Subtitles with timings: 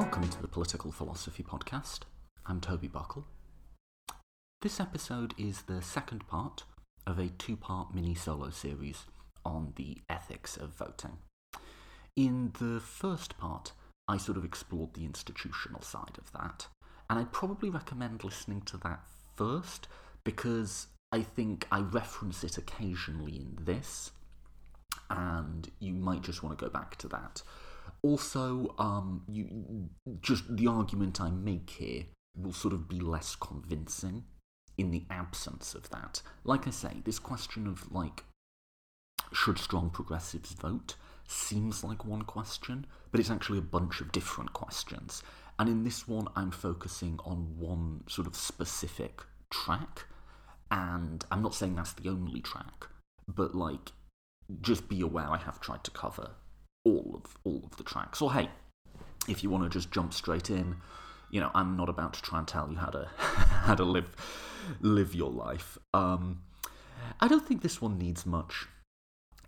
[0.00, 2.02] Welcome to the Political Philosophy Podcast.
[2.46, 3.26] I'm Toby Buckle.
[4.62, 6.62] This episode is the second part
[7.04, 9.06] of a two part mini solo series
[9.44, 11.18] on the ethics of voting.
[12.14, 13.72] In the first part,
[14.06, 16.68] I sort of explored the institutional side of that,
[17.10, 19.00] and I'd probably recommend listening to that
[19.34, 19.88] first
[20.22, 24.12] because I think I reference it occasionally in this,
[25.10, 27.42] and you might just want to go back to that.
[28.02, 32.04] Also, um, you just the argument I make here
[32.36, 34.24] will sort of be less convincing
[34.76, 36.22] in the absence of that.
[36.44, 38.24] Like I say, this question of like
[39.32, 40.94] should strong progressives vote
[41.26, 45.22] seems like one question, but it's actually a bunch of different questions.
[45.58, 50.06] And in this one, I'm focusing on one sort of specific track,
[50.70, 52.86] and I'm not saying that's the only track,
[53.26, 53.92] but like
[54.62, 56.30] just be aware I have tried to cover
[56.88, 58.20] all of all of the tracks.
[58.22, 58.48] Or hey,
[59.28, 60.76] if you want to just jump straight in,
[61.30, 64.14] you know, I'm not about to try and tell you how to how to live
[64.80, 65.78] live your life.
[65.94, 66.42] Um,
[67.20, 68.66] I don't think this one needs much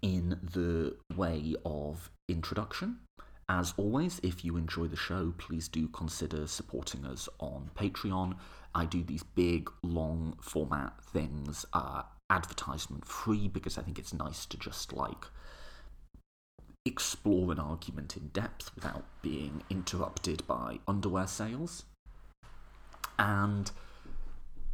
[0.03, 3.01] in the way of introduction.
[3.49, 8.37] As always, if you enjoy the show, please do consider supporting us on Patreon.
[8.77, 14.47] I do these big, long format things, uh, advertisement free, because I think it's nice
[14.47, 15.25] to just like
[16.91, 21.85] explore an argument in depth without being interrupted by underwear sales.
[23.19, 23.71] And,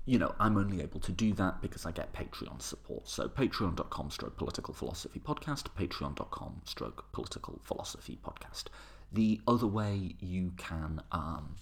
[0.06, 3.08] you know, I'm only able to do that because I get Patreon support.
[3.08, 8.64] So patreon.com stroke political philosophy podcast, patreon.com stroke political philosophy podcast.
[9.12, 11.56] The other way you can um,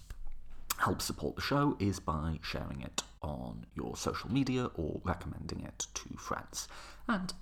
[0.77, 5.87] help support the show is by sharing it on your social media or recommending it
[5.93, 6.67] to friends.
[7.07, 7.33] And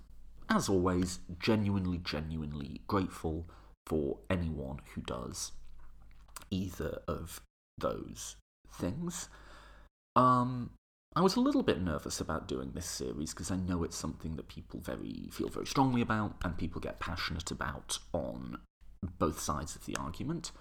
[0.50, 3.46] as always, genuinely, genuinely grateful
[3.86, 5.52] for anyone who does
[6.52, 7.42] either of
[7.78, 8.36] those
[8.72, 9.30] things.
[10.16, 10.72] Um,
[11.16, 14.36] I was a little bit nervous about doing this series because I know it's something
[14.36, 18.58] that people very feel very strongly about and people get passionate about on
[19.20, 20.52] both sides of the argument.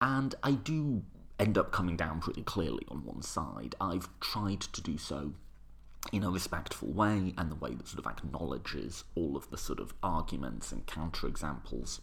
[0.00, 1.04] And I do
[1.38, 3.74] end up coming down pretty clearly on one side.
[3.80, 5.34] I've tried to do so
[6.12, 9.80] in a respectful way and the way that sort of acknowledges all of the sort
[9.80, 12.00] of arguments and counterexamples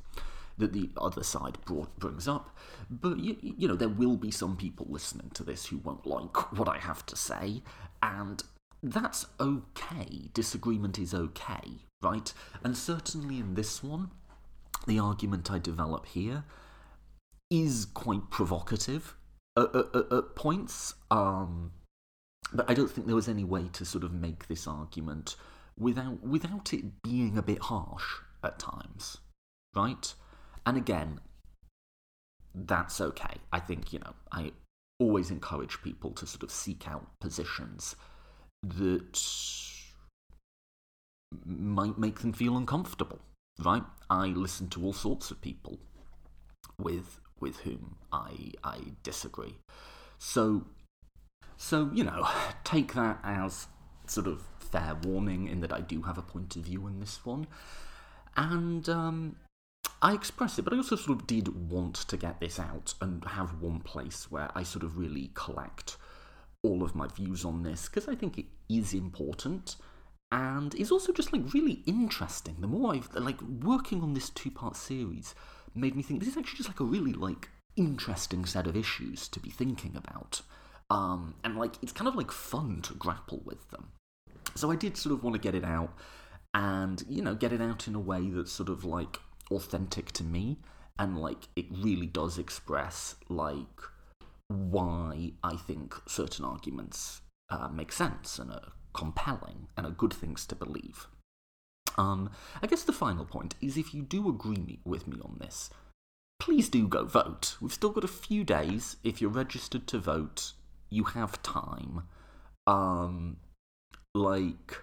[0.58, 2.58] that the other side brought, brings up.
[2.90, 6.52] But, you, you know, there will be some people listening to this who won't like
[6.58, 7.64] what I have to say,
[8.04, 8.44] and
[8.84, 10.30] that's okay.
[10.34, 12.34] Disagreement is okay, right?
[12.64, 14.12] And certainly in this one,
[14.88, 16.44] the argument I develop here
[17.50, 19.16] is quite provocative
[19.58, 20.96] at, at, at points.
[21.12, 21.72] Um,
[22.54, 25.36] but I don't think there was any way to sort of make this argument
[25.78, 28.06] without without it being a bit harsh
[28.44, 29.18] at times,
[29.76, 30.14] right?
[30.66, 31.20] And again,
[32.54, 33.38] that's okay.
[33.52, 34.52] I think you know I
[35.00, 37.96] always encourage people to sort of seek out positions
[38.64, 39.20] that
[41.46, 43.20] might make them feel uncomfortable,
[43.64, 43.84] right?
[44.10, 45.80] I listen to all sorts of people
[46.78, 49.56] with with whom I I disagree.
[50.20, 50.66] So
[51.62, 52.28] so, you know,
[52.64, 53.68] take that as
[54.08, 57.24] sort of fair warning in that I do have a point of view in this
[57.24, 57.46] one.
[58.36, 59.36] And um,
[60.02, 63.24] I express it, but I also sort of did want to get this out and
[63.26, 65.98] have one place where I sort of really collect
[66.64, 69.76] all of my views on this because I think it is important
[70.32, 72.56] and is also just like really interesting.
[72.60, 75.36] The more I've like working on this two part series
[75.76, 79.28] made me think this is actually just like a really like interesting set of issues
[79.28, 80.42] to be thinking about.
[80.92, 83.92] Um, and like it's kind of like fun to grapple with them.
[84.56, 85.94] So I did sort of want to get it out
[86.54, 89.18] and, you know, get it out in a way that's sort of like
[89.50, 90.58] authentic to me
[91.00, 93.80] and like it really does express like
[94.50, 100.46] why I think certain arguments uh, make sense and are compelling and are good things
[100.48, 101.08] to believe.
[101.98, 105.70] Um, I guess the final point is if you do agree with me on this,
[106.38, 107.56] please do go vote.
[107.62, 108.98] We've still got a few days.
[109.06, 110.52] If you're registered to vote,
[110.92, 112.04] you have time,
[112.68, 113.38] um,
[114.14, 114.78] like,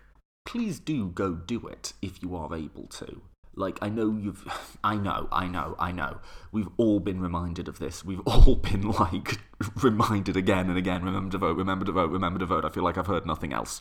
[0.45, 3.21] please do go do it if you are able to.
[3.55, 4.45] Like, I know you've,
[4.85, 6.19] I know, I know, I know.
[6.51, 8.05] We've all been reminded of this.
[8.05, 9.39] We've all been, like,
[9.83, 12.65] reminded again and again remember to vote, remember to vote, remember to vote.
[12.65, 13.81] I feel like I've heard nothing else.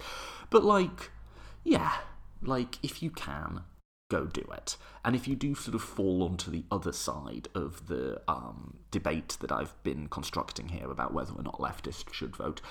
[0.49, 1.11] But, like,
[1.63, 1.93] yeah,
[2.41, 3.61] like, if you can,
[4.09, 4.77] go do it.
[5.03, 9.37] And if you do sort of fall onto the other side of the um, debate
[9.41, 12.61] that I've been constructing here about whether or not leftists should vote,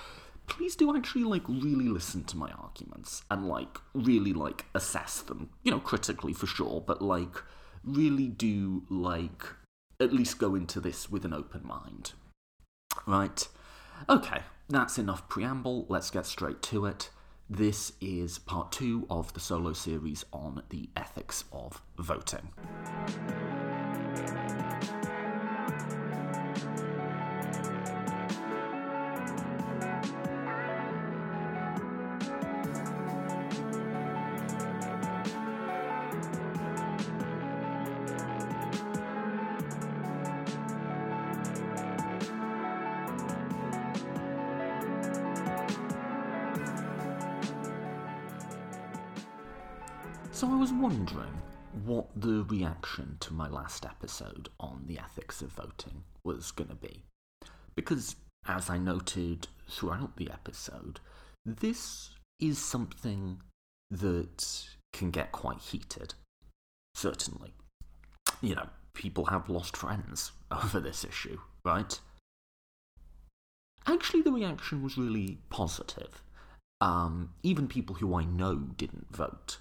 [0.46, 5.50] please do actually like really listen to my arguments and like really like assess them,
[5.62, 7.36] you know, critically for sure, but like
[7.84, 9.44] really do like
[10.00, 12.12] at least go into this with an open mind.
[13.06, 13.46] Right?
[14.08, 15.86] Okay, that's enough preamble.
[15.88, 17.10] Let's get straight to it.
[17.48, 22.48] This is part two of the solo series on the ethics of voting.
[52.48, 57.02] Reaction to my last episode on the ethics of voting was going to be.
[57.74, 58.16] Because,
[58.46, 61.00] as I noted throughout the episode,
[61.44, 62.10] this
[62.40, 63.40] is something
[63.90, 66.14] that can get quite heated.
[66.94, 67.52] Certainly.
[68.40, 71.98] You know, people have lost friends over this issue, right?
[73.86, 76.22] Actually, the reaction was really positive.
[76.80, 79.58] Um, even people who I know didn't vote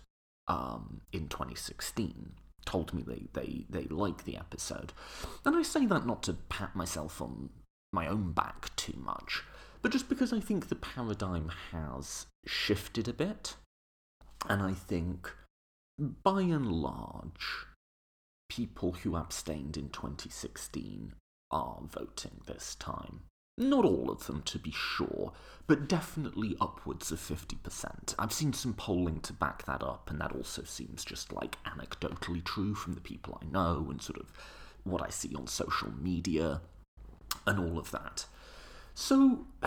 [0.47, 2.33] um, in 2016
[2.65, 4.93] told me they, they, they like the episode.
[5.45, 7.49] And I say that not to pat myself on
[7.93, 9.43] my own back too much,
[9.81, 13.55] but just because I think the paradigm has shifted a bit.
[14.47, 15.31] And I think,
[15.97, 17.65] by and large,
[18.49, 21.13] people who abstained in 2016
[21.51, 23.21] are voting this time.
[23.57, 25.31] Not all of them, to be sure,
[25.65, 28.13] but definitely upwards of 50%.
[28.19, 32.43] I've seen some polling to back that up, and that also seems just like anecdotally
[32.43, 34.31] true from the people I know and sort of
[34.83, 36.61] what I see on social media
[37.47, 38.25] and all of that.
[38.93, 39.45] So,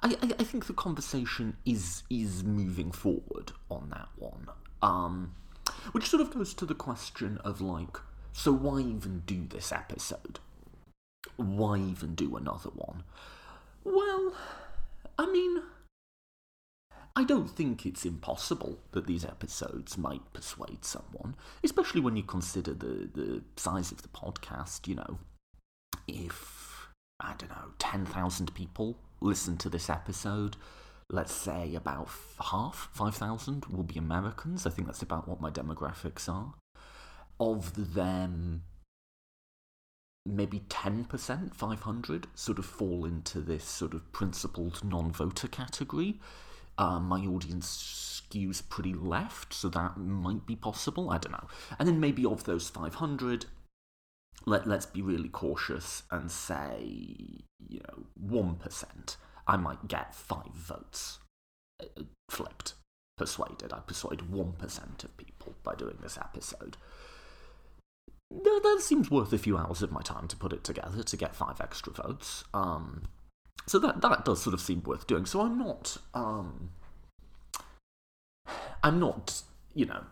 [0.00, 4.46] I, I, think the conversation is is moving forward on that one.
[4.80, 5.34] Um,
[5.90, 7.96] which sort of goes to the question of like,
[8.32, 10.38] so why even do this episode?
[11.36, 13.04] Why even do another one?
[13.84, 14.34] Well,
[15.18, 15.62] I mean,
[17.18, 21.34] I don't think it's impossible that these episodes might persuade someone,
[21.64, 24.86] especially when you consider the, the size of the podcast.
[24.86, 25.18] You know,
[26.06, 26.88] if,
[27.18, 30.56] I don't know, 10,000 people listen to this episode,
[31.10, 32.08] let's say about
[32.40, 34.64] half, 5,000 will be Americans.
[34.64, 36.54] I think that's about what my demographics are.
[37.40, 38.62] Of them,
[40.26, 46.20] maybe 10%, 500, sort of fall into this sort of principled non voter category.
[46.76, 51.10] Uh, my audience skews pretty left, so that might be possible.
[51.10, 51.48] I don't know.
[51.78, 53.46] And then maybe of those 500,
[54.46, 59.16] let, let's be really cautious and say, you know, 1%.
[59.46, 61.18] I might get five votes
[61.82, 62.74] uh, flipped,
[63.16, 63.72] persuaded.
[63.72, 66.76] I persuade 1% of people by doing this episode
[68.30, 71.16] that, that seems worth a few hours of my time to put it together to
[71.16, 72.44] get five extra votes.
[72.52, 73.04] Um,
[73.66, 75.26] so that that does sort of seem worth doing.
[75.26, 76.70] So I'm not, um,
[78.82, 79.42] I'm not,
[79.74, 80.04] you know,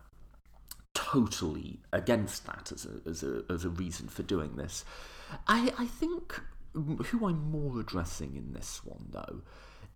[0.95, 4.85] totally against that as a as a as a reason for doing this.
[5.47, 6.41] I I think
[6.75, 9.41] who I'm more addressing in this one though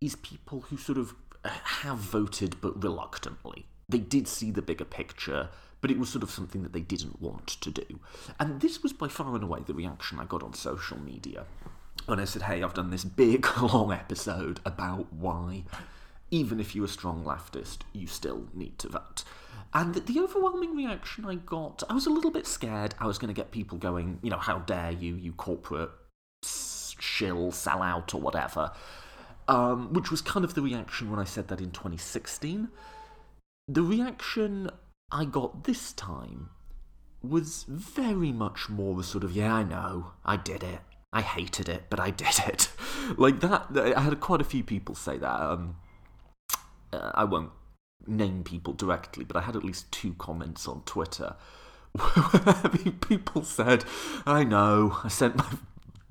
[0.00, 1.14] is people who sort of
[1.44, 3.67] have voted but reluctantly.
[3.88, 5.50] They did see the bigger picture
[5.81, 8.01] but it was sort of something that they didn't want to do.
[8.39, 11.44] And this was by far and away the reaction I got on social media
[12.06, 15.65] when I said, hey, I've done this big, long episode about why,
[16.31, 19.25] even if you're a strong leftist, you still need to vote.
[19.72, 23.32] And the overwhelming reaction I got, I was a little bit scared I was going
[23.32, 25.91] to get people going, you know, how dare you, you corporate
[26.43, 28.72] shill, sell out, or whatever.
[29.49, 32.69] Um, which was kind of the reaction when I said that in 2016.
[33.69, 34.70] The reaction
[35.12, 36.50] I got this time
[37.22, 40.81] was very much more a sort of, yeah, I know, I did it.
[41.12, 42.70] I hated it, but I did it.
[43.17, 45.40] like that, I had quite a few people say that.
[45.40, 45.76] Um,
[46.93, 47.50] uh, I won't
[48.06, 51.36] name people directly, but I had at least two comments on Twitter
[51.93, 53.84] where people said,
[54.24, 55.46] I know, I sent my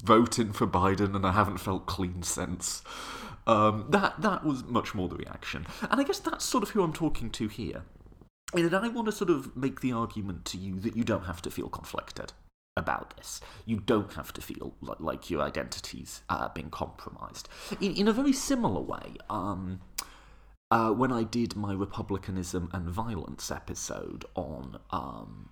[0.03, 2.83] vote in for Biden and I haven't felt clean since.
[3.47, 5.65] Um, that, that was much more the reaction.
[5.89, 7.83] And I guess that's sort of who I'm talking to here.
[8.53, 11.41] And I want to sort of make the argument to you that you don't have
[11.43, 12.33] to feel conflicted
[12.75, 13.41] about this.
[13.65, 17.47] You don't have to feel like, like your identity's uh, being compromised.
[17.79, 19.81] In, in a very similar way, um,
[20.71, 25.49] uh, when I did my Republicanism and Violence episode on um,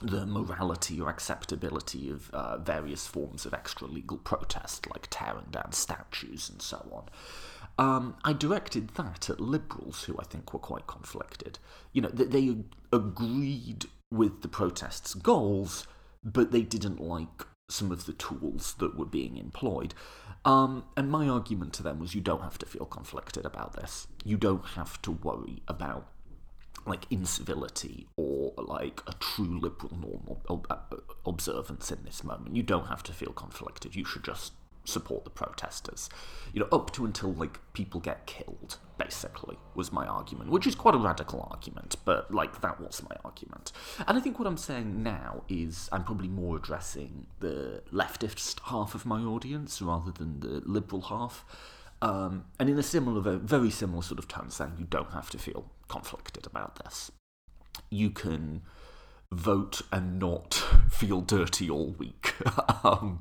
[0.00, 5.72] the morality or acceptability of uh, various forms of extra legal protest, like tearing down
[5.72, 7.04] statues and so on.
[7.78, 11.58] Um, I directed that at liberals who I think were quite conflicted.
[11.92, 12.56] You know, they, they
[12.92, 15.86] agreed with the protests' goals,
[16.22, 19.94] but they didn't like some of the tools that were being employed.
[20.44, 24.06] Um, and my argument to them was you don't have to feel conflicted about this.
[24.24, 26.08] You don't have to worry about
[26.86, 30.66] like incivility or like a true liberal normal
[31.24, 32.54] observance in this moment.
[32.54, 33.96] You don't have to feel conflicted.
[33.96, 34.52] You should just
[34.84, 36.08] support the protesters.
[36.52, 40.74] You know, up to until like people get killed, basically, was my argument, which is
[40.74, 43.72] quite a radical argument, but like that was my argument.
[44.06, 48.94] And I think what I'm saying now is I'm probably more addressing the leftist half
[48.94, 51.44] of my audience rather than the liberal half.
[52.02, 55.38] Um, and in a similar, very similar sort of tone, saying you don't have to
[55.38, 57.10] feel conflicted about this.
[57.90, 58.62] You can
[59.34, 60.54] vote and not
[60.90, 62.34] feel dirty all week,
[62.84, 63.20] um,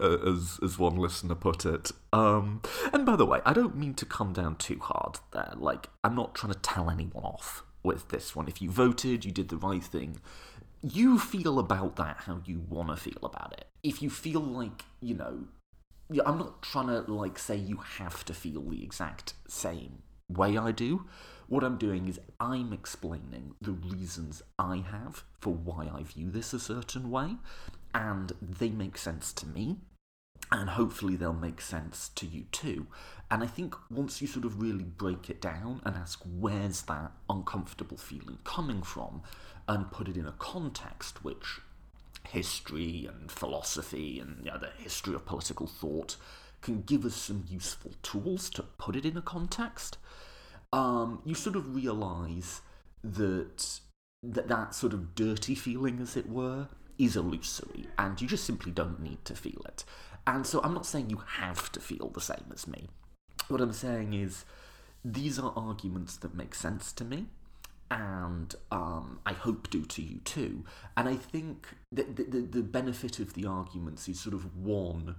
[0.00, 1.90] as as one listener put it.
[2.12, 2.62] Um,
[2.92, 5.54] and by the way, I don't mean to come down too hard there.
[5.56, 8.48] Like, I'm not trying to tell anyone off with this one.
[8.48, 10.20] If you voted, you did the right thing.
[10.82, 13.66] You feel about that how you want to feel about it.
[13.82, 15.44] If you feel like, you know,
[16.24, 20.72] I'm not trying to like say you have to feel the exact same way I
[20.72, 21.06] do.
[21.48, 26.52] What I'm doing is I'm explaining the reasons I have for why I view this
[26.52, 27.36] a certain way,
[27.94, 29.78] and they make sense to me,
[30.52, 32.86] and hopefully they'll make sense to you too.
[33.30, 37.12] And I think once you sort of really break it down and ask where's that
[37.30, 39.22] uncomfortable feeling coming from,
[39.66, 41.60] and put it in a context which
[42.26, 46.16] history and philosophy and you know, the history of political thought
[46.60, 49.98] can give us some useful tools to put it in a context
[50.72, 52.60] um, you sort of realise
[53.02, 53.80] that,
[54.22, 58.72] that that sort of dirty feeling, as it were, is illusory, and you just simply
[58.72, 59.84] don't need to feel it.
[60.26, 62.88] And so I'm not saying you have to feel the same as me.
[63.48, 64.44] What I'm saying is
[65.04, 67.26] these are arguments that make sense to me,
[67.90, 70.64] and um, I hope do to you too.
[70.96, 75.14] And I think that the, the, the benefit of the arguments is sort of one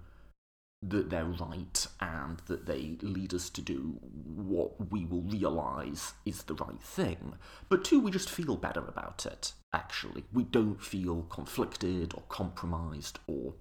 [0.82, 6.44] that they're right and that they lead us to do what we will realise is
[6.44, 7.34] the right thing.
[7.68, 10.24] But two, we just feel better about it, actually.
[10.32, 13.56] We don't feel conflicted or compromised or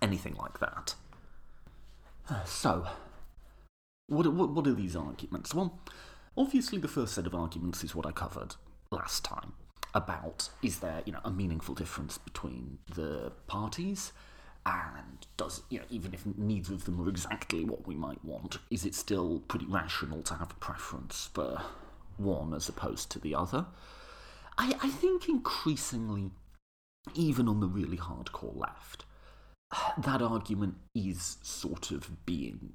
[0.00, 0.94] anything like that.
[2.44, 2.86] So,
[4.06, 5.54] what, what, what are these arguments?
[5.54, 5.80] Well,
[6.36, 8.54] obviously, the first set of arguments is what I covered
[8.90, 9.54] last time
[9.94, 14.12] about is there you know a meaningful difference between the parties
[14.68, 18.58] and does you know even if neither of them are exactly what we might want
[18.70, 21.62] is it still pretty rational to have a preference for
[22.16, 23.66] one as opposed to the other?
[24.58, 26.30] I, I think increasingly
[27.14, 29.04] even on the really hardcore left
[29.98, 32.72] that argument is sort of being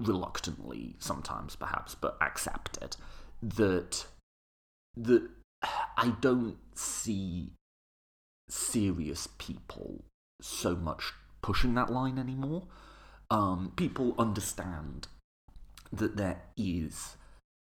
[0.00, 2.96] reluctantly sometimes perhaps but accepted
[3.42, 4.06] that
[4.96, 5.28] that
[5.96, 7.50] i don't see
[8.48, 10.04] serious people
[10.40, 12.64] so much pushing that line anymore.
[13.30, 15.08] Um, people understand
[15.92, 17.16] that there is,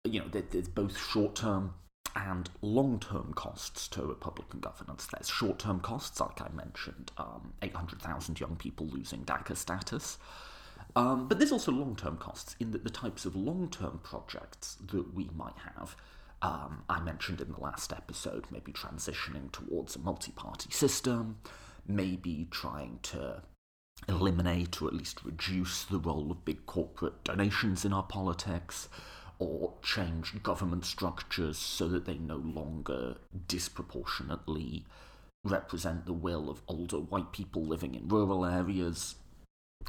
[0.04, 1.74] you know, that there's both short term
[2.16, 5.08] and long term costs to Republican governance.
[5.08, 10.18] There's short term costs, like I mentioned, um, 800,000 young people losing DACA status.
[10.96, 14.78] Um, but there's also long term costs in that the types of long term projects
[14.92, 15.96] that we might have.
[16.42, 21.38] Um, I mentioned in the last episode, maybe transitioning towards a multi party system,
[21.90, 23.42] maybe trying to
[24.08, 28.88] eliminate or at least reduce the role of big corporate donations in our politics,
[29.40, 33.16] or change government structures so that they no longer
[33.48, 34.86] disproportionately
[35.46, 39.16] represent the will of older white people living in rural areas.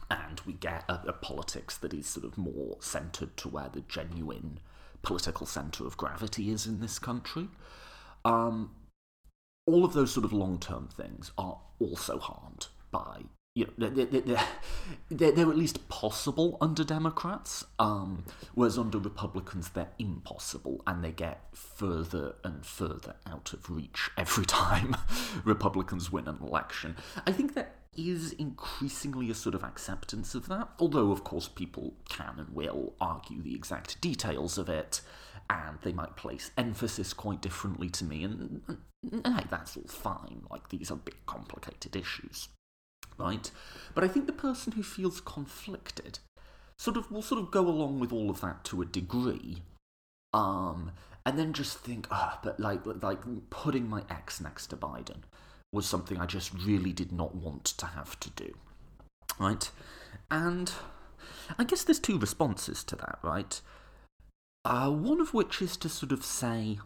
[0.08, 3.80] And we get a, a politics that is sort of more centred to where the
[3.80, 4.60] genuine
[5.02, 7.48] political centre of gravity is in this country.
[8.24, 8.70] Um,
[9.66, 14.06] all of those sort of long term things are also harmed by you know, they're,
[14.06, 14.20] they're,
[15.10, 21.10] they're, they're, at least possible under Democrats, um, whereas under Republicans they're impossible, and they
[21.10, 24.96] get further and further out of reach every time
[25.44, 26.96] Republicans win an election.
[27.26, 31.94] I think there is increasingly a sort of acceptance of that, although, of course, people
[32.08, 35.00] can and will argue the exact details of it,
[35.48, 38.62] and they might place emphasis quite differently to me, and,
[39.02, 40.42] hey, that's all fine.
[40.50, 42.48] Like, these are big, complicated issues,
[43.18, 43.50] right?
[43.94, 46.18] But I think the person who feels conflicted
[46.78, 49.62] sort of will sort of go along with all of that to a degree,
[50.32, 50.92] um,
[51.26, 55.22] and then just think, ah, oh, but like, like putting my ex next to Biden
[55.72, 58.54] was something I just really did not want to have to do,
[59.38, 59.70] right?
[60.30, 60.72] And
[61.58, 63.60] I guess there's two responses to that, right?
[64.64, 66.78] Uh, one of which is to sort of say,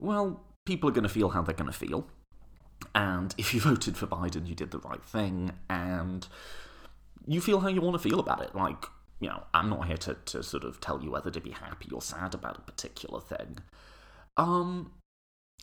[0.00, 2.06] well, people are going to feel how they're going to feel.
[2.94, 6.26] And if you voted for Biden, you did the right thing, and
[7.26, 8.54] you feel how you want to feel about it.
[8.54, 8.84] Like,
[9.20, 11.88] you know, I'm not here to, to sort of tell you whether to be happy
[11.92, 13.58] or sad about a particular thing.
[14.36, 14.92] Um,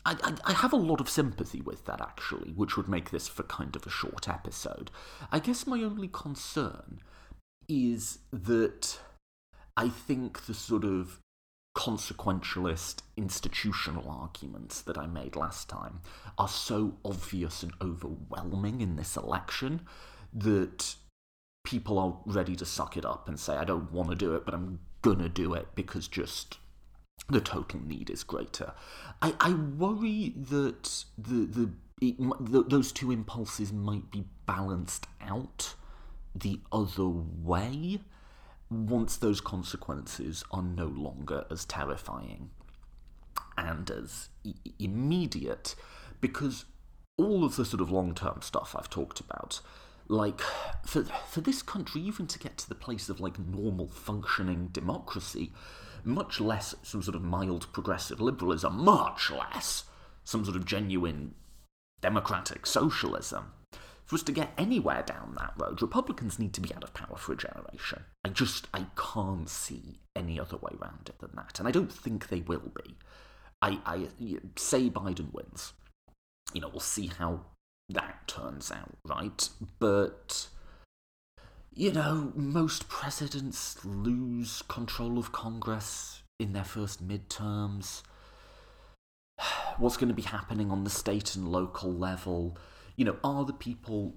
[0.06, 3.28] I, I, I have a lot of sympathy with that, actually, which would make this
[3.28, 4.90] for kind of a short episode.
[5.32, 7.00] I guess my only concern
[7.68, 9.00] is that
[9.78, 11.20] I think the sort of
[11.76, 16.02] consequentialist institutional arguments that I made last time
[16.38, 19.82] are so obvious and overwhelming in this election
[20.34, 20.96] that
[21.64, 24.46] people are ready to suck it up and say, I don't want to do it,
[24.46, 26.58] but I'm gonna do it because just
[27.30, 28.74] the total need is greater.
[29.22, 31.70] I, I worry that the, the,
[32.02, 35.76] it, those two impulses might be balanced out
[36.36, 38.02] the other way
[38.72, 42.50] once those consequences are no longer as terrifying
[43.58, 45.76] and as I- immediate,
[46.22, 46.66] because
[47.18, 49.60] all of the sort of long term stuff I've talked about,
[50.08, 50.40] like
[50.86, 55.52] for for this country, even to get to the place of like normal functioning democracy,
[56.06, 59.84] much less some sort of mild progressive liberalism, much less
[60.24, 61.36] some sort of genuine
[62.00, 63.52] democratic socialism.
[64.12, 67.16] For us to get anywhere down that road, Republicans need to be out of power
[67.16, 68.04] for a generation.
[68.26, 71.60] I just, I can't see any other way around it than that.
[71.60, 72.98] And I don't think they will be.
[73.62, 74.08] I, I
[74.58, 75.72] say Biden wins.
[76.54, 77.46] You know, we'll see how
[77.88, 79.48] that turns out, right?
[79.80, 80.50] But,
[81.74, 88.02] you know, most presidents lose control of Congress in their first midterms.
[89.78, 92.58] What's going to be happening on the state and local level?
[93.02, 94.14] You know, are the people,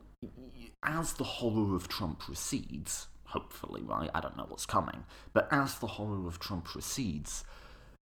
[0.82, 4.10] as the horror of Trump recedes, hopefully, right?
[4.14, 7.44] I don't know what's coming, but as the horror of Trump recedes,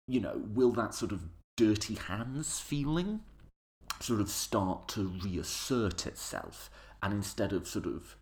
[0.09, 3.21] you know, will that sort of dirty hands feeling
[4.01, 6.71] sort of start to reassert itself?
[7.03, 8.17] And instead of sort of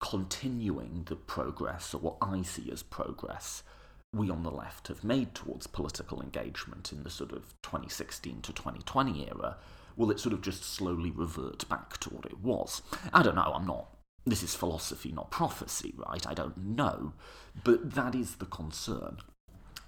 [0.00, 3.64] continuing the progress, or what I see as progress,
[4.12, 8.52] we on the left have made towards political engagement in the sort of 2016 to
[8.52, 9.56] 2020 era,
[9.96, 12.82] will it sort of just slowly revert back to what it was?
[13.12, 13.88] I don't know, I'm not.
[14.26, 16.26] This is philosophy, not prophecy, right?
[16.26, 17.12] I don't know.
[17.62, 19.18] But that is the concern.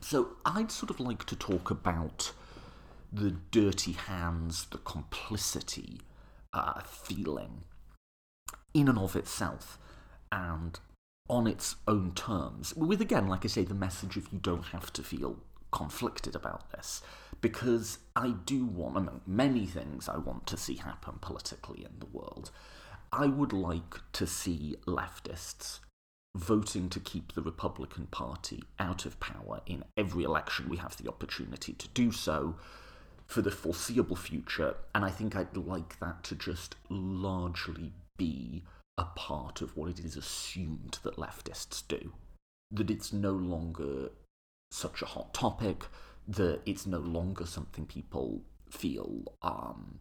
[0.00, 2.32] So I'd sort of like to talk about
[3.12, 6.00] the dirty hands, the complicity
[6.52, 7.64] uh, feeling
[8.74, 9.78] in and of itself
[10.30, 10.78] and
[11.28, 12.74] on its own terms.
[12.74, 15.38] With, again, like I say, the message of you don't have to feel
[15.72, 17.02] conflicted about this
[17.46, 22.06] because I do want, among many things I want to see happen politically in the
[22.06, 22.50] world,
[23.12, 25.78] I would like to see leftists
[26.35, 31.09] voting to keep the Republican Party out of power in every election we have the
[31.09, 32.56] opportunity to do so
[33.28, 34.74] for the foreseeable future.
[34.92, 38.64] And I think I'd like that to just largely be
[38.98, 42.12] a part of what it is assumed that leftists do.
[42.72, 44.09] That it's no longer
[44.72, 45.85] such a hot topic
[46.28, 50.00] that it's no longer something people feel, um,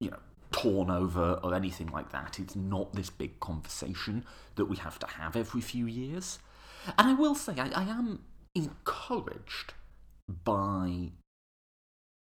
[0.00, 0.18] you know,
[0.50, 2.38] torn over or anything like that.
[2.38, 4.24] It's not this big conversation
[4.56, 6.38] that we have to have every few years.
[6.98, 8.20] And I will say, I, I am
[8.54, 9.74] encouraged
[10.44, 11.10] by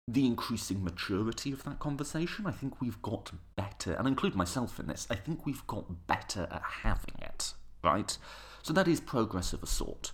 [0.07, 2.45] the increasing maturity of that conversation.
[2.45, 6.07] I think we've got better, and I include myself in this, I think we've got
[6.07, 8.17] better at having it, right?
[8.61, 10.11] So that is progress of a sort.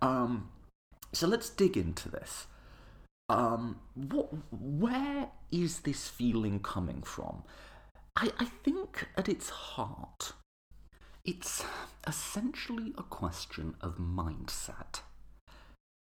[0.00, 0.50] Um,
[1.12, 2.46] so let's dig into this.
[3.28, 7.42] Um, what, where is this feeling coming from?
[8.14, 10.32] I, I think at its heart,
[11.24, 11.64] it's
[12.06, 15.00] essentially a question of mindset.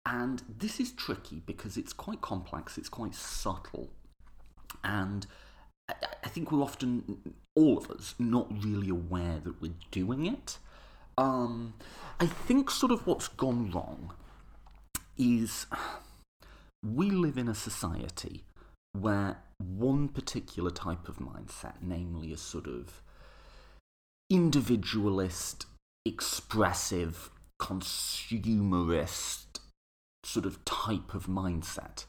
[0.05, 3.91] And this is tricky because it's quite complex, it's quite subtle.
[4.83, 5.27] And
[5.87, 10.57] I, I think we're often, all of us, not really aware that we're doing it.
[11.17, 11.75] Um,
[12.19, 14.13] I think sort of what's gone wrong
[15.21, 15.67] is
[16.83, 18.43] we live in a society
[18.93, 23.03] where one particular type of mindset, namely a sort of
[24.29, 25.67] individualist,
[26.05, 27.29] expressive,
[27.61, 29.59] consumerist
[30.23, 32.05] sort of type of mindset,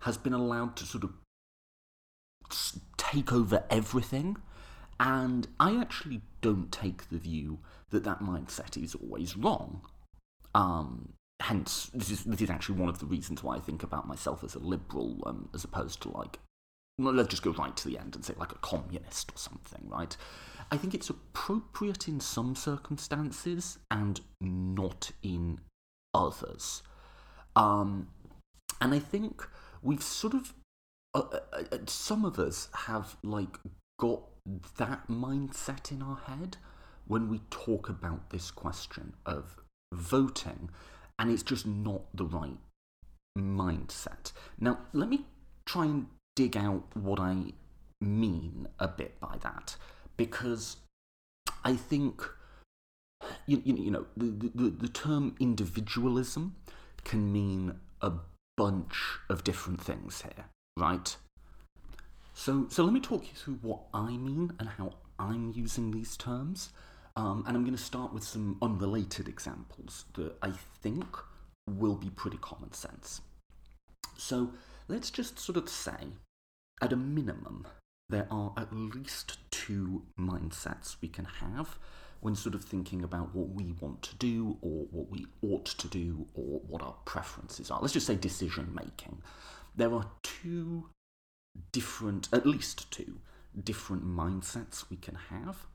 [0.00, 1.12] has been allowed to sort of
[2.96, 4.36] take over everything.
[4.98, 9.82] And I actually don't take the view that that mindset is always wrong.
[10.54, 14.08] Um, hence, this is this is actually one of the reasons why I think about
[14.08, 16.38] myself as a liberal, um, as opposed to like,
[16.98, 20.16] let's just go right to the end and say like a communist or something, right?
[20.70, 25.60] I think it's appropriate in some circumstances and not in
[26.14, 26.82] others.
[27.54, 28.08] Um,
[28.80, 29.46] and I think
[29.82, 30.54] we've sort of
[31.14, 33.58] uh, uh, uh some of us have like
[33.98, 34.22] got
[34.76, 36.56] that mindset in our head
[37.06, 39.60] when we talk about this question of
[39.92, 40.70] voting,
[41.18, 42.58] and it's just not the right
[43.38, 44.32] mindset.
[44.60, 45.24] Now, let me
[45.64, 47.52] try and dig out what I
[48.00, 49.76] mean a bit by that,
[50.16, 50.76] because
[51.64, 52.22] I think
[53.46, 56.56] you, you, know the, the, the term individualism
[57.04, 58.12] can mean a
[58.56, 61.16] bunch of different things here, right?
[62.34, 66.16] So, so let me talk you through what I mean and how I'm using these
[66.16, 66.70] terms.
[67.16, 70.52] Um, and I'm going to start with some unrelated examples that I
[70.82, 71.06] think
[71.66, 73.22] will be pretty common sense.
[74.18, 74.52] So
[74.86, 76.12] let's just sort of say,
[76.82, 77.66] at a minimum,
[78.08, 81.78] there are at least two mindsets we can have
[82.20, 85.88] when sort of thinking about what we want to do or what we ought to
[85.88, 87.80] do or what our preferences are.
[87.80, 89.22] Let's just say decision making.
[89.74, 90.90] There are two
[91.72, 93.20] different, at least two,
[93.64, 95.66] different mindsets we can have.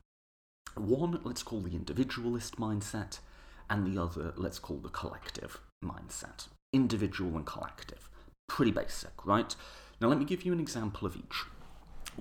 [0.74, 3.18] One, let's call the individualist mindset,
[3.68, 6.48] and the other, let's call the collective mindset.
[6.72, 8.08] Individual and collective.
[8.48, 9.54] Pretty basic, right?
[10.00, 11.44] Now, let me give you an example of each.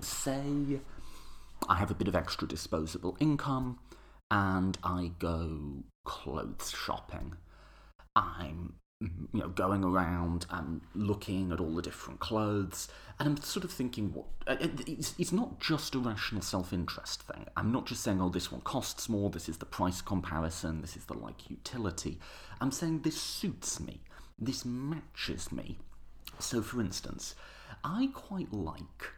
[0.02, 0.80] Say
[1.68, 3.80] I have a bit of extra disposable income
[4.30, 7.36] and I go clothes shopping.
[8.16, 12.88] I'm you know going around and looking at all the different clothes.
[13.20, 14.56] And i'm sort of thinking what uh,
[14.88, 17.46] it's, it's not just a rational self-interest thing.
[17.58, 20.96] I'm not just saying oh this one costs more this is the price comparison this
[20.96, 22.20] is the like utility.
[22.60, 24.02] I'm saying this suits me.
[24.38, 25.80] This matches me.
[26.40, 27.36] So for instance
[27.84, 29.10] i quite like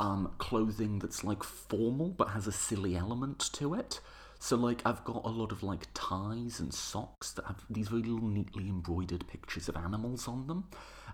[0.00, 4.00] um, clothing that's like formal but has a silly element to it
[4.38, 8.02] so like I've got a lot of like ties and socks that have these very
[8.02, 10.64] little neatly embroidered pictures of animals on them.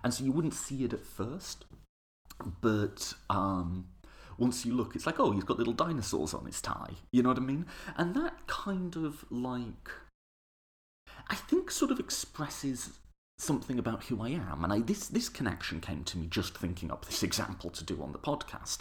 [0.03, 1.65] And so you wouldn't see it at first.
[2.61, 3.87] But um
[4.37, 6.91] once you look, it's like, oh, he's got little dinosaurs on his tie.
[7.11, 7.65] You know what I mean?
[7.95, 9.89] And that kind of like
[11.27, 12.99] I think sort of expresses
[13.39, 14.63] something about who I am.
[14.63, 18.01] And I, this this connection came to me just thinking up this example to do
[18.03, 18.79] on the podcast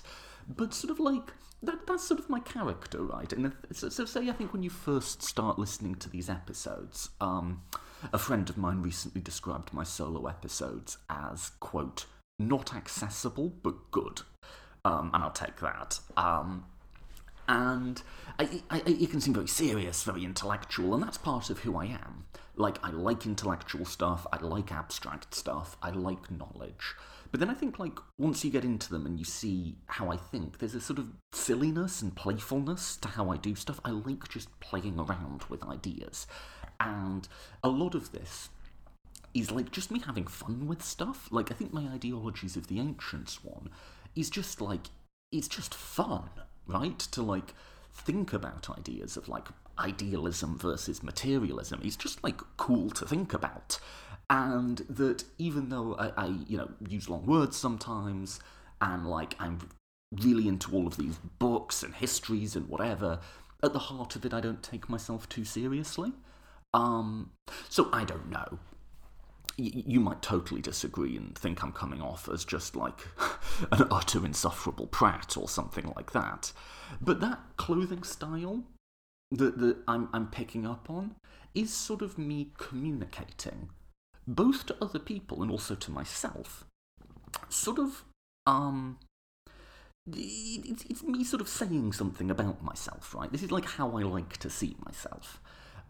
[0.49, 3.33] but sort of like that, that's sort of my character, right?
[3.33, 7.63] And so, so, say I think when you first start listening to these episodes, um,
[8.13, 12.07] a friend of mine recently described my solo episodes as quote
[12.39, 14.23] not accessible but good,
[14.85, 16.01] um, and I'll take that.
[16.17, 16.67] Um,
[17.47, 18.03] and
[18.39, 21.87] I, I, it can seem very serious, very intellectual, and that's part of who I
[21.87, 22.25] am.
[22.57, 26.95] Like, I like intellectual stuff, I like abstract stuff, I like knowledge.
[27.35, 30.17] But then I think, like, once you get into them and you see how I
[30.17, 33.81] think, there's a sort of silliness and playfulness to how I do stuff.
[33.85, 36.29] I like just playing around with ideas.
[36.79, 37.27] And
[37.65, 38.51] a lot of this
[39.35, 41.27] is like just me having fun with stuff.
[41.33, 43.69] Like, I think my ideologies of the ancients one
[44.15, 44.87] is just like,
[45.33, 46.31] it's just fun,
[46.69, 47.01] right?
[47.01, 47.53] To like
[47.93, 51.81] think about ideas of like idealism versus materialism.
[51.83, 53.81] It's just like cool to think about
[54.31, 58.41] and that even though I, I, you know use long words sometimes
[58.81, 59.69] and like i'm
[60.23, 63.21] really into all of these books and histories and whatever
[63.63, 66.13] at the heart of it i don't take myself too seriously.
[66.73, 67.31] Um
[67.69, 68.59] so i don't know.
[69.57, 73.01] You might totally disagree and think i'm coming off as just like
[73.73, 76.53] an utter insufferable prat or something like that.
[77.01, 78.65] But that clothing style
[79.31, 81.15] that, that I'm, I'm picking up on
[81.55, 83.71] is sort of me communicating
[84.27, 86.65] both to other people and also to myself,
[87.49, 88.05] sort of,
[88.47, 88.99] um,
[90.07, 93.31] it's, it's me sort of saying something about myself, right?
[93.31, 95.41] This is like how I like to see myself.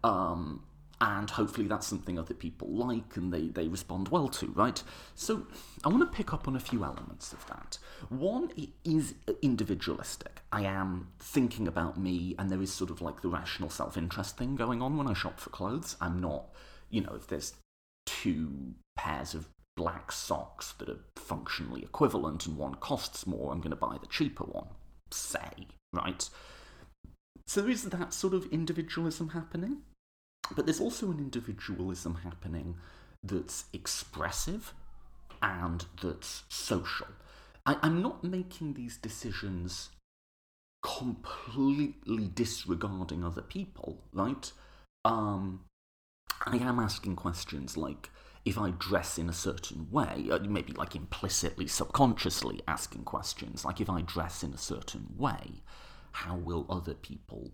[0.03, 0.63] Um,
[1.01, 4.81] and hopefully that's something other people like and they, they respond well to, right?
[5.13, 5.45] So
[5.83, 7.77] I want to pick up on a few elements of that.
[8.09, 8.49] One
[8.85, 10.41] is individualistic.
[10.51, 14.37] I am thinking about me, and there is sort of like the rational self interest
[14.37, 15.97] thing going on when I shop for clothes.
[15.99, 16.45] I'm not,
[16.89, 17.53] you know, if there's
[18.05, 23.71] two pairs of black socks that are functionally equivalent and one costs more, I'm going
[23.71, 24.67] to buy the cheaper one,
[25.11, 26.29] say, right?
[27.47, 29.79] So there is that sort of individualism happening,
[30.55, 32.75] but there's also an individualism happening
[33.23, 34.73] that's expressive
[35.41, 37.07] and that's social.
[37.65, 39.89] I, am not making these decisions
[40.83, 44.51] completely disregarding other people, right?
[45.03, 45.61] Um,
[46.45, 48.09] I am asking questions like
[48.43, 53.81] if I dress in a certain way, uh, maybe like implicitly, subconsciously asking questions, like
[53.81, 55.63] if I dress in a certain way,
[56.11, 57.51] how will other people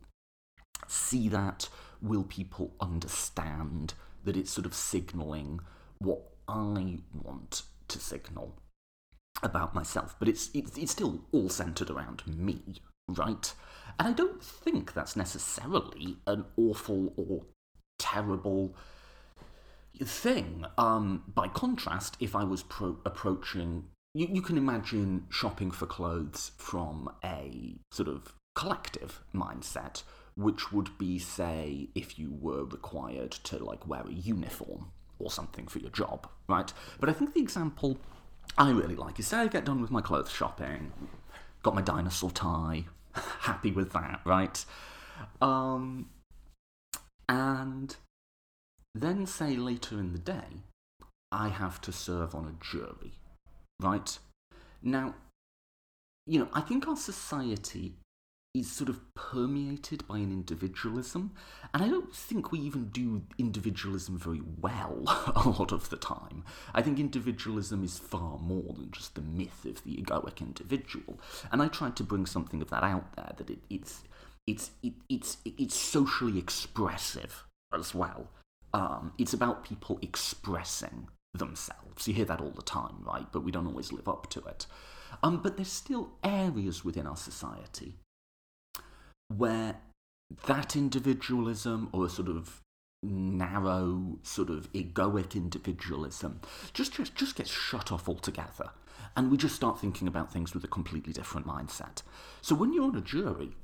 [0.88, 1.70] see that?
[2.02, 5.62] Will people understand that it's sort of signaling
[6.00, 8.58] what I want to signal?
[9.44, 12.62] about myself, but it's, it's, it's still all centered around me,
[13.08, 13.54] right?
[14.00, 17.46] And I don't think that's necessarily an awful or
[18.02, 18.76] terrible
[20.04, 20.66] thing.
[20.78, 26.52] Um, by contrast, if I was pro- approaching, you, you can imagine shopping for clothes
[26.58, 30.04] from a sort of collective mindset,
[30.36, 35.68] which would be, say, if you were required to like wear a uniform or something
[35.68, 36.74] for your job, right?
[37.00, 37.98] But I think the example
[38.58, 40.92] I really like is say I get done with my clothes shopping,
[41.62, 44.66] got my dinosaur tie, happy with that, right?
[45.42, 46.10] Um,
[47.32, 47.96] and
[48.94, 50.65] then say later in the day,
[51.32, 53.13] I have to serve on a jury,
[53.82, 54.20] right?
[54.84, 55.15] Now,
[56.28, 57.94] you know, I think our society
[58.54, 61.32] is sort of permeated by an individualism,
[61.74, 66.44] and I don't think we even do individualism very well a lot of the time.
[66.74, 71.17] I think individualism is far more than just the myth of the egoic individual,
[71.50, 73.32] and I tried to bring something of that out there.
[73.38, 74.04] That it, it's
[74.48, 78.30] it's it, it's it's socially expressive as well.
[78.74, 82.08] Um, it's about people expressing themselves.
[82.08, 83.26] You hear that all the time, right?
[83.32, 84.66] But we don't always live up to it.
[85.24, 87.96] Um, but there's still areas within our society
[89.28, 89.78] where
[90.48, 92.62] that individualism or a sort of
[93.04, 96.40] narrow sort of egoic individualism
[96.74, 98.70] just, just just gets shut off altogether
[99.16, 102.04] and we just start thinking about things with a completely different mindset
[102.42, 103.56] so when you're on a jury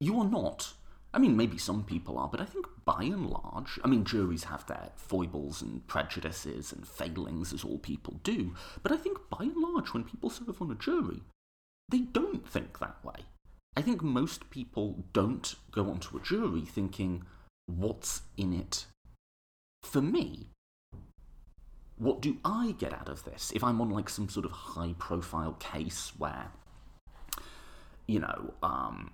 [0.00, 0.72] you are not
[1.12, 4.44] I mean, maybe some people are, but I think by and large, I mean, juries
[4.44, 9.44] have their foibles and prejudices and failings, as all people do, but I think by
[9.44, 11.22] and large, when people serve on a jury,
[11.88, 13.24] they don't think that way.
[13.74, 17.24] I think most people don't go onto a jury thinking,
[17.66, 18.86] what's in it
[19.82, 20.48] for me?
[21.96, 23.50] What do I get out of this?
[23.54, 26.52] If I'm on like some sort of high profile case where,
[28.06, 29.10] you know, um,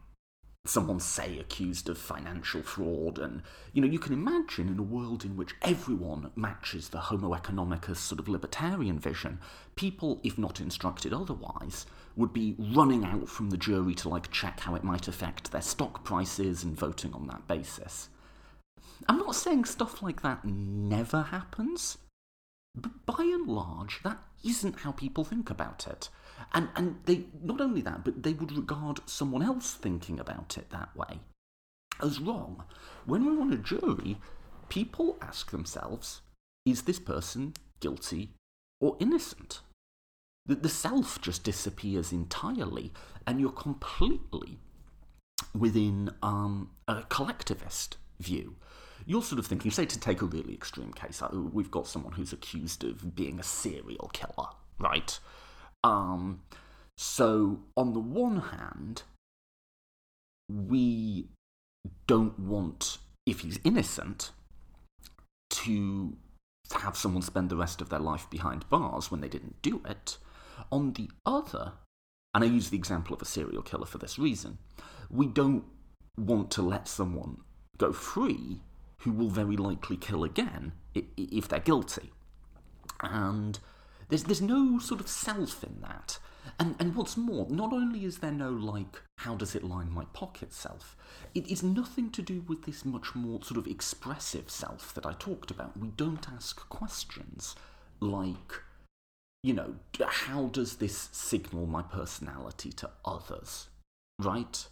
[0.66, 3.42] someone say accused of financial fraud and
[3.74, 7.96] you know you can imagine in a world in which everyone matches the homo economicus
[7.96, 9.38] sort of libertarian vision
[9.76, 11.84] people if not instructed otherwise
[12.16, 15.62] would be running out from the jury to like check how it might affect their
[15.62, 18.08] stock prices and voting on that basis.
[19.08, 21.98] I'm not saying stuff like that never happens
[22.74, 26.08] but by and large that isn't how people think about it
[26.52, 30.70] and, and they, not only that, but they would regard someone else thinking about it
[30.70, 31.20] that way
[32.02, 32.64] as wrong.
[33.06, 34.18] When we're on a jury,
[34.68, 36.22] people ask themselves,
[36.64, 38.30] is this person guilty
[38.80, 39.60] or innocent?
[40.46, 42.92] The, the self just disappears entirely,
[43.26, 44.58] and you're completely
[45.58, 48.56] within um, a collectivist view.
[49.06, 52.32] You're sort of thinking, say, to take a really extreme case, we've got someone who's
[52.32, 55.18] accused of being a serial killer, right?
[55.84, 56.40] Um,
[56.96, 59.02] so, on the one hand,
[60.48, 61.28] we
[62.06, 64.30] don't want, if he's innocent,
[65.50, 66.16] to
[66.72, 70.16] have someone spend the rest of their life behind bars when they didn't do it.
[70.72, 71.72] On the other,
[72.34, 74.58] and I use the example of a serial killer for this reason,
[75.10, 75.64] we don't
[76.16, 77.38] want to let someone
[77.76, 78.62] go free
[78.98, 82.10] who will very likely kill again if they're guilty.
[83.00, 83.58] And
[84.08, 86.18] there's, there's no sort of self in that.
[86.58, 90.04] And, and what's more, not only is there no, like, how does it line my
[90.12, 90.96] pocket self,
[91.34, 95.14] it is nothing to do with this much more sort of expressive self that I
[95.14, 95.76] talked about.
[95.76, 97.56] We don't ask questions
[98.00, 98.62] like,
[99.42, 103.68] you know, how does this signal my personality to others?
[104.18, 104.66] Right?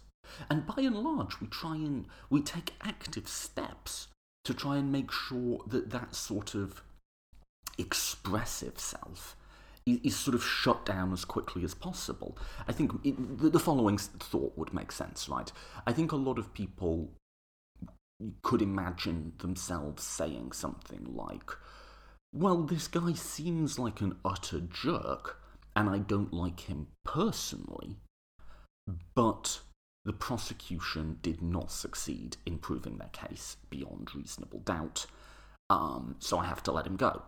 [0.49, 4.07] And by and large, we try and we take active steps
[4.45, 6.83] to try and make sure that that sort of
[7.77, 9.35] expressive self
[9.85, 12.37] is sort of shut down as quickly as possible.
[12.67, 13.15] I think it,
[13.51, 15.51] the following thought would make sense, right?
[15.85, 17.09] I think a lot of people
[18.41, 21.51] could imagine themselves saying something like,
[22.31, 25.39] well, this guy seems like an utter jerk,
[25.75, 27.97] and I don't like him personally,
[29.15, 29.59] but
[30.05, 35.05] the prosecution did not succeed in proving their case beyond reasonable doubt,
[35.69, 37.23] um, so I have to let him go.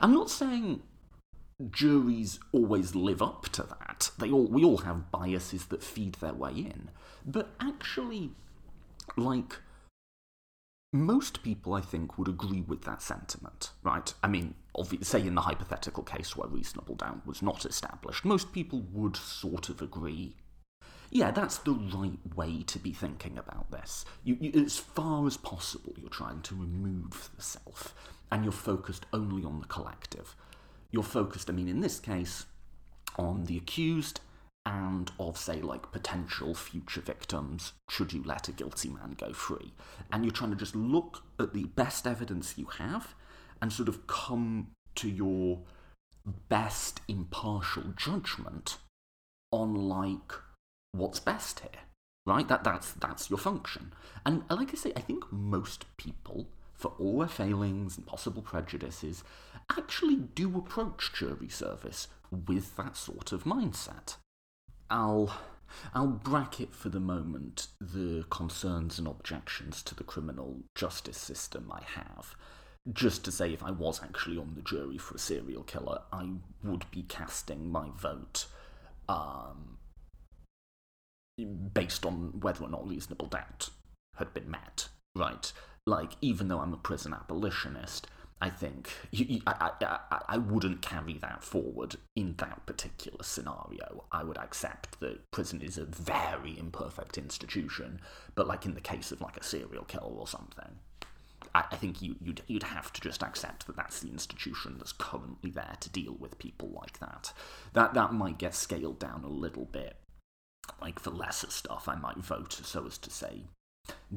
[0.00, 0.82] I'm not saying
[1.70, 4.10] juries always live up to that.
[4.18, 6.90] They all we all have biases that feed their way in.
[7.24, 8.30] But actually
[9.16, 9.56] like
[10.92, 14.12] most people, I think, would agree with that sentiment, right?
[14.22, 14.54] I mean,
[15.02, 19.68] say in the hypothetical case where reasonable doubt was not established, most people would sort
[19.68, 20.36] of agree.
[21.10, 24.04] Yeah, that's the right way to be thinking about this.
[24.24, 27.94] You, you, as far as possible, you're trying to remove the self,
[28.30, 30.34] and you're focused only on the collective
[30.90, 32.46] you're focused, I mean, in this case,
[33.18, 34.20] on the accused
[34.64, 39.72] and of, say, like potential future victims should you let a guilty man go free.
[40.12, 43.14] And you're trying to just look at the best evidence you have
[43.60, 45.60] and sort of come to your
[46.48, 48.78] best impartial judgment
[49.52, 50.32] on, like,
[50.92, 51.82] what's best here.
[52.26, 52.48] Right?
[52.48, 53.92] That, that's, that's your function.
[54.24, 59.24] And like I say, I think most people, for all their failings and possible prejudices,
[59.76, 64.16] actually do approach jury service with that sort of mindset.
[64.90, 65.32] I'll
[65.94, 71.82] I'll bracket for the moment the concerns and objections to the criminal justice system I
[71.98, 72.36] have.
[72.92, 76.30] Just to say, if I was actually on the jury for a serial killer, I
[76.62, 78.46] would be casting my vote
[79.08, 79.78] um,
[81.74, 83.70] based on whether or not reasonable doubt
[84.16, 84.88] had been met.
[85.16, 85.52] Right?
[85.86, 88.08] Like, even though I'm a prison abolitionist,
[88.40, 94.04] I think you, you, I, I, I wouldn't carry that forward in that particular scenario.
[94.12, 98.00] I would accept that prison is a very imperfect institution,
[98.34, 100.80] but like in the case of like a serial killer or something,
[101.54, 104.92] I, I think you, you'd, you'd have to just accept that that's the institution that's
[104.92, 107.32] currently there to deal with people like that.
[107.72, 109.96] That that might get scaled down a little bit.
[110.82, 113.44] Like for lesser stuff, I might vote so as to say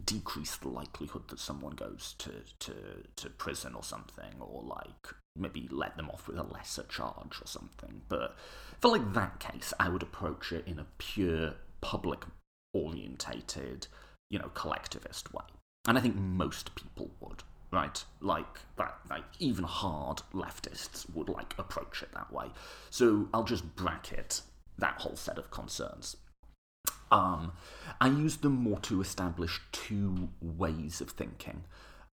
[0.05, 2.73] decrease the likelihood that someone goes to, to,
[3.15, 7.47] to prison or something, or like maybe let them off with a lesser charge or
[7.47, 8.01] something.
[8.09, 8.35] But
[8.79, 12.23] for like that case, I would approach it in a pure public
[12.73, 13.87] orientated,
[14.29, 15.45] you know, collectivist way.
[15.87, 18.03] And I think most people would, right?
[18.21, 22.47] Like that like even hard leftists would like approach it that way.
[22.89, 24.41] So I'll just bracket
[24.77, 26.17] that whole set of concerns.
[27.11, 27.53] Um,
[27.99, 31.63] I use them more to establish two ways of thinking.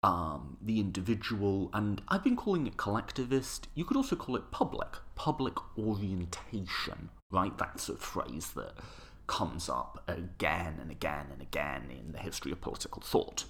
[0.04, 3.70] Um, the individual, and I've been calling it collectivist.
[3.74, 7.58] You could also call it public, public orientation, right?
[7.58, 8.74] That's a phrase that
[9.28, 13.46] comes up again and again and again in the history of political thought,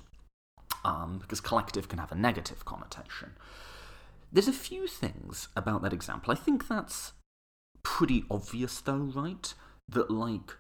[0.85, 3.31] um, because collective can have a negative connotation.
[4.31, 6.31] There's a few things about that example.
[6.31, 7.13] I think that's
[7.81, 9.53] pretty obvious, though, right?
[9.89, 10.57] That, like,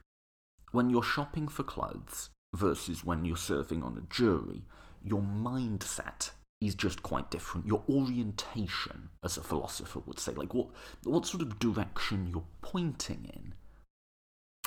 [0.73, 4.63] when you're shopping for clothes versus when you're serving on a jury,
[5.03, 7.67] your mindset is just quite different.
[7.67, 10.67] Your orientation, as a philosopher would say, like what,
[11.03, 13.53] what sort of direction you're pointing in,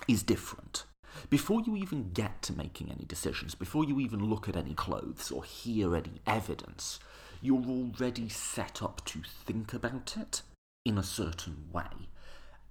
[0.06, 0.84] is different.
[1.28, 5.32] Before you even get to making any decisions, before you even look at any clothes
[5.32, 7.00] or hear any evidence,
[7.42, 10.42] you're already set up to think about it
[10.84, 12.08] in a certain way.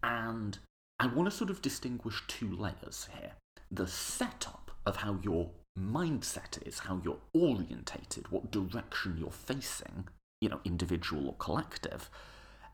[0.01, 0.59] And
[0.99, 3.33] I want to sort of distinguish two layers here
[3.71, 10.07] the setup of how your mindset is, how you're orientated, what direction you're facing,
[10.39, 12.09] you know, individual or collective,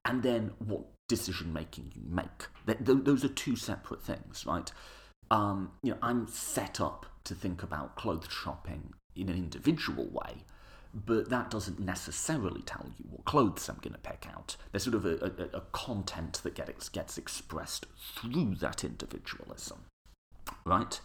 [0.06, 2.48] and then what decision making you make.
[2.80, 4.72] Those are two separate things, right?
[5.32, 10.44] Um, you know, I'm set up to think about clothes shopping in an individual way,
[10.94, 14.58] but that doesn't necessarily tell you what clothes I'm going to pick out.
[14.72, 15.16] There's sort of a,
[15.54, 19.86] a, a content that gets, gets expressed through that individualism,
[20.66, 21.00] right?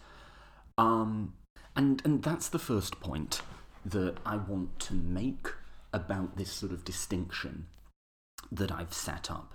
[0.77, 1.33] Um,
[1.75, 3.41] and, and that's the first point
[3.85, 5.47] that I want to make
[5.93, 7.67] about this sort of distinction
[8.51, 9.53] that I've set up,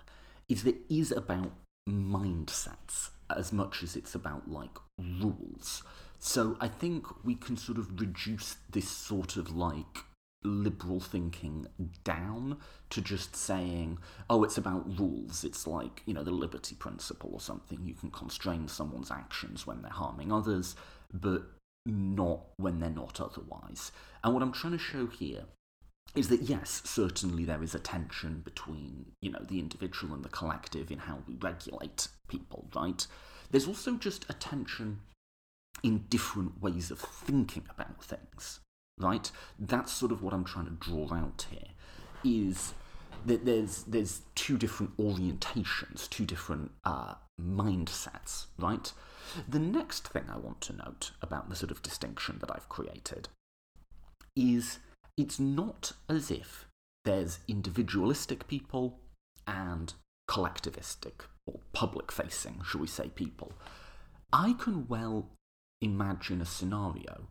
[0.48, 1.52] is that it is about
[1.88, 5.82] mindsets as much as it's about like rules.
[6.18, 10.04] So I think we can sort of reduce this sort of like
[10.44, 11.66] liberal thinking
[12.04, 12.58] down
[12.90, 15.44] to just saying, oh, it's about rules.
[15.44, 17.80] It's like, you know, the liberty principle or something.
[17.84, 20.74] You can constrain someone's actions when they're harming others,
[21.12, 21.44] but
[21.86, 23.92] not when they're not otherwise.
[24.22, 25.44] And what I'm trying to show here
[26.14, 30.28] is that yes, certainly there is a tension between, you know, the individual and the
[30.28, 33.06] collective in how we regulate people, right?
[33.50, 35.00] There's also just a tension
[35.82, 38.60] in different ways of thinking about things
[39.02, 39.30] right?
[39.58, 41.68] That's sort of what I'm trying to draw out here.
[42.24, 42.74] Is
[43.26, 48.92] that there's there's two different orientations, two different uh, mindsets, right?
[49.48, 53.28] The next thing I want to note about the sort of distinction that I've created
[54.36, 54.78] is
[55.16, 56.66] it's not as if
[57.04, 58.98] there's individualistic people
[59.46, 59.94] and
[60.28, 63.52] collectivistic or public facing, shall we say, people.
[64.32, 65.28] I can well
[65.80, 67.28] imagine a scenario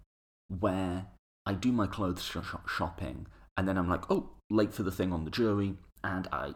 [0.60, 1.08] where
[1.46, 2.38] I do my clothes sh-
[2.68, 3.28] shopping,
[3.58, 6.54] and then I'm like, oh, late for the thing on the jury, and I.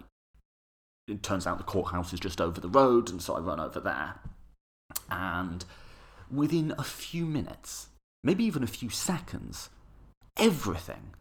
[1.07, 3.79] It turns out the courthouse is just over the road, and so I run over
[3.79, 4.15] there.
[5.09, 5.63] And
[6.31, 7.87] within a few minutes,
[8.23, 9.69] maybe even a few seconds,
[10.37, 11.13] everything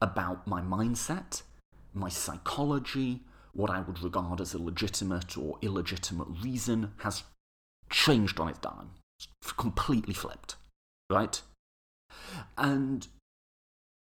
[0.00, 1.42] about my mindset,
[1.92, 3.20] my psychology,
[3.52, 7.24] what I would regard as a legitimate or illegitimate reason has
[7.90, 10.56] changed on its dime, it's completely flipped,
[11.10, 11.40] right?
[12.56, 13.06] And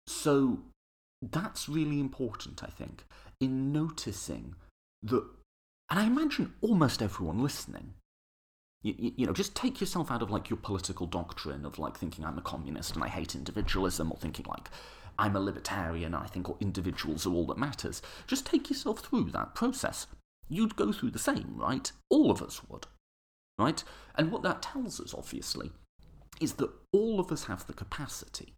[0.07, 0.61] so
[1.22, 3.05] that's really important, I think,
[3.40, 4.55] in noticing
[5.03, 5.24] that,
[5.90, 7.94] and I imagine almost everyone listening
[8.82, 12.24] you, you, know, just take yourself out of like your political doctrine of like thinking
[12.24, 14.70] I'm a communist and I hate individualism, or thinking like
[15.18, 18.01] I'm a libertarian and I think or individuals are all that matters.
[18.26, 20.07] Just take yourself through that process.
[20.49, 21.90] You'd go through the same, right?
[22.09, 22.86] All of us would,
[23.59, 23.82] right?
[24.14, 25.72] And what that tells us, obviously,
[26.41, 28.55] is that all of us have the capacity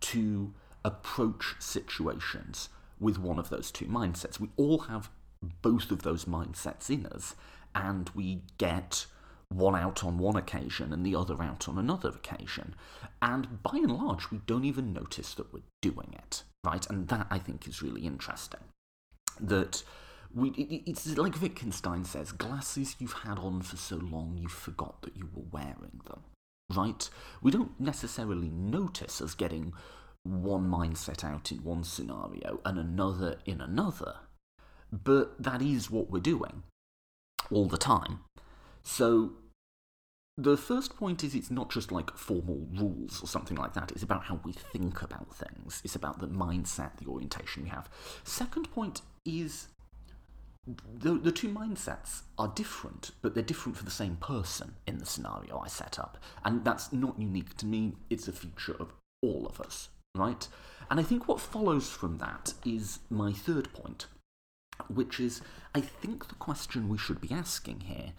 [0.00, 0.52] to
[0.84, 4.40] approach situations with one of those two mindsets.
[4.40, 5.10] We all have
[5.62, 7.34] both of those mindsets in us,
[7.74, 9.06] and we get
[9.48, 12.74] one out on one occasion and the other out on another occasion.
[13.20, 16.86] And by and large, we don't even notice that we're doing it, right?
[16.88, 18.60] And that I think is really interesting.
[19.40, 19.82] That
[20.32, 25.02] we, it, it's like Wittgenstein says glasses you've had on for so long you forgot
[25.02, 26.20] that you were wearing them,
[26.74, 27.08] right?
[27.42, 29.72] We don't necessarily notice us getting
[30.22, 34.16] one mindset out in one scenario and another in another,
[34.92, 36.62] but that is what we're doing
[37.50, 38.20] all the time.
[38.82, 39.32] So
[40.36, 43.92] the first point is it's not just like formal rules or something like that.
[43.92, 45.82] It's about how we think about things.
[45.84, 47.90] It's about the mindset, the orientation we have.
[48.24, 49.68] Second point is
[50.66, 55.06] the, the two mindsets are different, but they're different for the same person in the
[55.06, 56.18] scenario I set up.
[56.44, 58.92] And that's not unique to me, it's a feature of
[59.22, 60.46] all of us, right?
[60.90, 64.06] And I think what follows from that is my third point,
[64.88, 65.40] which is
[65.74, 68.12] I think the question we should be asking here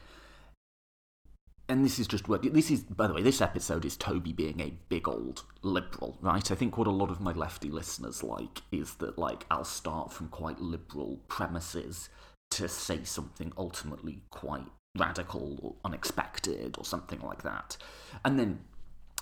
[1.72, 4.60] and this is just what this is by the way this episode is toby being
[4.60, 8.62] a big old liberal right i think what a lot of my lefty listeners like
[8.74, 12.10] is that like i'll start from quite liberal premises
[12.52, 14.66] to say something ultimately quite
[14.98, 17.78] radical or unexpected or something like that
[18.26, 18.60] and then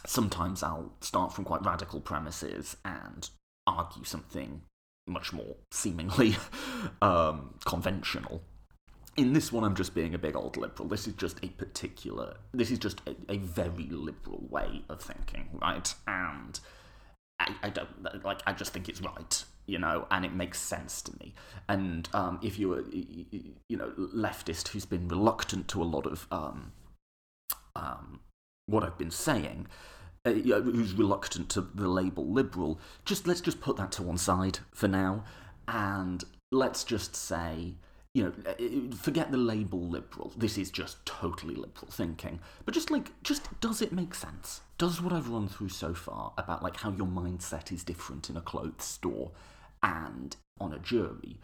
[0.06, 3.30] sometimes i'll start from quite radical premises and
[3.68, 4.62] argue something
[5.08, 6.36] much more seemingly
[7.02, 8.42] um, conventional
[9.20, 10.88] in this one, I'm just being a big old liberal.
[10.88, 15.50] This is just a particular, this is just a, a very liberal way of thinking,
[15.62, 15.94] right?
[16.08, 16.58] And
[17.38, 21.02] I, I, don't, like, I just think it's right, you know, and it makes sense
[21.04, 21.34] to me.
[21.68, 26.72] And um, if you're, you know, leftist who's been reluctant to a lot of um,
[27.76, 28.22] um,
[28.66, 29.68] what I've been saying,
[30.26, 34.60] uh, who's reluctant to the label liberal, just let's just put that to one side
[34.72, 35.24] for now,
[35.68, 37.76] and let's just say
[38.16, 40.34] you know, uh, forget the label liberal.
[40.36, 42.40] This is just totally liberal thinking.
[42.66, 44.62] But just like, just does it make sense?
[44.80, 48.36] Does what I've run through so far about like how your mindset is different in
[48.36, 49.32] a clothes store
[49.84, 51.38] and on a jury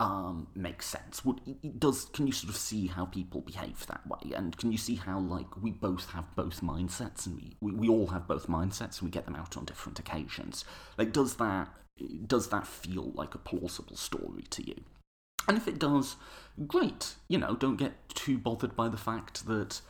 [0.00, 1.24] um, make sense?
[1.24, 2.04] Would it does?
[2.06, 4.32] Can you sort of see how people behave that way?
[4.34, 7.88] And can you see how like we both have both mindsets and we, we, we
[7.88, 10.64] all have both mindsets and we get them out on different occasions?
[10.96, 11.68] Like, does that
[12.26, 14.76] does that feel like a plausible story to you?
[15.48, 16.16] And if it does,
[16.66, 17.14] great.
[17.26, 19.80] You know, don't get too bothered by the fact that,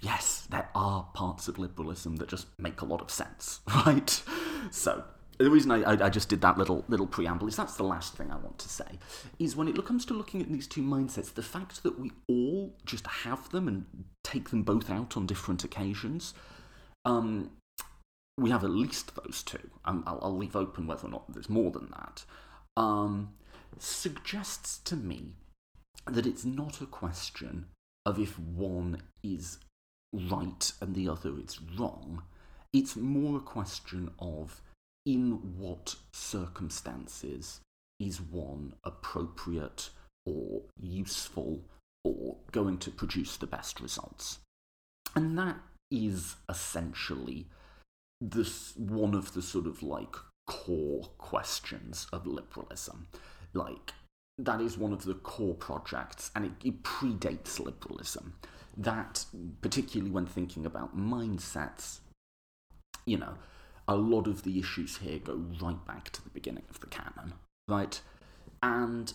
[0.00, 4.22] yes, there are parts of liberalism that just make a lot of sense, right?
[4.70, 5.04] So,
[5.42, 8.30] the reason I, I, just did that little little preamble is that's the last thing
[8.30, 8.98] I want to say
[9.38, 12.74] is when it comes to looking at these two mindsets, the fact that we all
[12.84, 13.86] just have them and
[14.22, 16.34] take them both out on different occasions.
[17.04, 17.50] Um,
[18.38, 19.70] we have at least those two.
[19.84, 22.24] I'll, I'll, leave open whether or not there's more than that.
[22.76, 23.34] Um,
[23.78, 25.34] suggests to me
[26.06, 27.66] that it's not a question
[28.06, 29.58] of if one is
[30.12, 32.22] right and the other is wrong.
[32.72, 34.62] It's more a question of
[35.04, 37.60] in what circumstances
[37.98, 39.90] is one appropriate
[40.26, 41.60] or useful
[42.04, 44.38] or going to produce the best results.
[45.14, 45.56] And that
[45.90, 47.46] is essentially
[48.20, 50.14] this one of the sort of like
[50.46, 53.08] core questions of liberalism
[53.54, 53.92] like
[54.38, 58.34] that is one of the core projects, and it, it predates liberalism.
[58.76, 59.26] That,
[59.60, 61.98] particularly when thinking about mindsets,
[63.04, 63.34] you know,
[63.92, 67.34] a lot of the issues here go right back to the beginning of the canon,
[67.68, 68.00] right?
[68.62, 69.12] And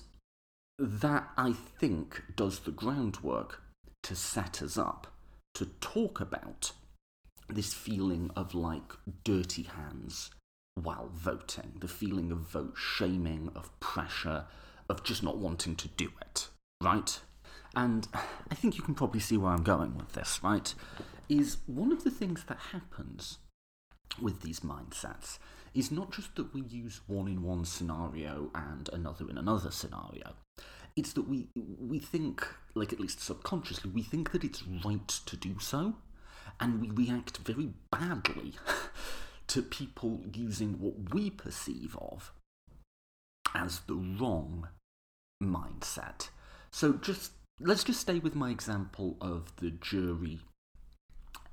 [0.78, 3.64] that, I think, does the groundwork
[4.04, 5.08] to set us up
[5.56, 6.74] to talk about
[7.50, 10.30] this feeling of like dirty hands
[10.76, 11.78] while voting.
[11.80, 14.46] The feeling of vote shaming, of pressure,
[14.88, 16.50] of just not wanting to do it,
[16.84, 17.20] right?
[17.76, 20.72] And I think you can probably see where I'm going with this, right?
[21.30, 23.40] Is one of the things that happens
[24.22, 25.38] with these mindsets
[25.74, 30.34] is not just that we use one in one scenario and another in another scenario.
[30.96, 35.38] it's that we we think, like at least subconsciously, we think that it's right to
[35.38, 35.96] do so,
[36.60, 38.54] and we react very badly
[39.48, 42.32] to people using what we perceive of
[43.54, 44.68] as the wrong
[45.42, 46.30] mindset.
[46.72, 50.40] So just let's just stay with my example of the jury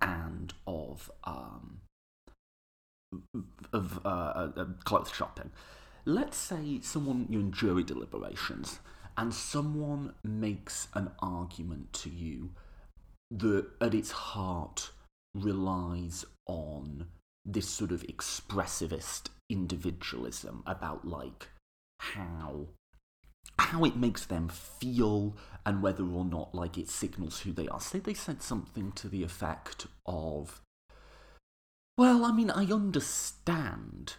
[0.00, 1.80] and of um,
[3.72, 5.50] of uh, uh, uh, clothes shopping.
[6.04, 8.80] Let's say someone you're in jury deliberations
[9.16, 12.50] and someone makes an argument to you
[13.30, 14.90] that at its heart
[15.34, 17.06] relies on
[17.44, 21.48] this sort of expressivist individualism about like
[21.98, 22.68] how
[23.58, 27.80] how it makes them feel and whether or not like it signals who they are.
[27.80, 30.60] Say they said something to the effect of
[31.96, 34.14] well, I mean, I understand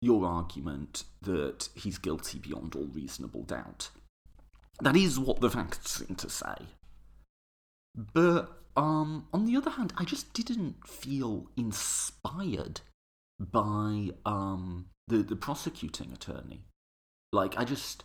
[0.00, 3.90] your argument that he's guilty beyond all reasonable doubt.
[4.80, 6.54] That is what the facts seem to say.
[7.94, 12.80] But um, on the other hand, I just didn't feel inspired
[13.38, 16.64] by um, the the prosecuting attorney.
[17.32, 18.04] Like I just,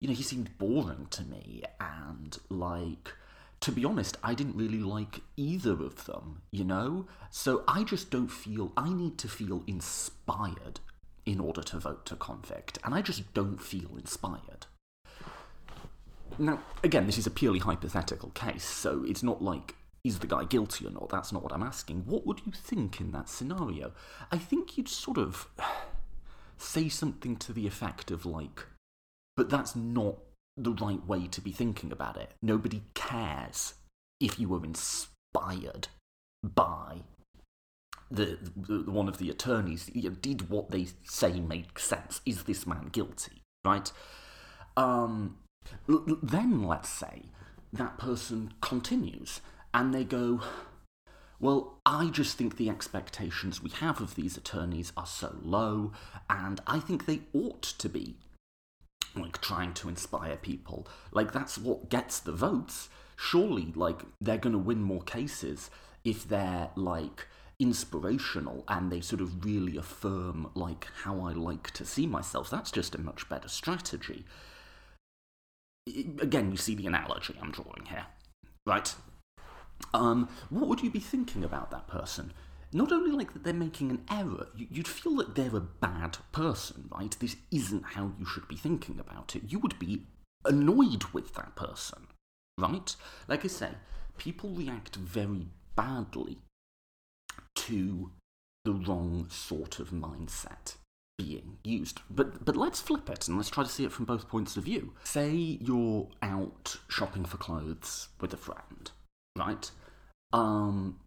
[0.00, 3.14] you know, he seemed boring to me, and like
[3.62, 7.06] to be honest, I didn't really like either of them, you know?
[7.30, 10.80] So I just don't feel, I need to feel inspired
[11.24, 14.66] in order to vote to convict, and I just don't feel inspired.
[16.38, 20.42] Now, again, this is a purely hypothetical case, so it's not like, is the guy
[20.42, 21.10] guilty or not?
[21.10, 22.02] That's not what I'm asking.
[22.06, 23.92] What would you think in that scenario?
[24.32, 25.46] I think you'd sort of
[26.58, 28.66] say something to the effect of, like,
[29.36, 30.18] but that's not
[30.56, 32.32] the right way to be thinking about it.
[32.42, 33.74] Nobody cares
[34.20, 35.88] if you were inspired
[36.42, 37.02] by
[38.10, 39.90] the, the one of the attorneys.
[39.94, 42.20] You know, did what they say make sense?
[42.26, 43.42] Is this man guilty?
[43.64, 43.90] Right.
[44.76, 45.38] Um,
[45.88, 47.22] l- then let's say
[47.72, 49.40] that person continues
[49.72, 50.42] and they go.
[51.40, 55.90] Well, I just think the expectations we have of these attorneys are so low,
[56.30, 58.14] and I think they ought to be
[59.16, 60.86] like trying to inspire people.
[61.12, 62.88] Like that's what gets the votes.
[63.16, 65.70] Surely, like they're going to win more cases
[66.04, 67.26] if they're like
[67.58, 72.50] inspirational and they sort of really affirm like how I like to see myself.
[72.50, 74.24] That's just a much better strategy.
[75.86, 78.06] Again, you see the analogy I'm drawing here,
[78.66, 78.94] right?
[79.94, 82.32] Um, what would you be thinking about that person?
[82.72, 86.88] Not only like that they're making an error, you'd feel that they're a bad person,
[86.90, 87.14] right?
[87.18, 89.42] This isn't how you should be thinking about it.
[89.48, 90.06] You would be
[90.44, 92.06] annoyed with that person,
[92.58, 92.94] right?
[93.28, 93.70] Like I say,
[94.16, 96.38] people react very badly
[97.54, 98.10] to
[98.64, 100.76] the wrong sort of mindset
[101.18, 102.00] being used.
[102.10, 104.64] But but let's flip it and let's try to see it from both points of
[104.64, 104.92] view.
[105.04, 108.90] Say you're out shopping for clothes with a friend,
[109.36, 109.70] right?
[110.32, 110.98] Um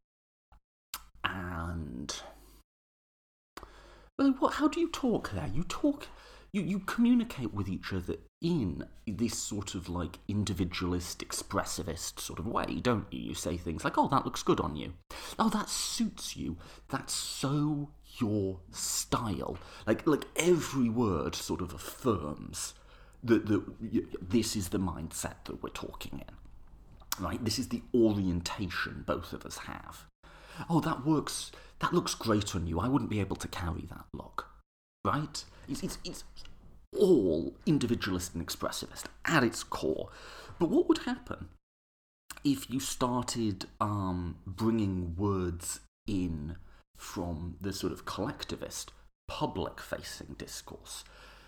[1.25, 2.21] and
[4.17, 4.53] well, what?
[4.55, 5.49] How do you talk there?
[5.53, 6.07] You talk,
[6.51, 12.47] you you communicate with each other in this sort of like individualist, expressivist sort of
[12.47, 13.19] way, don't you?
[13.19, 14.93] You say things like, "Oh, that looks good on you,"
[15.37, 16.57] "Oh, that suits you,"
[16.89, 22.73] "That's so your style." Like like every word sort of affirms
[23.23, 26.35] that that this is the mindset that we're talking in.
[27.23, 27.43] Right?
[27.43, 30.05] This is the orientation both of us have
[30.69, 32.79] oh, that works, that looks great on you.
[32.79, 34.47] I wouldn't be able to carry that look.
[35.03, 35.43] Right?
[35.67, 36.23] It's, it's, it's
[36.97, 40.09] all individualist and expressivist at its core.
[40.59, 41.49] But what would happen
[42.43, 46.55] if you started um, bringing words in
[46.97, 48.91] from the sort of collectivist,
[49.27, 51.03] public facing discourse?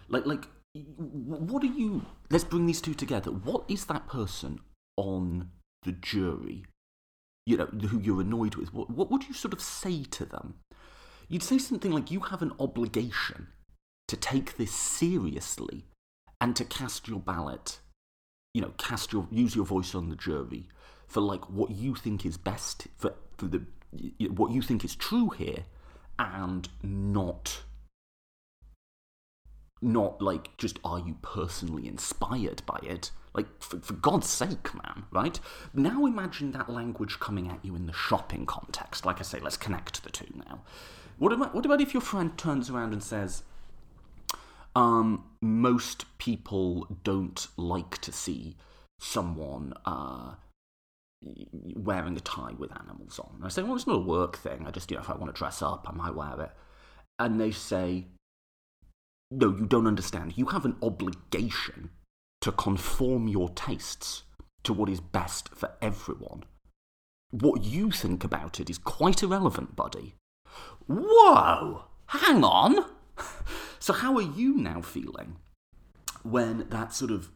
[0.09, 2.05] Like, like, what are you.
[2.29, 3.31] Let's bring these two together.
[3.31, 4.59] What is that person
[4.95, 5.49] on
[5.83, 6.65] the jury
[7.47, 10.55] you know, who you're annoyed with, what, what would you sort of say to them?
[11.29, 13.47] You'd say something like, you have an obligation
[14.09, 15.85] to take this seriously
[16.41, 17.79] and to cast your ballot,
[18.53, 20.67] you know, cast your, use your voice on the jury
[21.07, 23.63] for like what you think is best, for, for the,
[24.27, 25.63] what you think is true here,
[26.19, 27.63] and not
[29.79, 35.05] not like just are you personally inspired by it like for, for, god's sake man
[35.11, 35.39] right
[35.73, 39.57] now imagine that language coming at you in the shopping context like i say let's
[39.57, 40.61] connect the two now
[41.17, 43.43] what about what about if your friend turns around and says
[44.77, 48.55] um, most people don't like to see
[48.99, 50.35] someone uh,
[51.75, 53.41] wearing a tie with animals on.
[53.43, 54.65] I say, well, it's not a work thing.
[54.67, 56.51] I just, you know, if I want to dress up, I might wear it.
[57.17, 58.05] And they say,
[59.31, 60.37] no, you don't understand.
[60.37, 61.89] You have an obligation
[62.41, 64.23] to conform your tastes
[64.63, 66.43] to what is best for everyone,
[67.31, 70.15] what you think about it is quite irrelevant, buddy.
[70.87, 71.83] Whoa!
[72.07, 72.85] Hang on!
[73.79, 75.37] So, how are you now feeling
[76.23, 77.29] when that sort of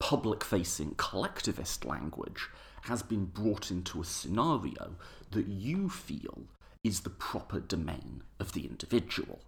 [0.00, 2.48] public facing collectivist language
[2.82, 4.96] has been brought into a scenario
[5.30, 6.42] that you feel
[6.82, 9.40] is the proper domain of the individual?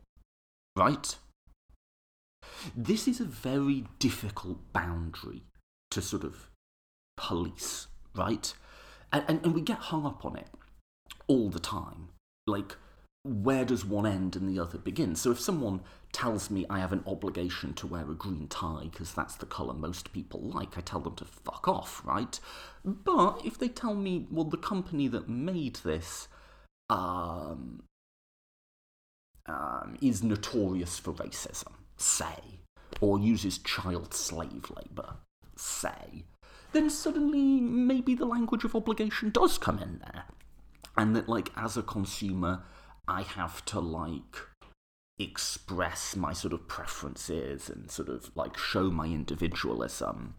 [0.77, 1.17] Right?
[2.77, 5.43] This is a very difficult boundary
[5.91, 6.51] to sort of
[7.17, 8.53] police, right?
[9.13, 10.49] And, and, and we get hung up on it
[11.27, 12.09] all the time.
[12.47, 12.77] Like,
[13.25, 15.17] where does one end and the other begin?
[15.17, 15.81] So if someone
[16.13, 19.75] tells me I have an obligation to wear a green tie because that's the colour
[19.75, 22.39] most people like, I tell them to fuck off, right?
[22.85, 26.29] But if they tell me, well, the company that made this
[26.89, 27.83] um,
[29.47, 32.61] um, is notorious for racism, say,
[33.01, 35.17] or uses child slave labour,
[35.57, 36.25] say,
[36.73, 40.25] then suddenly maybe the language of obligation does come in there.
[40.97, 42.63] And that, like, as a consumer,
[43.07, 44.37] I have to, like,
[45.19, 50.35] express my sort of preferences and sort of, like, show my individualism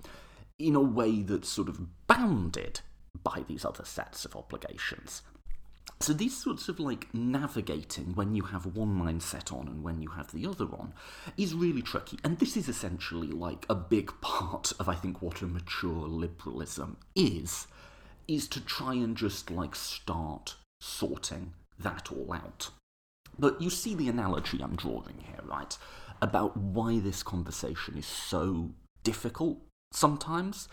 [0.59, 2.81] in a way that's sort of bounded
[3.23, 5.21] by these other sets of obligations.
[5.99, 10.09] So these sorts of like navigating when you have one mindset on and when you
[10.09, 10.93] have the other on
[11.37, 12.19] is really tricky.
[12.23, 16.97] And this is essentially like a big part of I think what a mature liberalism
[17.15, 17.67] is,
[18.27, 22.69] is to try and just like start sorting that all out.
[23.39, 25.77] But you see the analogy I'm drawing here, right?
[26.21, 28.71] About why this conversation is so
[29.03, 29.59] difficult
[29.91, 30.67] sometimes,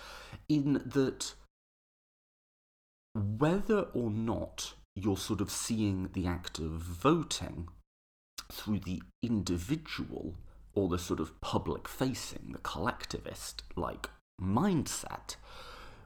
[0.49, 1.35] in that
[3.15, 7.69] whether or not you're sort of seeing the act of voting
[8.51, 10.35] through the individual
[10.75, 15.37] or the sort of public facing, the collectivist like mindset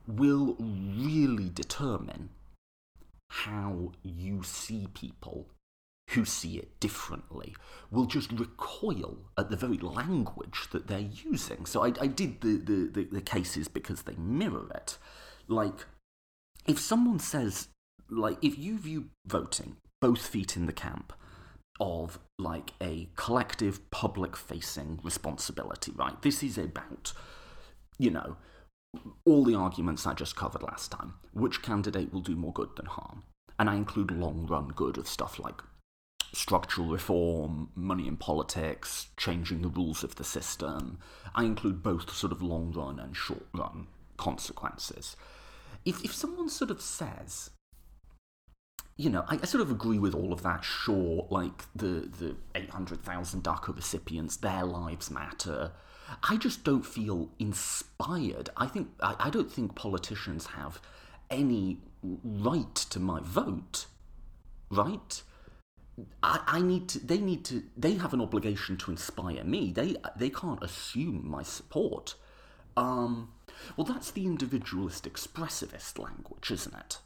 [0.07, 2.31] will really determine
[3.31, 5.49] how you see people
[6.11, 7.55] who see it differently
[7.91, 11.67] will just recoil at the very language that they're using.
[11.67, 14.97] So I, I did the, the, the, the cases because they mirror it.
[15.47, 15.85] Like,
[16.67, 17.69] if someone says
[18.11, 21.13] like if you view voting both feet in the camp
[21.81, 26.21] of like a collective public facing responsibility, right?
[26.23, 27.13] This is about,
[27.99, 28.37] you know,
[29.25, 31.15] all the arguments I just covered last time.
[31.33, 33.25] Which candidate will do more good than harm?
[33.59, 35.63] And I include long run good of stuff like
[36.33, 40.99] structural reform, money in politics, changing the rules of the system.
[41.35, 43.87] I include both sort of long run and short run
[44.17, 45.17] consequences.
[45.85, 47.51] If, if someone sort of says,
[48.99, 50.65] you know, I, I, sort of agree with all of that.
[50.65, 55.71] Sure, like the the eight hundred thousand DACA recipients, their lives matter.
[56.29, 58.51] I just don't feel inspired.
[58.57, 60.81] I think I, I don't think politicians have
[61.31, 63.87] any right to my vote.
[64.71, 65.23] Right?
[66.23, 66.99] I, I need to.
[66.99, 67.63] They need to.
[67.77, 69.71] They have an obligation to inspire me.
[69.71, 72.17] They they can't assume my support.
[72.77, 73.31] Um,
[73.77, 76.99] well, that's the individualist expressivist language, isn't it?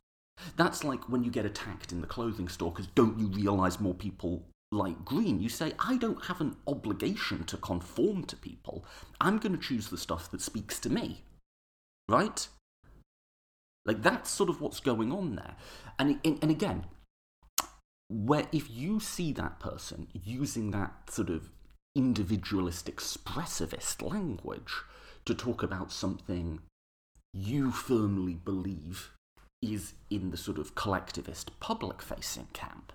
[0.56, 3.94] That's like when you get attacked in the clothing store because don't you realise more
[3.94, 5.40] people like green?
[5.40, 8.84] You say, I don't have an obligation to conform to people.
[9.20, 11.22] I'm going to choose the stuff that speaks to me.
[12.08, 12.46] Right?
[13.84, 15.56] Like that's sort of what's going on there.
[15.98, 16.86] And, and again,
[18.08, 21.50] where if you see that person using that sort of
[21.94, 24.72] individualist expressivist language
[25.24, 26.60] to talk about something
[27.32, 29.12] you firmly believe
[29.62, 32.92] is in the sort of collectivist public facing camp,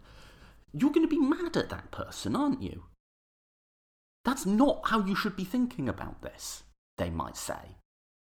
[0.74, 2.84] you're going to be mad at that person, aren't you?
[4.26, 6.63] That's not how you should be thinking about this,
[6.97, 7.78] they might say.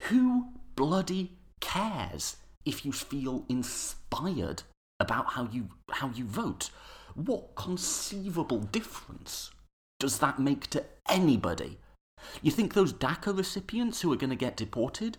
[0.03, 4.63] Who bloody cares if you feel inspired
[4.99, 6.69] about how you, how you vote?
[7.13, 9.51] What conceivable difference
[9.99, 11.77] does that make to anybody?
[12.41, 15.17] You think those DACA recipients who are going to get deported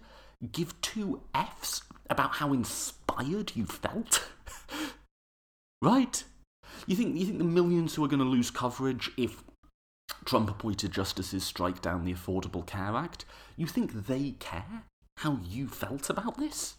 [0.53, 1.83] give two Fs
[2.13, 4.29] about how inspired you felt?
[5.83, 6.23] right?
[6.87, 9.43] You think, you think the millions who are going to lose coverage if
[10.25, 13.25] Trump appointed justices strike down the Affordable Care Act,
[13.57, 14.85] you think they care
[15.19, 16.75] how you felt about this?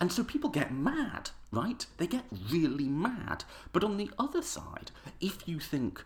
[0.00, 1.86] And so people get mad, right?
[1.98, 3.44] They get really mad.
[3.72, 6.04] But on the other side, if you think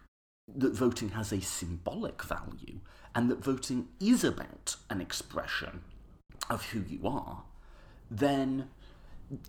[0.57, 2.81] that voting has a symbolic value
[3.14, 5.83] and that voting is about an expression
[6.51, 7.45] of who you are,
[8.11, 8.68] then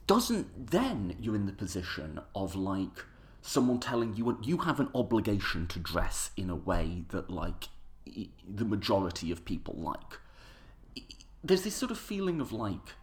[0.07, 3.05] doesn't then you're in the position of like
[3.41, 7.69] someone telling you you have an obligation to dress in a way that like
[8.05, 10.19] the majority of people like
[11.43, 12.95] there's this sort of feeling of like,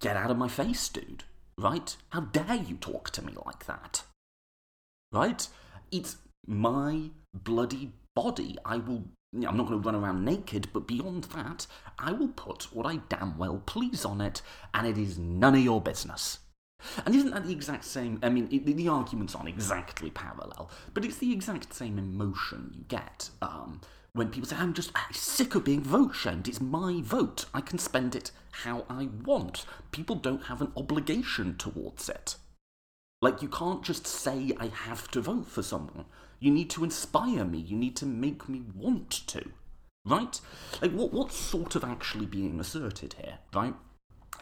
[0.00, 1.24] get out of my face, dude.
[1.56, 1.96] Right?
[2.10, 4.02] How dare you talk to me like that?
[5.12, 5.46] Right?
[5.92, 6.16] It's
[6.46, 8.56] my bloody body.
[8.64, 9.04] I will.
[9.34, 11.66] I'm not going to run around naked, but beyond that,
[11.98, 15.60] I will put what I damn well please on it, and it is none of
[15.60, 16.38] your business.
[17.04, 18.20] And isn't that the exact same?
[18.22, 22.84] I mean, it, the arguments aren't exactly parallel, but it's the exact same emotion you
[22.88, 23.80] get um,
[24.12, 26.46] when people say, I'm just sick of being vote shamed.
[26.46, 27.46] It's my vote.
[27.54, 29.64] I can spend it how I want.
[29.90, 32.36] People don't have an obligation towards it.
[33.22, 36.04] Like, you can't just say, I have to vote for someone.
[36.40, 37.58] You need to inspire me.
[37.58, 39.50] You need to make me want to.
[40.06, 40.40] Right?
[40.82, 43.74] Like, what, what's sort of actually being asserted here, right?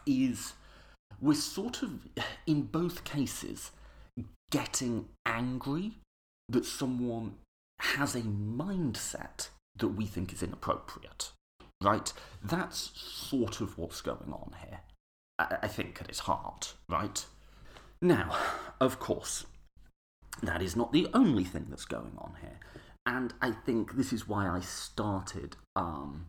[0.07, 0.55] Is
[1.21, 2.09] we're sort of,
[2.47, 3.71] in both cases,
[4.51, 5.93] getting angry
[6.49, 7.35] that someone
[7.81, 11.33] has a mindset that we think is inappropriate.
[11.83, 12.13] Right?
[12.43, 14.81] That's sort of what's going on here,
[15.39, 17.25] I, think, at its heart, right?
[18.01, 18.37] Now,
[18.81, 19.47] of course,
[20.43, 22.59] that is not the only thing that's going on here.
[23.05, 26.27] And I think this is why I started um,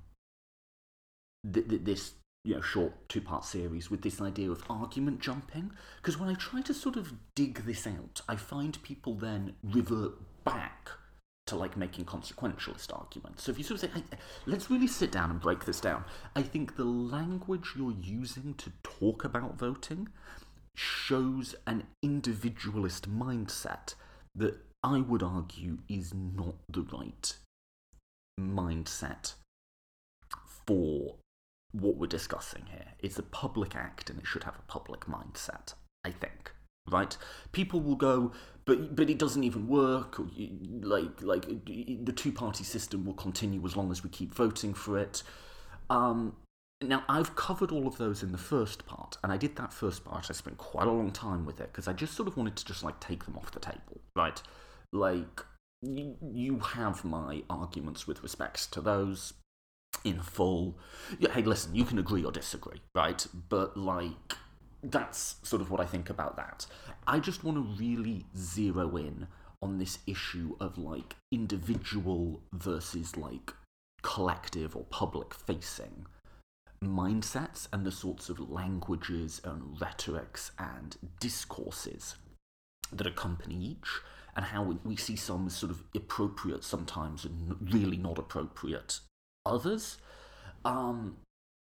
[1.51, 5.71] th- th- this you know, short two part series with this idea of argument jumping.
[5.97, 10.13] Because when I try to sort of dig this out, I find people then revert
[10.43, 10.89] back
[11.45, 13.43] to like making consequentialist arguments.
[13.43, 16.03] So if you sort of say, hey, let's really sit down and break this down,
[16.35, 20.09] I think the language you're using to talk about voting
[20.75, 23.95] shows an individualist mindset
[24.35, 27.35] that I would argue is not the right
[28.39, 29.33] mindset
[30.65, 31.15] for
[31.71, 32.93] what we're discussing here.
[32.99, 36.51] It's a public act and it should have a public mindset, I think.
[36.89, 37.15] Right?
[37.53, 38.33] People will go,
[38.65, 40.19] but but it doesn't even work.
[40.19, 40.27] Or,
[40.81, 44.97] like like the two party system will continue as long as we keep voting for
[44.97, 45.23] it.
[45.89, 46.35] Um,
[46.87, 50.03] now I've covered all of those in the first part, and I did that first
[50.03, 50.29] part.
[50.29, 52.65] I spent quite a long time with it because I just sort of wanted to
[52.65, 54.41] just like take them off the table, right?
[54.91, 55.41] Like
[55.81, 59.33] you, you have my arguments with respects to those
[60.03, 60.77] in full.
[61.19, 63.25] Yeah, hey, listen, you can agree or disagree, right?
[63.49, 64.37] But like,
[64.81, 66.65] that's sort of what I think about that.
[67.07, 69.27] I just want to really zero in
[69.61, 73.53] on this issue of like individual versus like
[74.01, 76.05] collective or public facing
[76.87, 82.15] mindsets and the sorts of languages and rhetorics and discourses
[82.91, 84.01] that accompany each
[84.35, 88.99] and how we see some sort of appropriate sometimes and really not appropriate
[89.45, 89.97] others.
[90.65, 91.17] Um,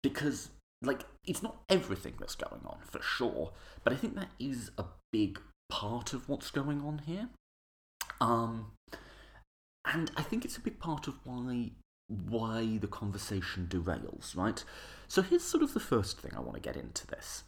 [0.03, 0.51] because,
[0.83, 3.53] like, it's not everything that's going on, for sure,
[3.85, 5.41] but I think that is a big
[5.71, 7.29] part of what's going on here.
[8.21, 8.73] Um,
[9.85, 11.71] and I think it's a big part of why
[12.09, 14.64] why the conversation derails, right?
[15.09, 17.45] So here's sort of the first thing I want to get into this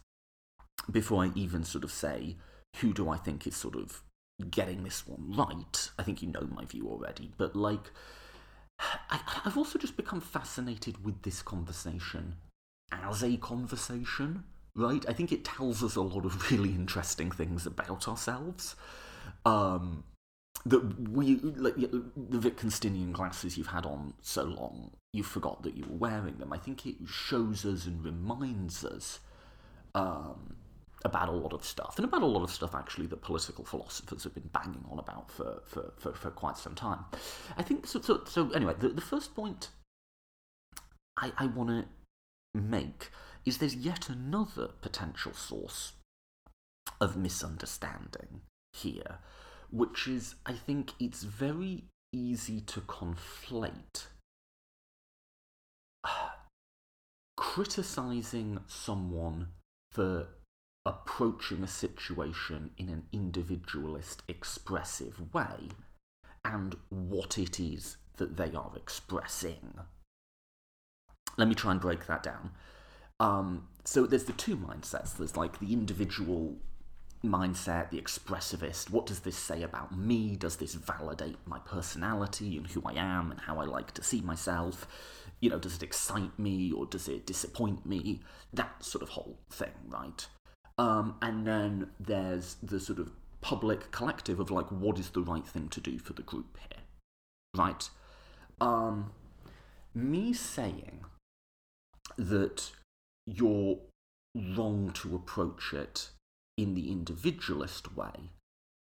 [0.89, 2.37] before I even sort of say
[2.77, 4.03] who do I think is sort of
[4.49, 5.91] getting this one right.
[5.99, 7.91] I think you know my view already, but like
[9.09, 12.35] I, have also just become fascinated with this conversation
[12.91, 14.43] as a conversation,
[14.75, 15.05] right?
[15.07, 18.75] I think it tells us a lot of really interesting things about ourselves.
[19.45, 20.03] Um,
[20.65, 25.85] that we, like the Wittgensteinian glasses you've had on so long, you forgot that you
[25.89, 26.53] were wearing them.
[26.53, 29.19] I think it shows us and reminds us
[29.93, 30.55] um,
[31.03, 34.23] about a lot of stuff, and about a lot of stuff actually that political philosophers
[34.23, 37.05] have been banging on about for, for, for, for quite some time.
[37.57, 38.01] I think so.
[38.01, 39.69] So, so anyway, the, the first point
[41.17, 41.85] I, I want to
[42.53, 43.09] make
[43.45, 45.93] is there's yet another potential source
[46.99, 48.41] of misunderstanding
[48.73, 49.17] here,
[49.71, 54.07] which is I think it's very easy to conflate
[57.41, 59.47] criticizing someone
[59.91, 60.27] for
[60.85, 65.69] approaching a situation in an individualist, expressive way
[66.45, 69.73] and what it is that they are expressing.
[71.35, 72.51] Let me try and break that down.
[73.19, 75.17] Um, so there's the two mindsets.
[75.17, 76.57] There's like the individual
[77.25, 78.91] mindset, the expressivist.
[78.91, 80.35] What does this say about me?
[80.35, 84.21] Does this validate my personality and who I am and how I like to see
[84.21, 84.85] myself?
[85.41, 88.21] You know, does it excite me or does it disappoint me?
[88.53, 90.27] That sort of whole thing, right?
[90.77, 93.11] Um, and then there's the sort of
[93.41, 96.83] public collective of like, what is the right thing to do for the group here?
[97.55, 97.89] Right?
[98.59, 99.11] Um,
[99.93, 101.01] me saying
[102.17, 102.71] that
[103.25, 103.77] you're
[104.35, 106.09] wrong to approach it
[106.57, 108.31] in the individualist way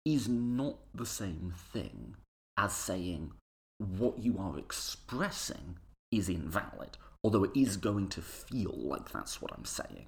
[0.05, 2.15] is not the same thing
[2.57, 3.31] as saying
[3.77, 5.77] what you are expressing
[6.11, 10.07] is invalid although it is going to feel like that's what I'm saying.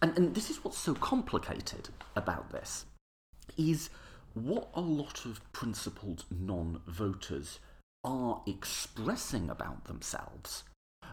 [0.00, 2.86] And, and this is what's so complicated about this,
[3.56, 3.90] is
[4.34, 7.58] what a lot of principled non-voters
[8.04, 10.64] are expressing about themselves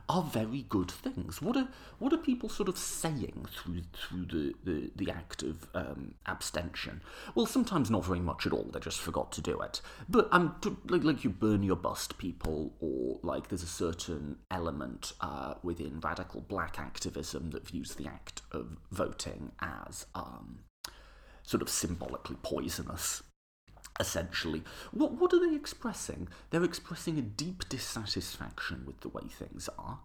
[0.10, 1.42] are very good things.
[1.42, 1.68] What are
[2.00, 7.02] what are people sort of saying through through the, the, the act of um, abstention?
[7.36, 8.70] Well, sometimes not very much at all.
[8.74, 9.82] They just forgot to do it.
[10.10, 10.56] But um,
[10.88, 16.00] like like you Bernie or Bust people, or like there's a certain element uh, within
[16.00, 20.60] radical black activism that views the act of voting as um,
[21.44, 23.22] sort of symbolically poisonous
[24.00, 24.64] essentially.
[24.92, 26.30] What, what are they expressing?
[26.50, 30.00] They're expressing a deep dissatisfaction with the way things are.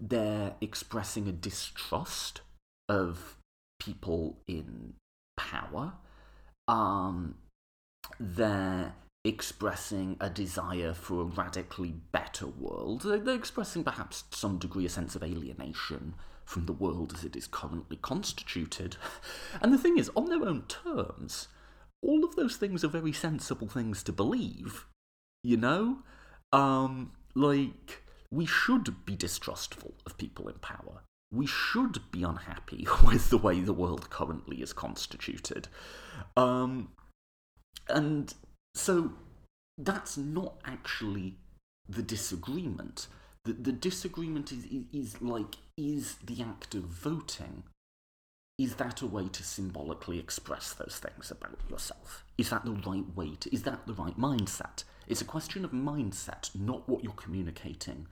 [0.00, 2.40] They're expressing a distrust
[2.88, 3.36] of
[3.80, 4.94] people in
[5.36, 5.94] power.
[6.66, 7.36] Um,
[8.18, 13.02] they're expressing a desire for a radically better world.
[13.02, 16.14] They're expressing perhaps to some degree a sense of alienation
[16.44, 18.96] from the world as it is currently constituted.
[19.60, 21.48] And the thing is, on their own terms,
[22.02, 24.86] all of those things are very sensible things to believe.
[25.42, 25.98] You know?
[26.52, 31.02] Um, like, we should be distrustful of people in power.
[31.32, 35.68] We should be unhappy with the way the world currently is constituted.
[36.36, 36.90] Um,
[37.88, 38.32] and
[38.74, 39.12] so
[39.76, 41.36] that's not actually
[41.88, 43.06] the disagreement.
[43.44, 47.64] The, the disagreement is, is, is like, is the act of voting
[48.58, 52.24] is that a way to symbolically express those things about yourself?
[52.36, 54.82] Is that the right way to, is that the right mindset?
[55.06, 58.08] It's a question of mindset, not what you're communicating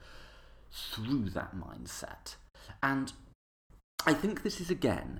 [0.71, 2.35] through that mindset.
[2.81, 3.11] And
[4.05, 5.19] I think this is again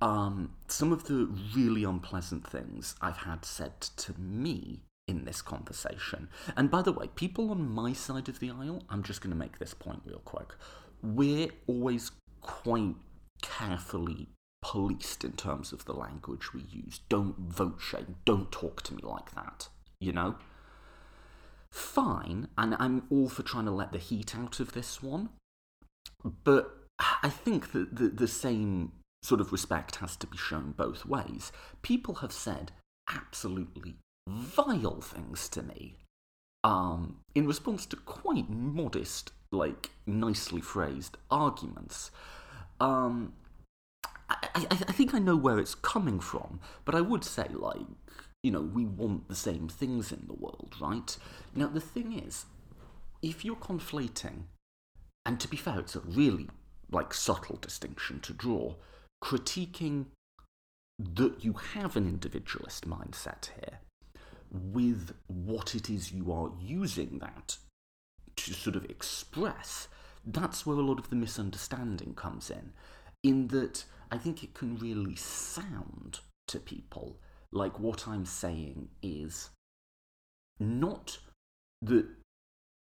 [0.00, 6.28] um, some of the really unpleasant things I've had said to me in this conversation.
[6.56, 9.36] And by the way, people on my side of the aisle, I'm just going to
[9.38, 10.54] make this point real quick.
[11.02, 12.94] We're always quite
[13.42, 14.28] carefully
[14.62, 17.00] policed in terms of the language we use.
[17.08, 18.16] Don't vote shame.
[18.24, 19.68] Don't talk to me like that.
[20.00, 20.36] You know?
[21.70, 25.30] Fine, and I'm all for trying to let the heat out of this one,
[26.44, 26.86] but
[27.22, 28.92] I think that the, the same
[29.22, 31.50] sort of respect has to be shown both ways.
[31.80, 32.72] People have said
[33.08, 33.96] absolutely
[34.28, 35.96] vile things to me
[36.64, 42.10] um, in response to quite modest, like nicely phrased arguments.
[42.80, 43.32] Um,
[44.54, 47.80] I, I, think I know where it's coming from, but I would say, like,
[48.42, 51.16] you know, we want the same things in the world, right?
[51.54, 52.46] Now, the thing is,
[53.22, 54.44] if you're conflating,
[55.24, 56.48] and to be fair, it's a really,
[56.90, 58.74] like, subtle distinction to draw,
[59.22, 60.06] critiquing
[60.98, 63.78] that you have an individualist mindset here
[64.52, 67.56] with what it is you are using that
[68.36, 69.88] to sort of express,
[70.26, 72.72] that's where a lot of the misunderstanding comes in.
[73.22, 77.16] In that, I think it can really sound to people
[77.50, 79.48] like what I'm saying is
[80.60, 81.18] not
[81.80, 82.06] that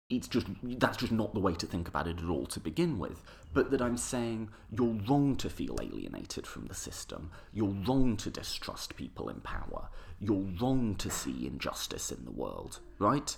[0.10, 2.98] it's just that's just not the way to think about it at all to begin
[2.98, 3.22] with
[3.54, 7.30] but that i'm saying you're wrong to feel alienated from the system.
[7.54, 9.90] You're wrong to distrust people in power.
[10.20, 13.36] You're wrong to see injustice in the world right?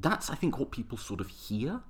[0.00, 1.82] That's i think what people sort of hear.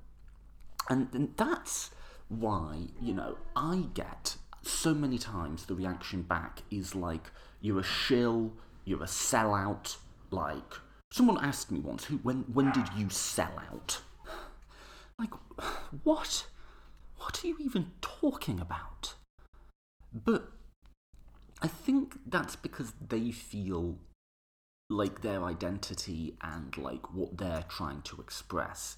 [0.90, 1.92] And, and that's
[2.28, 7.84] why you know i get so many times the reaction back is like, you're a
[7.84, 8.52] shill,
[8.84, 9.96] you're a sellout.
[10.30, 10.74] Like,
[11.12, 14.00] someone asked me once, who, when, when did you sell out?
[15.18, 15.34] Like,
[16.04, 16.46] what?
[17.16, 19.14] What are you even talking about?
[20.12, 20.50] But
[21.60, 23.98] I think that's because they feel
[24.90, 28.96] like their identity and like what they're trying to express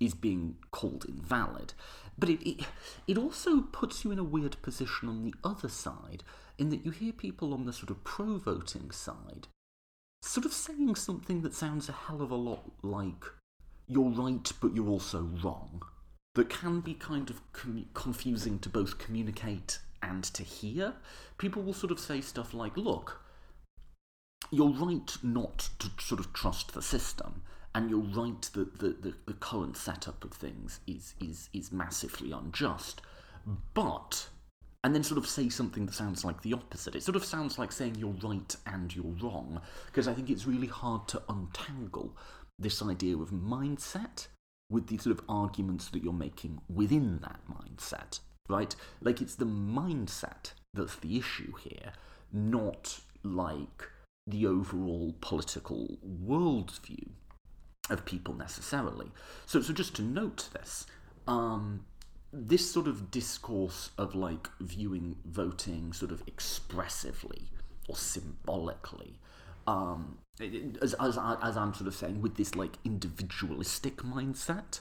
[0.00, 1.74] is being called invalid.
[2.18, 2.66] But it, it,
[3.06, 6.22] it also puts you in a weird position on the other side,
[6.58, 9.48] in that you hear people on the sort of pro voting side
[10.24, 13.24] sort of saying something that sounds a hell of a lot like
[13.86, 15.82] you're right, but you're also wrong.
[16.34, 20.94] That can be kind of com- confusing to both communicate and to hear.
[21.36, 23.20] People will sort of say stuff like, look,
[24.50, 27.42] you're right not to sort of trust the system,
[27.74, 32.30] and you're right that the, the, the current setup of things is, is, is massively
[32.30, 33.00] unjust.
[33.74, 34.28] But,
[34.84, 36.94] and then sort of say something that sounds like the opposite.
[36.94, 40.46] It sort of sounds like saying you're right and you're wrong, because I think it's
[40.46, 42.16] really hard to untangle
[42.58, 44.28] this idea of mindset
[44.70, 48.74] with the sort of arguments that you're making within that mindset, right?
[49.00, 51.92] Like it's the mindset that's the issue here,
[52.32, 53.88] not like
[54.26, 57.08] the overall political worldview
[57.90, 59.10] of people necessarily.
[59.46, 60.86] So, so just to note this,
[61.26, 61.84] um,
[62.32, 67.48] this sort of discourse of like viewing voting sort of expressively
[67.88, 69.20] or symbolically
[69.66, 74.80] um, as, as, as I'm sort of saying, with this like individualistic mindset.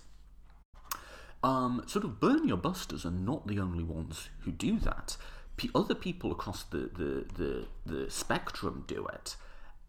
[1.43, 5.17] Um, sort of Bernie or Busters are not the only ones who do that.
[5.57, 9.35] P- other people across the, the, the, the spectrum do it,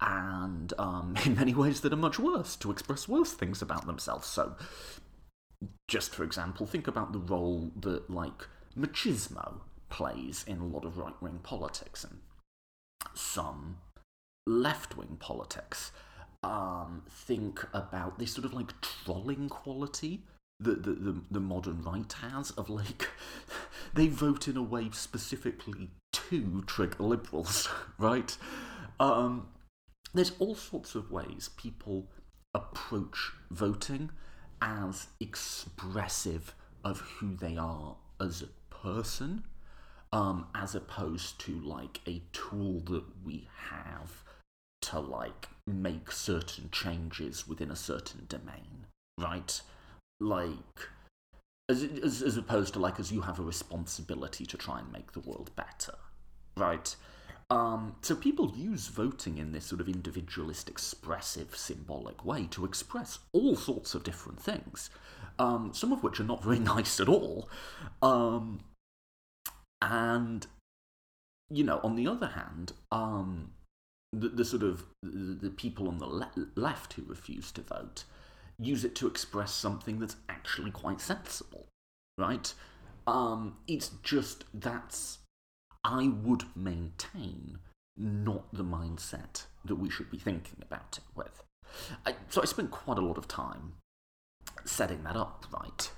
[0.04, 4.26] and um, in many ways that are much worse, to express worse things about themselves.
[4.26, 4.54] So,
[5.88, 8.46] just for example, think about the role that, like,
[8.78, 12.20] machismo plays in a lot of right wing politics, and
[13.14, 13.78] some
[14.46, 15.90] left wing politics
[16.42, 20.20] um, think about this sort of like trolling quality
[20.60, 23.08] that the, the, the modern right has of like
[23.94, 28.36] they vote in a way specifically to trigger liberals, right?
[29.00, 29.48] Um,
[30.14, 32.08] there's all sorts of ways people
[32.54, 34.10] approach voting
[34.62, 36.54] as expressive
[36.84, 39.44] of who they are as a person,
[40.12, 44.22] um, as opposed to like a tool that we have
[44.80, 48.86] to like make certain changes within a certain domain,
[49.18, 49.60] right?
[50.20, 50.88] Like,
[51.68, 55.12] as, as, as opposed to like, as you have a responsibility to try and make
[55.12, 55.94] the world better,
[56.56, 56.94] right?
[57.54, 63.20] Um, so people use voting in this sort of individualist, expressive, symbolic way to express
[63.32, 64.90] all sorts of different things,
[65.38, 67.48] um, some of which are not very nice at all.
[68.02, 68.58] Um,
[69.80, 70.48] and,
[71.48, 73.52] you know, on the other hand, um,
[74.12, 78.02] the, the sort of the, the people on the le- left who refuse to vote
[78.58, 81.66] use it to express something that's actually quite sensible,
[82.18, 82.52] right?
[83.06, 85.18] Um, it's just that's
[85.84, 87.58] I would maintain
[87.96, 91.42] not the mindset that we should be thinking about it with.
[92.06, 93.74] I, so I spent quite a lot of time
[94.64, 95.90] setting that up right,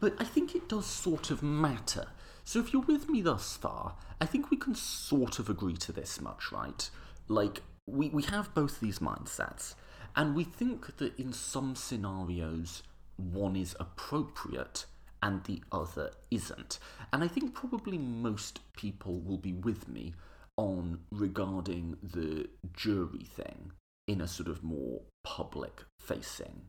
[0.00, 2.08] but I think it does sort of matter.
[2.44, 5.92] So if you're with me thus far, I think we can sort of agree to
[5.92, 6.90] this much, right?
[7.28, 9.74] like we, we have both these mindsets
[10.16, 12.82] and we think that in some scenarios
[13.16, 14.86] one is appropriate
[15.22, 16.78] and the other isn't.
[17.12, 20.14] And i think probably most people will be with me
[20.56, 23.72] on regarding the jury thing
[24.06, 26.62] in a sort of more public facing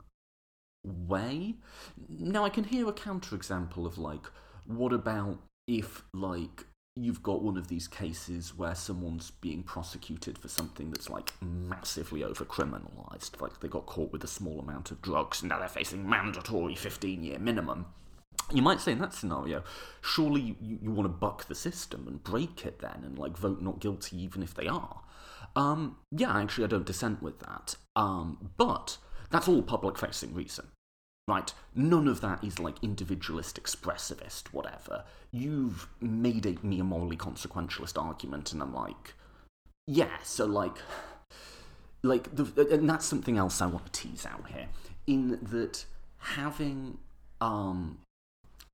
[0.83, 1.55] way.
[2.07, 4.27] Now i can hear a counterexample of like
[4.65, 10.47] what about if like you've got one of these cases where someone's being prosecuted for
[10.47, 15.01] something that's like massively over criminalized like they got caught with a small amount of
[15.01, 17.85] drugs and now they're facing mandatory 15 year minimum
[18.51, 19.63] you might say in that scenario
[20.01, 23.61] surely you, you want to buck the system and break it then and like vote
[23.61, 25.01] not guilty even if they are
[25.55, 28.97] um, yeah actually i don't dissent with that um, but
[29.29, 30.67] that's all public facing reason
[31.29, 31.53] right?
[31.75, 35.03] None of that is like individualist, expressivist, whatever.
[35.31, 39.13] You've made a, me a morally consequentialist argument, and I'm like,
[39.85, 40.77] yeah, so like,
[42.03, 44.67] like, the, and that's something else I want to tease out here,
[45.05, 45.85] in that
[46.17, 46.97] having
[47.39, 47.99] um,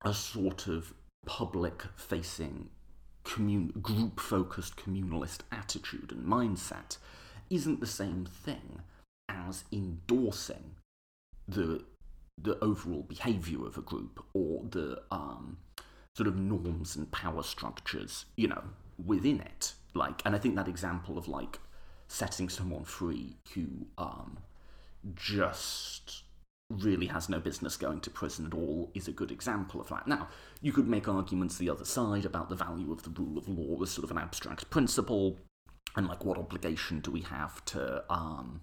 [0.06, 0.93] a sort of
[1.26, 2.70] public-facing,
[3.24, 6.97] commun- group-focused communalist attitude and mindset
[7.49, 8.82] isn't the same thing
[9.28, 10.76] as endorsing
[11.47, 11.84] the
[12.38, 15.58] the overall behavior of a group or the um,
[16.18, 18.62] sort of norms and power structures, you know,
[19.06, 19.74] within it.
[19.93, 21.60] Like, and I think that example of like
[22.10, 24.38] setting someone free who um,
[25.16, 26.24] just
[26.70, 30.07] really has no business going to prison at all is a good example of that.
[30.07, 30.30] Now,
[30.61, 33.82] you could make arguments the other side about the value of the rule of law
[33.84, 35.38] as sort of an abstract principle,
[35.95, 38.61] and like what obligation do we have to um,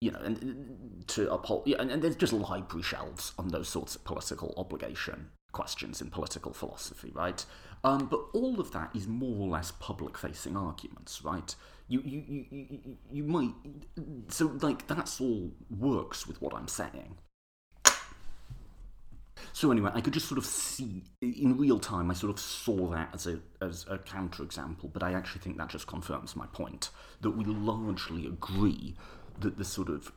[0.00, 3.96] you know, and to uphold, yeah, and, and there's just library shelves on those sorts
[3.96, 7.44] of political obligation questions in political philosophy, right?
[7.82, 11.54] Um, but all of that is more or less public-facing arguments, right?
[11.90, 13.54] You, you, you, you, might,
[14.28, 17.16] so like that's all works with what I'm saying.
[19.54, 22.10] So anyway, I could just sort of see in real time.
[22.10, 25.68] I sort of saw that as a as a counterexample, but I actually think that
[25.68, 26.90] just confirms my point
[27.22, 28.94] that we largely agree
[29.40, 30.12] that the sort of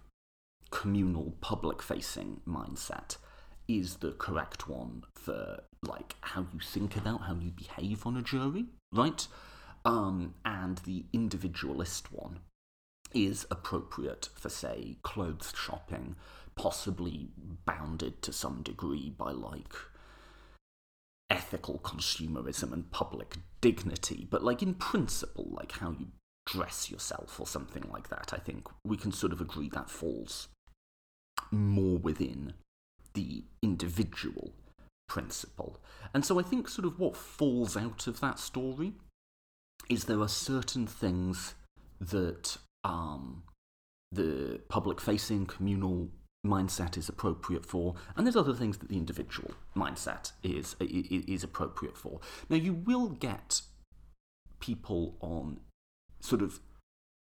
[0.72, 3.18] communal public facing mindset
[3.68, 8.22] is the correct one for like how you think about how you behave on a
[8.22, 9.28] jury right
[9.86, 12.40] um, and the individualist one
[13.14, 16.16] is appropriate for say clothes shopping
[16.56, 17.30] possibly
[17.66, 19.74] bounded to some degree by like
[21.30, 26.08] ethical consumerism and public dignity but like in principle like how you
[26.46, 28.32] dress yourself or something like that.
[28.34, 30.48] I think we can sort of agree that falls
[31.52, 32.54] more within
[33.14, 34.54] the individual
[35.08, 35.80] principle.
[36.14, 38.94] And so I think sort of what falls out of that story
[39.90, 41.56] is there are certain things
[42.00, 43.44] that um,
[44.12, 46.10] the public facing communal
[46.46, 51.98] mindset is appropriate for, and there's other things that the individual mindset is, is appropriate
[51.98, 52.20] for.
[52.50, 53.62] Now, you will get
[54.60, 55.60] people on
[56.20, 56.60] sort of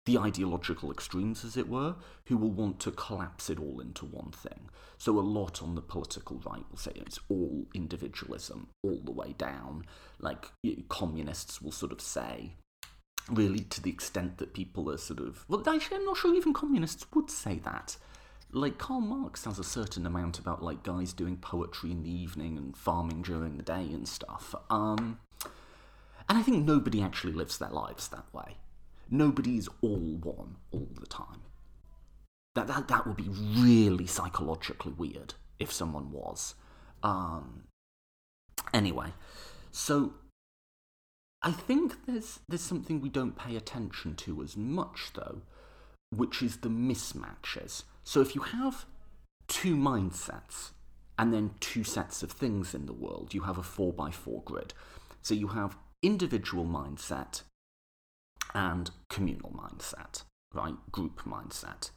[0.05, 1.95] the ideological extremes, as it were,
[2.25, 4.69] who will want to collapse it all into one thing.
[4.97, 9.35] So, a lot on the political right will say it's all individualism all the way
[9.37, 9.85] down.
[10.19, 10.51] Like,
[10.89, 12.53] communists will sort of say,
[13.29, 15.45] really, to the extent that people are sort of.
[15.47, 17.97] Well, actually, I'm not sure even communists would say that.
[18.51, 22.57] Like, Karl Marx has a certain amount about, like, guys doing poetry in the evening
[22.57, 24.55] and farming during the day and stuff.
[24.69, 25.19] Um,
[26.27, 28.57] and I think nobody actually lives their lives that way
[29.11, 31.41] nobody's all one all the time.
[32.55, 36.55] That, that, that would be really psychologically weird if someone was.
[37.03, 37.63] Um,
[38.73, 39.13] anyway,
[39.71, 40.13] so
[41.41, 45.41] I think there's, there's something we don't pay attention to as much, though,
[46.09, 47.83] which is the mismatches.
[48.03, 48.85] So if you have
[49.47, 50.71] two mindsets
[51.17, 54.41] and then two sets of things in the world, you have a 4 by 4
[54.43, 54.73] grid.
[55.21, 57.43] So you have individual mindset
[58.53, 60.23] and communal mindset,
[60.53, 60.75] right?
[60.91, 61.91] Group mindset.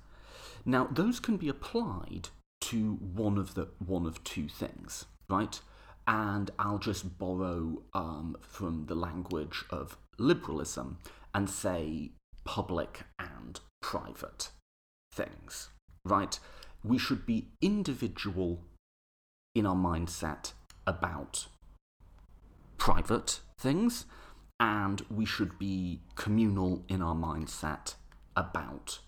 [0.64, 2.28] Now, those can be applied
[2.62, 5.60] to one of the one of two things, right?
[6.06, 10.98] And I'll just borrow um, from the language of liberalism
[11.34, 12.12] and say
[12.44, 14.50] public and private
[15.12, 15.70] things,
[16.04, 16.38] right?
[16.82, 18.60] We should be individual
[19.54, 20.52] in our mindset
[20.86, 21.46] about
[22.76, 24.04] private things
[24.60, 27.94] and we should be communal in our mindset
[28.36, 29.00] about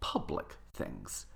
[0.00, 1.26] public things.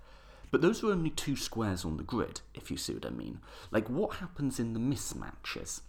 [0.51, 3.39] But those are only two squares on the grid, if you see what I mean.
[3.71, 5.81] Like, what happens in the mismatches?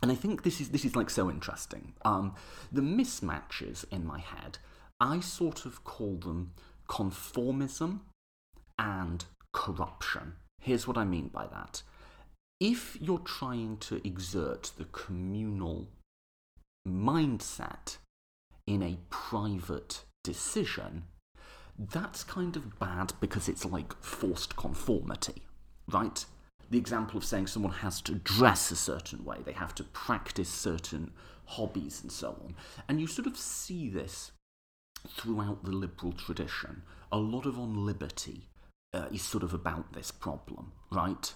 [0.00, 1.94] And I think this is this is like so interesting.
[2.04, 2.34] Um,
[2.70, 4.58] the mismatches in my head,
[5.00, 6.52] I sort of call them
[6.88, 8.00] conformism
[8.78, 10.34] and corruption.
[10.60, 11.82] Here's what I mean by that.
[12.60, 15.88] If you're trying to exert the communal
[16.88, 17.98] mindset
[18.66, 21.04] in a private decision,
[21.78, 25.42] that's kind of bad because it's like forced conformity,
[25.90, 26.24] right?
[26.70, 30.48] The example of saying someone has to dress a certain way, they have to practice
[30.48, 31.12] certain
[31.46, 32.54] hobbies and so on.
[32.88, 34.32] And you sort of see this
[35.06, 36.82] throughout the liberal tradition.
[37.10, 38.48] A lot of on liberty
[38.92, 41.32] uh, is sort of about this problem, right?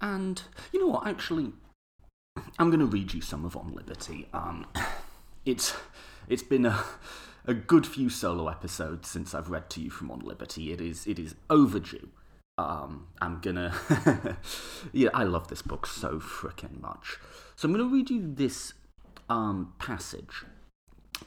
[0.00, 0.42] And
[0.72, 1.52] you know what, actually,
[2.58, 4.28] I'm going to read you some of On Liberty.
[4.32, 4.66] Um,
[5.44, 5.74] it's
[6.28, 6.84] it's been a
[7.46, 10.72] a good few solo episodes since I've read to you from On Liberty.
[10.72, 12.08] It is it is overdue.
[12.58, 13.74] Um, I'm gonna
[14.92, 17.18] yeah, I love this book so freaking much.
[17.56, 18.74] So I'm gonna read you this
[19.28, 20.44] um, passage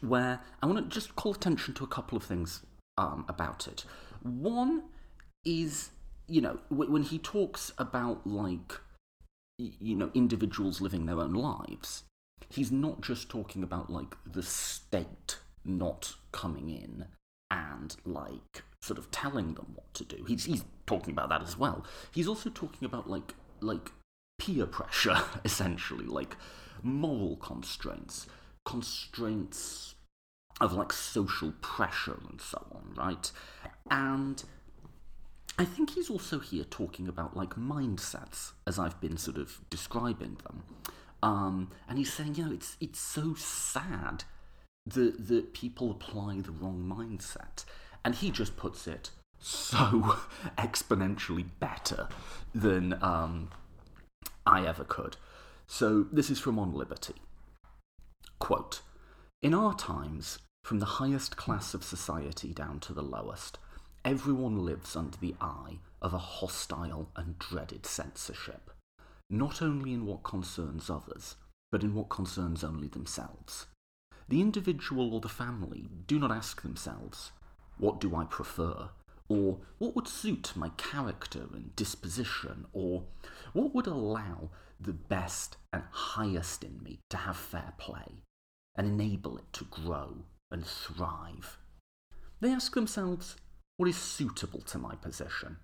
[0.02, 2.62] where I want to just call attention to a couple of things
[2.98, 3.86] um, about it.
[4.22, 4.84] One
[5.44, 5.90] is
[6.28, 8.80] you know when he talks about like
[9.58, 12.04] you know individuals living their own lives.
[12.50, 17.06] He's not just talking about like the state not coming in
[17.50, 20.24] and like sort of telling them what to do.
[20.28, 21.86] He's he's talking about that as well.
[22.12, 23.92] He's also talking about like like
[24.40, 26.36] peer pressure essentially like
[26.82, 28.28] moral constraints
[28.66, 29.96] constraints
[30.60, 33.32] of like social pressure and so on right?
[33.90, 34.44] And
[35.58, 40.38] I think he's also here talking about like mindsets, as I've been sort of describing
[40.44, 40.64] them.
[41.22, 44.24] Um, and he's saying, you know, it's it's so sad
[44.86, 47.66] that that people apply the wrong mindset.
[48.06, 50.18] And he just puts it so
[50.58, 52.10] exponentially better
[52.54, 53.50] than um,
[54.46, 55.18] I ever could.
[55.68, 57.16] So this is from On Liberty.
[58.40, 58.82] Quote
[59.42, 63.58] In our times, from the highest class of society down to the lowest,
[64.06, 68.72] everyone lives under the eye of a hostile and dreaded censorship,
[69.30, 71.36] not only in what concerns others,
[71.72, 73.68] but in what concerns only themselves.
[74.28, 77.32] The individual or the family do not ask themselves,
[77.78, 78.90] What do I prefer?
[79.30, 82.66] or What would suit my character and disposition?
[82.74, 83.06] or
[83.54, 84.50] What would allow
[84.80, 88.24] the best and highest in me to have fair play
[88.76, 91.58] and enable it to grow and thrive?
[92.40, 93.38] They ask themselves,
[93.78, 95.58] what is suitable to my position?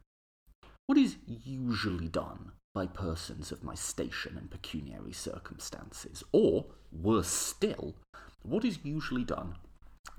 [0.88, 6.24] What is usually done by persons of my station and pecuniary circumstances?
[6.32, 7.96] Or, worse still,
[8.42, 9.56] what is usually done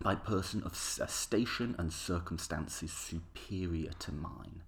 [0.01, 4.63] by person of a station and circumstances superior to mine?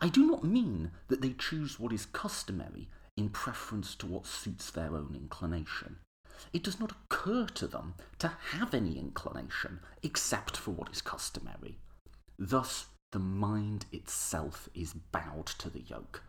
[0.00, 4.70] I do not mean that they choose what is customary in preference to what suits
[4.70, 5.96] their own inclination.
[6.52, 11.78] It does not occur to them to have any inclination except for what is customary.
[12.38, 16.22] Thus, the mind itself is bowed to the yoke.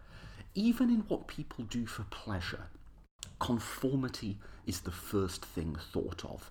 [0.55, 2.67] Even in what people do for pleasure,
[3.39, 6.49] conformity is the first thing thought of.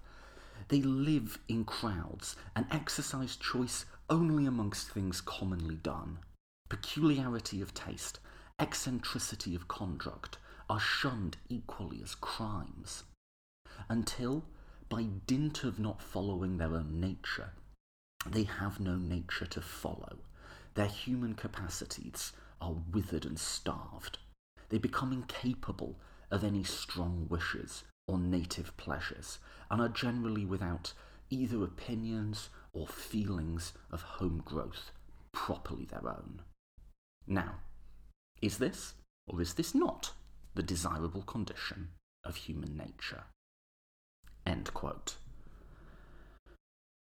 [0.69, 6.19] They live in crowds and exercise choice only amongst things commonly done.
[6.69, 8.21] Peculiarity of taste,
[8.59, 10.39] eccentricity of conduct
[10.71, 13.05] are shunned equally as crimes.
[13.89, 14.45] Until,
[14.89, 17.53] by dint of not following their own nature,
[18.33, 20.19] they have no nature to follow.
[20.75, 24.19] Their human capacities are withered and starved.
[24.69, 25.97] They become incapable
[26.31, 29.39] of any strong wishes or native pleasures,
[29.71, 30.93] and are generally without
[31.31, 34.93] either opinions or feelings of home growth
[35.33, 36.41] properly their own.
[37.27, 37.57] Now,
[38.41, 38.95] is this,
[39.27, 40.13] or is this not,
[40.55, 41.89] the desirable condition
[42.25, 43.25] of human nature?
[44.47, 45.17] End quote.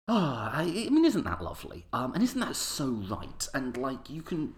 [0.09, 1.85] Ah, oh, I, I, mean, isn't that lovely?
[1.91, 3.47] Um, and isn't that so right?
[3.53, 4.53] And like, you can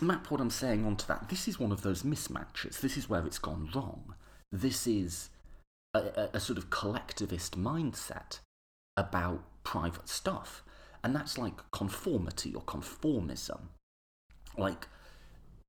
[0.00, 1.28] map what I'm saying onto that.
[1.28, 2.80] This is one of those mismatches.
[2.80, 4.14] This is where it's gone wrong.
[4.50, 5.28] This is
[5.92, 8.38] a, a, a sort of collectivist mindset
[8.96, 10.62] about private stuff.
[11.04, 13.60] And that's like conformity or conformism.
[14.56, 14.88] Like,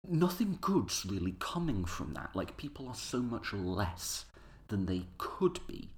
[0.07, 2.33] nothing good's really coming from that.
[2.33, 4.23] Like, people are so much less
[4.69, 5.89] than they could be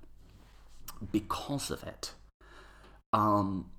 [1.11, 2.13] because of it.
[3.13, 3.71] Um,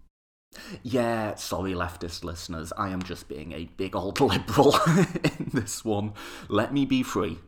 [0.83, 2.73] yeah, sorry, leftist listeners.
[2.77, 4.77] I am just being a big old liberal
[5.25, 6.15] in this one.
[6.49, 7.39] Let me be free.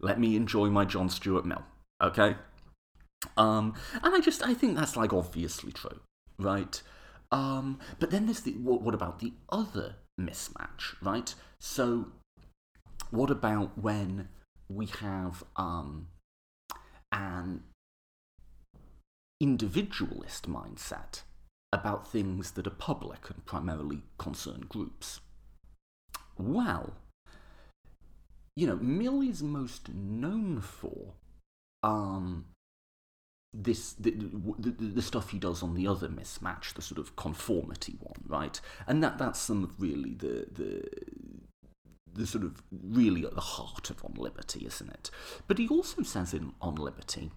[0.00, 1.62] Let me enjoy my John Stuart Mill.
[2.02, 2.36] Okay?
[3.36, 6.00] Um, and I just, I think that's like obviously true,
[6.38, 6.80] right?
[7.30, 11.34] Um, but then there's the, what, what about the other mismatch, right?
[11.58, 12.06] So,
[13.10, 14.28] what about when
[14.68, 16.08] we have um,
[17.12, 17.64] an
[19.40, 21.22] individualist mindset
[21.72, 25.20] about things that are public and primarily concern groups?
[26.36, 26.94] Well,
[28.56, 31.14] you know, Mill is most known for
[31.82, 32.46] um,
[33.52, 37.96] this the, the, the, stuff he does on the other mismatch, the sort of conformity
[38.00, 38.60] one, right?
[38.86, 40.84] And that that's some of really the the
[42.12, 45.10] the sort of really at the heart of on liberty, isn't it?
[45.48, 47.30] But he also says in on liberty,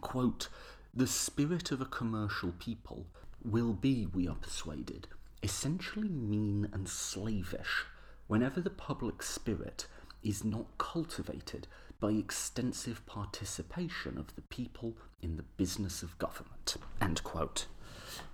[0.00, 0.48] quote,
[0.94, 3.06] the spirit of a commercial people
[3.42, 5.08] will be, we are persuaded,
[5.42, 7.86] essentially mean and slavish
[8.26, 9.86] whenever the public spirit
[10.22, 11.66] is not cultivated
[11.98, 16.76] by extensive participation of the people in the business of government.
[17.00, 17.66] End quote.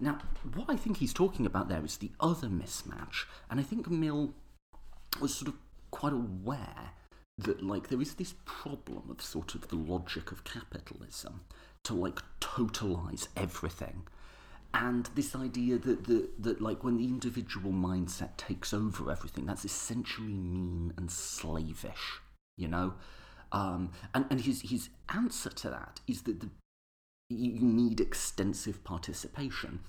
[0.00, 0.18] Now,
[0.54, 4.34] what I think he's talking about there is the other mismatch, and I think Mill
[5.20, 5.54] was sort of
[5.90, 6.90] quite aware
[7.38, 11.42] that like there is this problem of sort of the logic of capitalism
[11.84, 14.06] to like totalize everything
[14.74, 19.64] and this idea that, that that like when the individual mindset takes over everything that's
[19.64, 22.20] essentially mean and slavish
[22.56, 22.94] you know
[23.52, 26.50] um, and, and his, his answer to that is that the,
[27.30, 29.80] you need extensive participation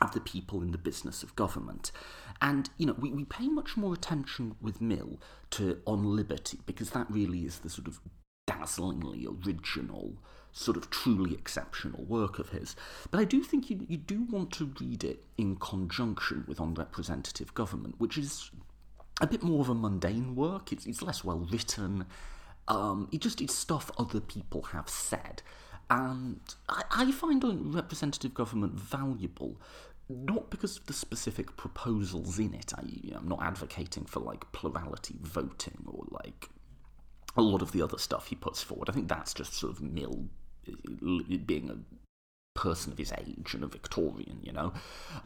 [0.00, 1.92] of the people in the business of government.
[2.40, 6.90] And, you know, we, we pay much more attention with Mill to On Liberty because
[6.90, 8.00] that really is the sort of
[8.46, 10.14] dazzlingly original
[10.52, 12.76] sort of truly exceptional work of his.
[13.10, 16.74] But I do think you, you do want to read it in conjunction with On
[16.74, 18.50] Representative Government, which is
[19.20, 20.72] a bit more of a mundane work.
[20.72, 22.06] It's, it's less well written.
[22.68, 25.42] Um, it just it's stuff other people have said.
[25.90, 27.42] And I, I find
[27.74, 29.60] representative government valuable
[30.08, 32.72] not because of the specific proposals in it.
[32.76, 36.50] I, am not advocating for like plurality voting or like
[37.36, 38.90] a lot of the other stuff he puts forward.
[38.90, 40.28] I think that's just sort of Mill
[41.46, 44.72] being a person of his age and a Victorian, you know.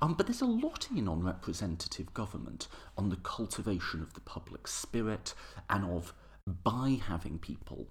[0.00, 4.68] Um, but there's a lot in on representative government, on the cultivation of the public
[4.68, 5.34] spirit,
[5.68, 6.14] and of
[6.46, 7.88] by having people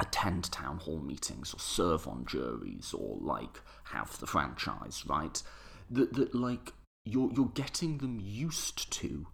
[0.00, 5.42] attend town hall meetings or serve on juries or like have the franchise, right?
[5.90, 6.72] That that like
[7.04, 9.26] you're you're getting them used to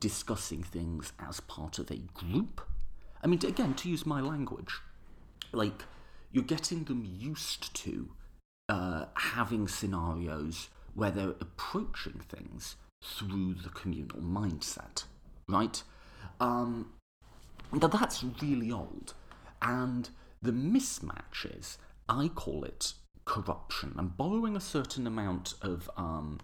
[0.00, 2.60] discussing things as part of a group.
[3.22, 4.80] I mean, again, to use my language,
[5.52, 5.84] like
[6.32, 8.10] you're getting them used to
[8.68, 15.04] uh, having scenarios where they're approaching things through the communal mindset,
[15.48, 15.82] right?
[16.40, 16.92] Um,
[17.72, 19.14] but that's really old.
[19.62, 20.10] And
[20.42, 21.76] the mismatches
[22.08, 22.94] I call it
[23.24, 23.94] corruption.
[23.98, 26.40] I'm borrowing a certain amount of um,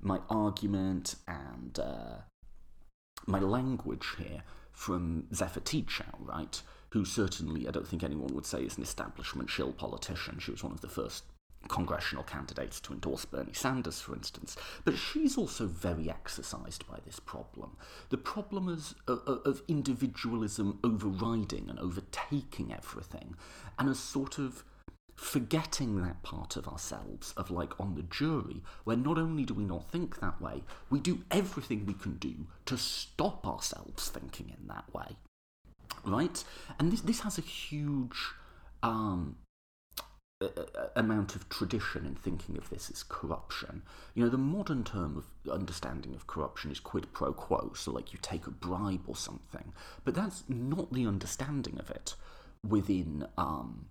[0.00, 2.16] my argument and uh,
[3.26, 4.42] my language here
[4.72, 6.60] from Zephyr Teachout, right?
[6.90, 10.38] Who certainly I don't think anyone would say is an establishment shill politician.
[10.38, 11.24] She was one of the first
[11.68, 14.56] congressional candidates to endorse Bernie Sanders, for instance.
[14.84, 17.76] But she's also very exercised by this problem.
[18.10, 23.34] The problem is, uh, of individualism overriding and overtaking everything,
[23.78, 24.64] and a sort of
[25.16, 29.64] forgetting that part of ourselves, of like on the jury, where not only do we
[29.64, 34.68] not think that way, we do everything we can do to stop ourselves thinking in
[34.68, 35.16] that way.
[36.06, 36.44] Right?
[36.78, 38.16] And this, this has a huge
[38.82, 39.36] um,
[40.94, 43.82] amount of tradition in thinking of this as corruption.
[44.14, 48.12] You know, the modern term of understanding of corruption is quid pro quo, so like
[48.12, 49.72] you take a bribe or something.
[50.04, 52.14] But that's not the understanding of it
[52.66, 53.86] within um,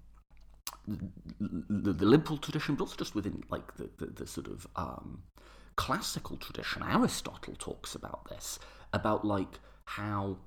[0.88, 5.24] the, the, liberal tradition, but also just within like the, the, the sort of um,
[5.76, 6.84] classical tradition.
[6.84, 8.60] Aristotle talks about this,
[8.94, 10.38] about like how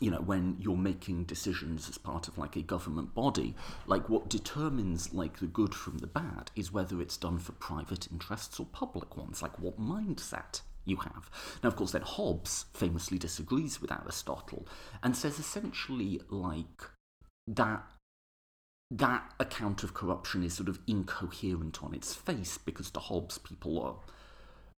[0.00, 3.54] you know when you're making decisions as part of like a government body
[3.86, 8.08] like what determines like the good from the bad is whether it's done for private
[8.10, 11.30] interests or public ones like what mindset you have.
[11.62, 14.66] Now of course then hobbes famously disagrees with aristotle
[15.02, 16.82] and says essentially like
[17.46, 17.84] that
[18.90, 23.82] that account of corruption is sort of incoherent on its face because to hobbes people
[23.82, 23.96] are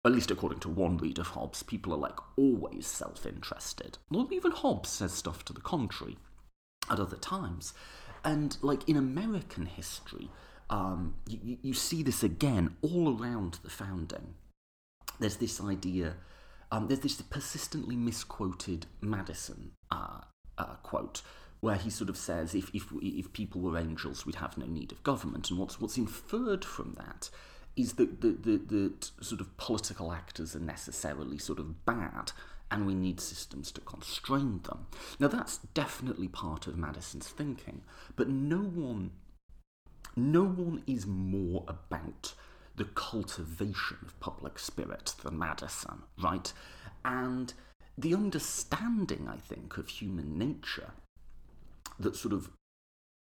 [0.05, 3.99] at least according to one read of Hobbes, people are like always self interested.
[4.11, 6.17] Well, even Hobbes says stuff to the contrary
[6.91, 7.75] at other times.
[8.25, 10.31] And like in American history,
[10.71, 14.35] um, you, you see this again all around the founding.
[15.19, 16.15] There's this idea,
[16.71, 20.21] um, there's this persistently misquoted Madison uh,
[20.57, 21.23] uh, quote
[21.61, 24.93] where he sort of says, if, if, if people were angels, we'd have no need
[24.93, 25.51] of government.
[25.51, 27.31] And what's, what's inferred from that
[27.79, 32.33] is that the, the, the sort of political actors are necessarily sort of bad
[32.71, 34.87] and we need systems to constrain them.
[35.19, 37.83] Now that's definitely part of Madison's thinking,
[38.17, 39.13] but no one
[40.17, 42.35] no one is more about
[42.75, 46.53] the cultivation of public spirit than Madison, right?
[47.05, 47.55] And
[47.97, 50.91] the understanding, I think, of human nature
[52.01, 52.51] that sort of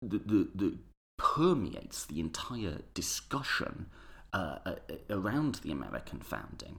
[0.02, 0.78] that, that, that
[1.16, 3.86] permeates the entire discussion
[4.32, 4.74] uh, uh,
[5.09, 6.78] around the American founding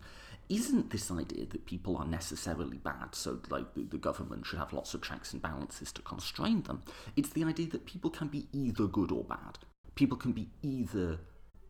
[0.51, 4.73] isn't this idea that people are necessarily bad, so like the, the, government should have
[4.73, 6.83] lots of checks and balances to constrain them.
[7.15, 9.59] It's the idea that people can be either good or bad.
[9.95, 11.19] People can be either,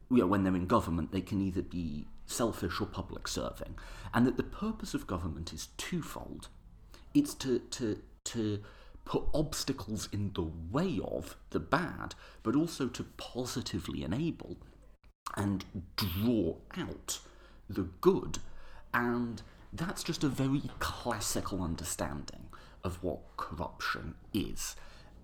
[0.09, 3.75] you know, when they're in government, they can either be selfish or public serving,
[4.15, 6.47] and that the purpose of government is twofold.
[7.13, 8.63] It's to to to
[9.05, 14.57] put obstacles in the way of the bad, but also to positively enable
[15.35, 17.19] and draw out
[17.69, 18.39] the good.
[18.93, 19.41] And
[19.73, 22.47] that's just a very classical understanding
[22.83, 24.75] of what corruption is.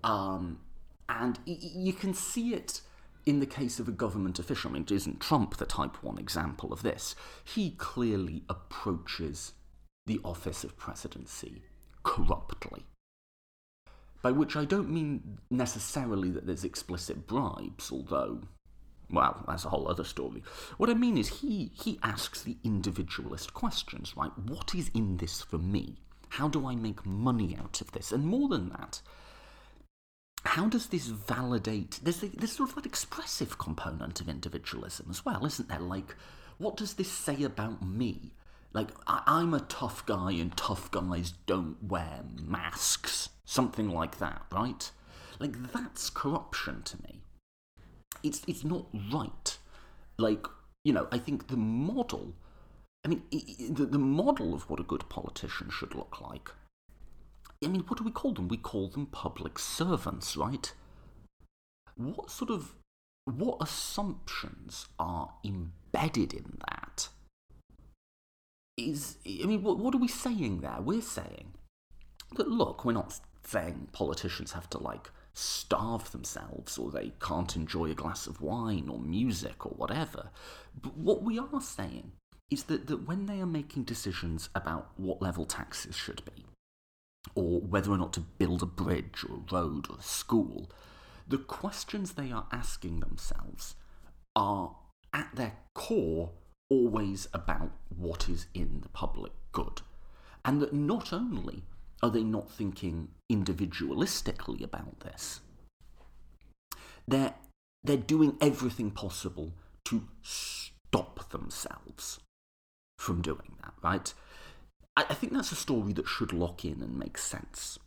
[0.04, 0.60] Um,
[1.10, 2.82] and y- you can see it
[3.26, 4.72] in the case of a government official.
[4.72, 7.16] I mean, isn't Trump the type one example of this?
[7.44, 9.54] He clearly approaches
[10.06, 11.64] the office of presidency
[12.04, 12.86] corruptly.
[14.22, 18.42] By which I don't mean necessarily that there's explicit bribes, although
[19.10, 20.44] well, that's a whole other story.
[20.78, 24.32] What I mean is, he, he asks the individualist questions, right?
[24.38, 25.98] What is in this for me?
[26.30, 28.12] How do I make money out of this?
[28.12, 29.02] And more than that,
[30.44, 32.00] how does this validate?
[32.04, 35.80] There's, a, there's sort of that expressive component of individualism as well, isn't there?
[35.80, 36.16] Like,
[36.58, 38.34] what does this say about me?
[38.74, 43.30] Like, I, I'm a tough guy and tough guys don't wear masks.
[43.46, 44.92] Something like that, right?
[45.40, 47.22] Like, that's corruption to me
[48.24, 49.58] it's it's not right.
[50.18, 50.46] Like
[50.84, 52.34] you know, I think the model.
[53.06, 53.24] I mean,
[53.70, 56.52] the, the model of what a good politician should look like.
[57.64, 58.48] I mean, what do we call them?
[58.48, 60.74] We call them public servants, right?
[61.96, 62.74] What sort of
[63.26, 67.10] what assumptions are embedded in that?
[68.78, 70.78] Is I mean, what, what are we saying there?
[70.80, 71.54] We're saying
[72.36, 77.92] that look, we're not saying politicians have to like starve themselves or they can't enjoy
[77.92, 80.32] a glass of wine or music or whatever.
[80.82, 82.14] But what we are saying
[82.50, 86.46] is that, that when they are making decisions about what level taxes should be,
[87.36, 90.72] or whether or not to build a bridge or a road or a school,
[91.28, 93.76] the questions they are asking themselves
[94.36, 94.76] are
[95.14, 96.32] at their core
[96.70, 99.82] always about what is in the public good.
[100.44, 101.64] And that not only
[102.04, 105.42] are they not thinking individualistically about this?
[107.08, 107.34] They're,
[107.84, 109.54] they're doing everything possible
[109.86, 112.20] to stop themselves
[113.00, 114.14] from doing that, right?
[114.96, 117.80] I, I think that's a story that should lock in and make sense.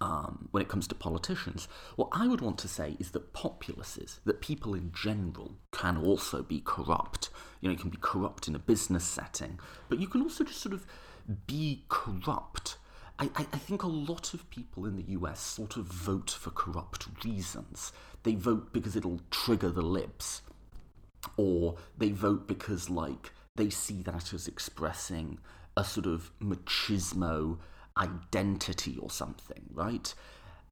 [0.00, 1.68] um, when it comes to politicians.
[1.96, 6.42] What I would want to say is that populaces, that people in general, can also
[6.42, 7.30] be corrupt.
[7.60, 9.58] You know, you can be corrupt in a business setting,
[9.88, 10.86] but you can also just sort of
[11.46, 12.76] be corrupt.
[13.18, 17.06] I, I, think a lot of people in the US sort of vote for corrupt
[17.22, 17.92] reasons.
[18.22, 20.40] They vote because it'll trigger the libs,
[21.36, 25.38] or they vote because, like, they see that as expressing
[25.76, 27.58] a sort of machismo
[27.96, 30.14] identity or something, right?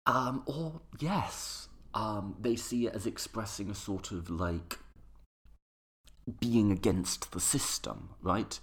[0.07, 4.79] Um, or, yes, um, they see it as expressing a sort of like
[6.41, 8.59] being against the system, right?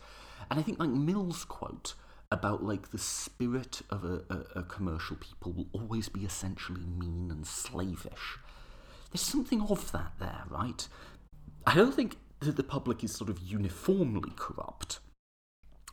[0.49, 1.93] And I think like Mill's quote
[2.31, 7.29] about like the spirit of a, a, a, commercial people will always be essentially mean
[7.31, 8.37] and slavish.
[9.11, 10.87] There's something of that there, right?
[11.65, 14.99] I don't think that the public is sort of uniformly corrupt,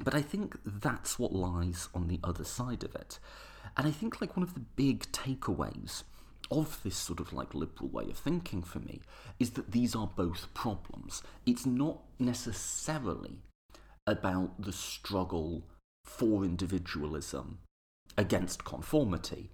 [0.00, 3.18] but I think that's what lies on the other side of it.
[3.76, 6.02] And I think like one of the big takeaways
[6.50, 9.00] of this sort of like liberal way of thinking for me
[9.38, 11.22] is that these are both problems.
[11.46, 13.38] It's not necessarily
[14.06, 15.64] about the struggle
[16.04, 17.58] for individualism
[18.16, 19.50] against conformity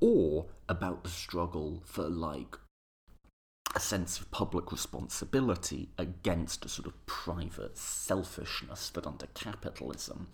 [0.00, 2.56] or about the struggle for like
[3.74, 10.28] a sense of public responsibility against a sort of private selfishness that under capitalism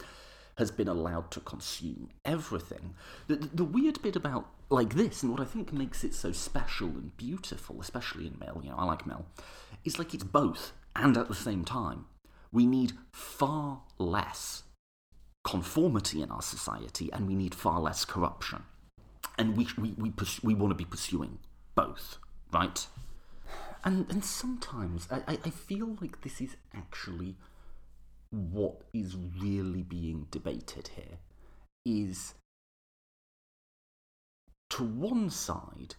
[0.56, 2.94] has been allowed to consume everything.
[3.26, 6.88] The, the, weird bit about like this, and what I think makes it so special
[6.88, 9.24] and beautiful, especially in Mill, you know, I like Mill,
[9.84, 12.04] is like it's both and at the same time.
[12.52, 14.64] We need far less
[15.44, 18.64] conformity in our society and we need far less corruption.
[19.38, 20.12] And we, we, we,
[20.42, 21.38] we want to be pursuing
[21.74, 22.18] both,
[22.52, 22.86] right?
[23.84, 27.34] And and sometimes I, I feel like this is actually
[28.30, 31.18] what is really being debated here
[31.84, 32.34] is
[34.70, 35.96] to one side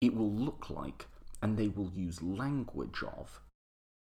[0.00, 1.06] it will look like
[1.42, 3.40] and they will use language of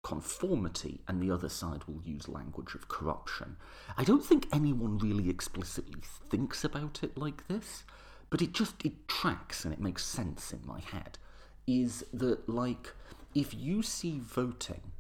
[0.06, 3.58] conformity and the other side will use language of corruption.
[3.98, 7.84] I don't think anyone really explicitly thinks about it like this,
[8.30, 11.18] but it just it tracks and it makes sense in my head
[11.66, 12.94] is that like
[13.34, 14.92] if you see voting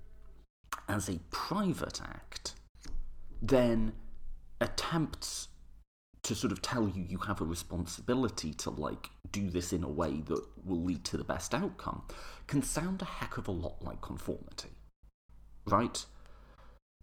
[0.90, 2.56] as a private act,
[3.44, 3.94] then
[4.60, 5.49] attempts
[6.23, 9.90] to sort of tell you you have a responsibility to like do this in a
[9.90, 12.02] way that will lead to the best outcome
[12.48, 14.74] can sound a heck of a lot like conformity
[15.68, 16.06] right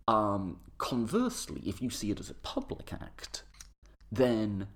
[0.08, 3.44] um conversely if you see it as a public act
[4.10, 4.66] then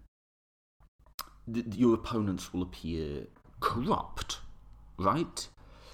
[1.52, 3.26] th- your opponents will appear
[3.60, 4.38] corrupt
[4.98, 5.48] right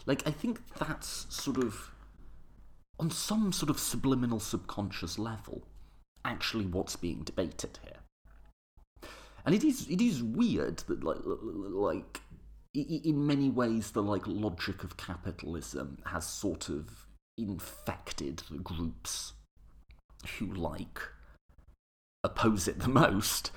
[0.06, 1.92] like, I think that's sort of,
[2.98, 5.62] on some sort of subliminal subconscious level,
[6.24, 9.10] actually what's being debated here.
[9.44, 12.20] And it is, it is weird that, like, like,
[12.74, 17.01] in many ways, the like logic of capitalism has sort of
[17.36, 19.32] infected the groups
[20.38, 21.00] who like
[22.24, 23.50] oppose it the most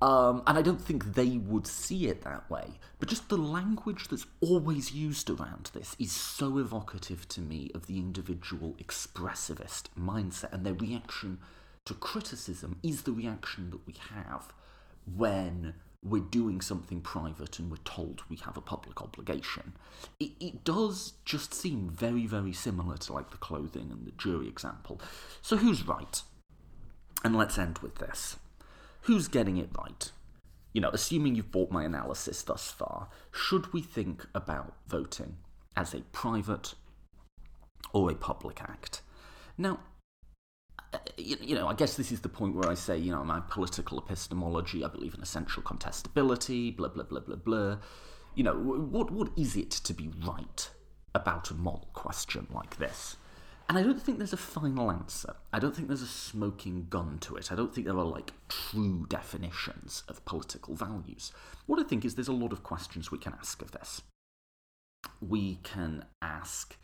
[0.00, 2.78] um, and I don't think they would see it that way.
[3.00, 7.86] But just the language that's always used around this is so evocative to me of
[7.86, 10.52] the individual expressivist mindset.
[10.52, 11.38] And their reaction
[11.86, 14.52] to criticism is the reaction that we have
[15.16, 15.74] when
[16.10, 19.72] we're doing something private and we're told we have a public obligation.
[20.20, 24.48] It, it does just seem very, very similar to like the clothing and the jury
[24.48, 25.00] example.
[25.42, 26.22] So who's right?
[27.24, 28.36] And let's end with this
[29.02, 30.12] who's getting it right?
[30.74, 35.38] You know, assuming you've bought my analysis thus far, should we think about voting
[35.74, 36.74] as a private
[37.92, 39.00] or a public act?
[39.56, 39.80] Now,
[41.16, 43.98] you know, I guess this is the point where I say, you know, my political
[43.98, 47.76] epistemology, I believe in essential contestability, blah, blah, blah, blah, blah.
[48.34, 50.70] You know, what, what is it to be right
[51.14, 53.16] about a moral question like this?
[53.68, 55.34] And I don't think there's a final answer.
[55.52, 57.52] I don't think there's a smoking gun to it.
[57.52, 61.32] I don't think there are like true definitions of political values.
[61.66, 64.00] What I think is there's a lot of questions we can ask of this.
[65.20, 66.78] We can ask,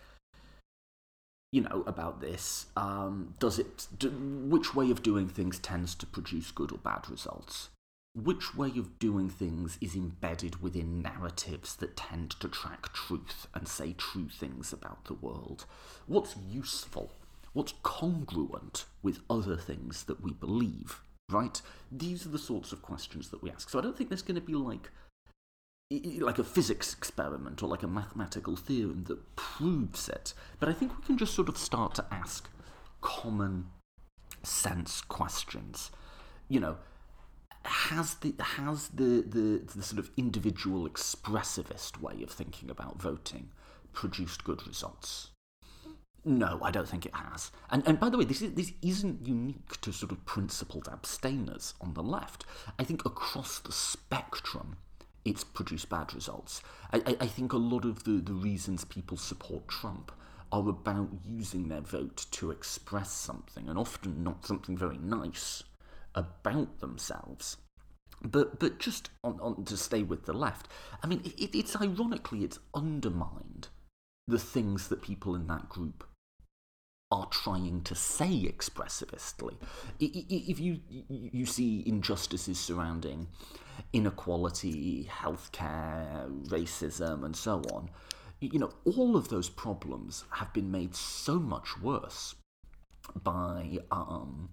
[1.54, 2.66] you know, about this.
[2.76, 3.86] Um, does it?
[3.96, 7.68] Do, which way of doing things tends to produce good or bad results?
[8.14, 13.66] which way of doing things is embedded within narratives that tend to track truth and
[13.66, 15.66] say true things about the world?
[16.06, 17.12] What's useful?
[17.54, 21.00] What's congruent with other things that we believe?
[21.28, 21.60] Right?
[21.90, 23.68] These are the sorts of questions that we ask.
[23.68, 24.90] So I don't think there's going to be like
[26.20, 30.34] like a physics experiment or like a mathematical theorem that proves it.
[30.58, 32.48] But I think we can just sort of start to ask
[33.00, 33.66] common
[34.42, 35.90] sense questions.
[36.48, 36.76] You know,
[37.64, 43.50] has the has the, the the sort of individual expressivist way of thinking about voting
[43.92, 45.30] produced good results?
[46.26, 47.50] No, I don't think it has.
[47.70, 51.74] And and by the way, this is, this isn't unique to sort of principled abstainers
[51.80, 52.44] on the left.
[52.78, 54.76] I think across the spectrum,
[55.24, 56.62] it's produced bad results.
[56.92, 60.12] I, I, think a lot of the, the reasons people support Trump
[60.52, 65.62] are about using their vote to express something, and often not something very nice
[66.14, 67.56] about themselves.
[68.22, 70.68] But but just on, on to stay with the left,
[71.02, 73.68] I mean, it, it's ironically it's undermined
[74.26, 76.04] the things that people in that group
[77.10, 79.56] are trying to say expressivistly.
[80.00, 83.28] If you you see injustices surrounding
[83.92, 87.90] inequality, healthcare, racism, and so on,
[88.40, 92.34] you know all of those problems have been made so much worse
[93.22, 94.50] by um,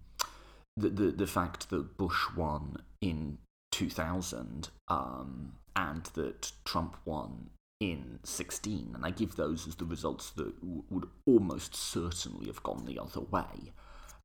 [0.77, 3.37] the, the the fact that Bush won in
[3.71, 7.49] 2000 um, and that Trump won
[7.79, 12.61] in 16, and I give those as the results that w- would almost certainly have
[12.61, 13.73] gone the other way,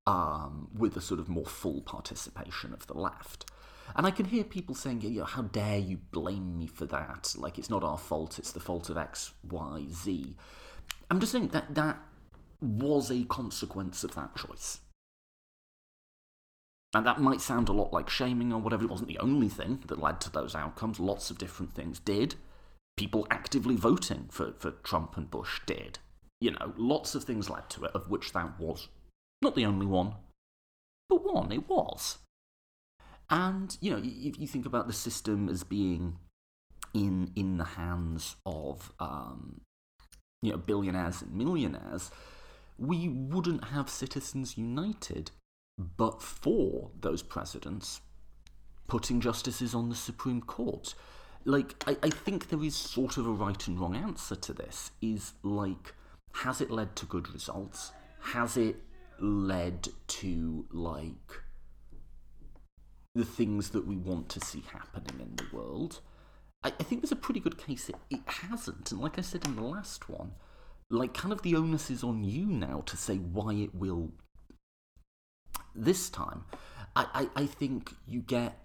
[0.06, 3.51] um, with a sort of more full participation of the left.
[3.95, 7.35] And I can hear people saying, you know, how dare you blame me for that?
[7.37, 10.37] Like, it's not our fault, it's the fault of X, Y, Z.
[11.11, 11.99] I'm just saying that that
[12.61, 14.81] was a consequence of that choice.
[16.95, 18.85] And that might sound a lot like shaming or whatever.
[18.85, 20.99] It wasn't the only thing that led to those outcomes.
[20.99, 22.37] Lots of different things did
[22.97, 25.99] people actively voting for, for Trump and Bush did.
[26.41, 28.89] You know, lots of things led to it, of which that was
[29.43, 30.15] not the only one,
[31.09, 32.19] but one, it was.
[33.28, 36.19] And, you know, if you think about the system as being
[36.94, 39.61] in, in the hands of, um,
[40.43, 42.11] you know, billionaires and millionaires,
[42.78, 45.31] we wouldn't have Citizens United
[45.78, 48.01] but for those presidents
[48.86, 50.94] putting justices on the Supreme Court.
[51.44, 54.90] Like I, I think there is sort of a right and wrong answer to this
[55.01, 55.94] is like
[56.32, 57.93] has it led to good results?
[58.20, 58.77] Has it
[59.20, 61.43] led to like
[63.17, 66.01] the things that we want to see happening in the world.
[66.63, 68.93] I, I think there's a pretty good case it, it hasn't.
[68.93, 70.33] And like i said in the last one
[70.91, 74.13] like kind of the onus is on you now to say why it will
[75.75, 76.45] this time.
[76.95, 78.59] I, I, I think you get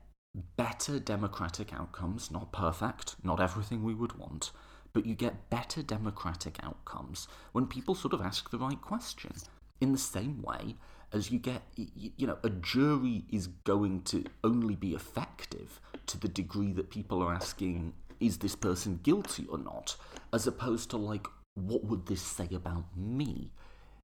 [0.55, 4.51] better democratic outcomes, not perfect, not everything we would want,
[4.93, 9.33] but you get better democratic outcomes when people sort of ask the right question.
[9.81, 10.75] In the same way
[11.13, 16.27] as you get, you know, a jury is going to only be effective to the
[16.27, 19.95] degree that people are asking, is this person guilty or not,
[20.31, 23.51] as opposed to like, what would this say about me?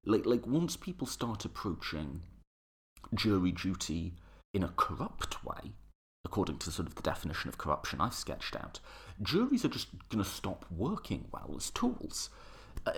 [0.05, 2.21] Like, like once people start approaching
[3.13, 4.15] jury duty
[4.53, 5.73] in a corrupt way,
[6.25, 8.81] according to sort of the definition of corruption I've sketched out,
[9.21, 12.29] juries are just going to stop working well as tools.
[12.87, 12.93] Uh,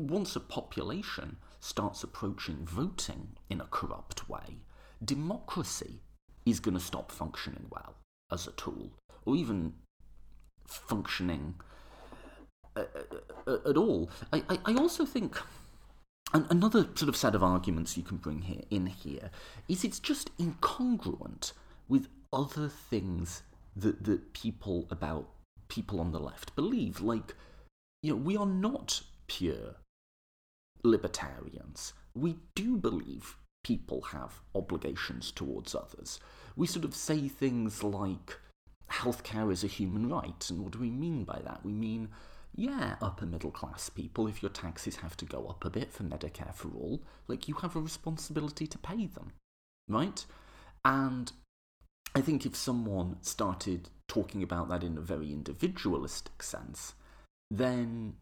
[0.00, 4.62] once a population starts approaching voting in a corrupt way,
[5.04, 6.00] democracy
[6.44, 7.94] is going to stop functioning well
[8.32, 8.90] as a tool,
[9.24, 9.74] or even
[10.66, 11.54] functioning
[12.74, 14.10] uh, uh, uh at all.
[14.32, 15.36] I, I, I also think
[16.34, 19.30] another sort of set of arguments you can bring here in here
[19.68, 21.52] is it's just incongruent
[21.88, 23.42] with other things
[23.76, 25.28] that that people about
[25.68, 27.00] people on the left believe.
[27.00, 27.36] Like,
[28.02, 29.76] you know, we are not pure
[30.82, 31.92] libertarians.
[32.14, 36.18] We do believe people have obligations towards others.
[36.56, 38.38] We sort of say things like
[38.90, 41.64] healthcare is a human right, and what do we mean by that?
[41.64, 42.08] We mean
[42.54, 46.02] yeah, upper middle class people, if your taxes have to go up a bit for
[46.02, 49.32] Medicare for all, like you have a responsibility to pay them,
[49.88, 50.24] right?
[50.84, 51.30] And
[52.14, 56.94] I think if someone started talking about that in a very individualistic sense,
[57.50, 58.14] then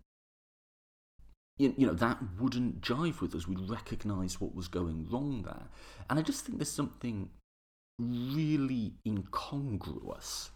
[1.59, 3.49] you, know that wouldn't jive with us.
[3.49, 5.69] We'd recognise what was going wrong there,
[6.09, 7.31] and I just think there's something
[7.99, 10.51] really incongruous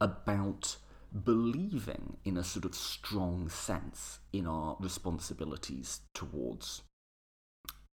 [0.00, 0.76] about
[1.24, 6.82] believing in a sort of strong sense in our responsibilities towards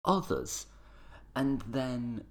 [0.06, 0.66] others,
[1.36, 2.24] and then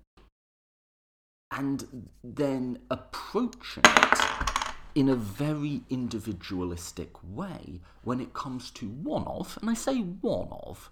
[1.51, 4.58] and then approaching it
[4.95, 10.49] in a very individualistic way when it comes to one of, and I say one
[10.51, 10.91] of,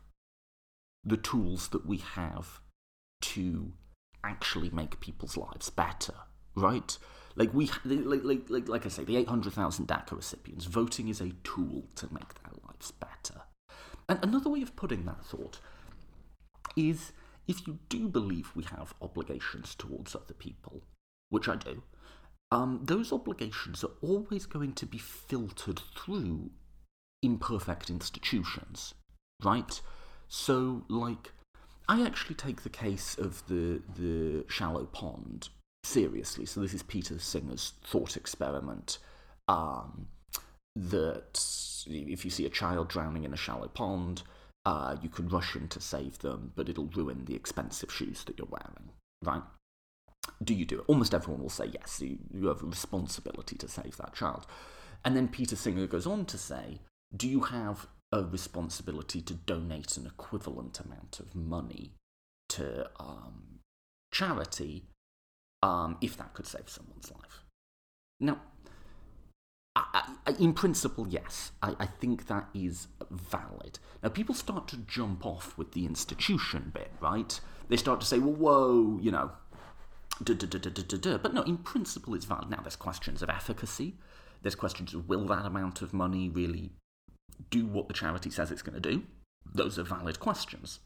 [1.05, 2.61] the tools that we have
[3.21, 3.73] to
[4.25, 6.15] actually make people's lives better,
[6.57, 6.99] right?
[7.37, 11.31] Like we, like, like, like, like I say, the 800,000 DACA recipients, voting is a
[11.45, 13.43] tool to make their lives better.
[14.09, 15.61] And another way of putting that thought
[16.77, 17.13] is
[17.47, 20.83] if you do believe we have obligations towards other people,
[21.29, 21.83] which I do,
[22.51, 26.51] um, those obligations are always going to be filtered through
[27.23, 28.95] imperfect institutions,
[29.43, 29.81] right?
[30.29, 31.33] So, like,
[31.89, 35.49] I actually take the case of the the shallow pond
[35.85, 36.47] seriously.
[36.47, 38.99] So this is Peter Singer's thought experiment.
[39.49, 40.09] Um,
[40.75, 41.41] that
[41.87, 44.23] if you see a child drowning in a shallow pond,
[44.67, 48.37] uh, you can rush in to save them, but it'll ruin the expensive shoes that
[48.37, 48.91] you're wearing,
[49.25, 49.43] right?
[50.43, 50.85] Do you do it?
[50.87, 52.01] Almost everyone will say yes.
[52.01, 54.47] You, you have a responsibility to save that child.
[55.05, 56.81] And then Peter Singer goes on to say,
[57.17, 61.93] do you have a responsibility to donate an equivalent amount of money
[62.49, 63.61] to um,
[64.13, 64.85] charity
[65.63, 67.43] um, if that could save someone's life.
[68.21, 68.41] Now,
[69.75, 73.79] I, I, in principle, yes, I, I, think that is valid.
[74.03, 77.39] Now, people start to jump off with the institution bit, right?
[77.69, 79.33] They start to say, well, whoa, you know,
[80.25, 82.51] duh, duh, duh, but no, in principle, it's valid.
[82.51, 83.97] Now, there's questions of efficacy.
[84.43, 86.73] There's questions of will that amount of money really
[87.51, 89.05] do what the charity says it's going to do?
[89.55, 90.81] Those are valid questions.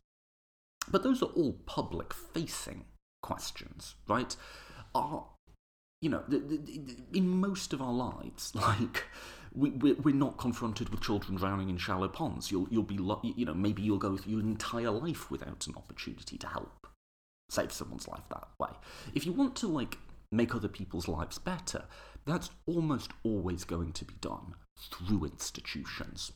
[0.91, 2.87] But those are all public facing
[3.23, 4.35] questions, right?
[4.95, 5.27] Are
[6.01, 9.05] you know, the, the, the, in most of our lives, like
[9.55, 12.51] we, we're, we're not confronted with children drowning in shallow ponds.
[12.51, 12.95] You'll you'll be
[13.37, 16.80] you know maybe you'll go through your entire life without an opportunity to help
[17.51, 18.71] save someone's life that way.
[19.15, 19.99] If you want to like
[20.33, 21.85] make other people's lives better,
[22.25, 24.55] that's almost always going to be done
[24.91, 26.33] through institutions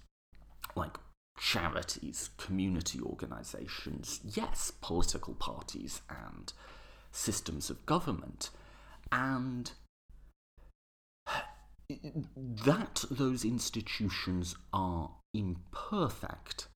[0.74, 0.96] like
[1.38, 6.52] charities, community organisations, yes, political parties and
[7.10, 8.50] systems of government.
[9.12, 9.72] And
[12.64, 16.68] that those institutions are imperfect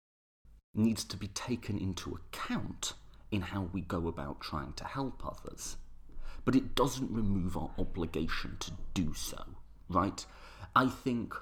[0.74, 2.93] needs to be taken into account
[3.30, 5.76] in how we go about trying to help others.
[6.44, 9.42] But it doesn't remove our obligation to do so,
[9.88, 10.24] right?
[10.74, 11.34] I think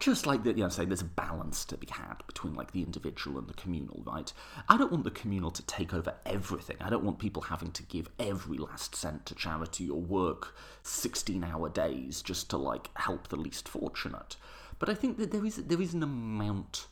[0.00, 2.82] just like that, you know, say there's a balance to be had between like the
[2.82, 4.32] individual and the communal, right?
[4.68, 6.76] I don't want the communal to take over everything.
[6.80, 11.44] I don't want people having to give every last cent to charity or work 16
[11.44, 14.36] hour days just to like help the least fortunate.
[14.78, 16.86] But I think that there is there is an amount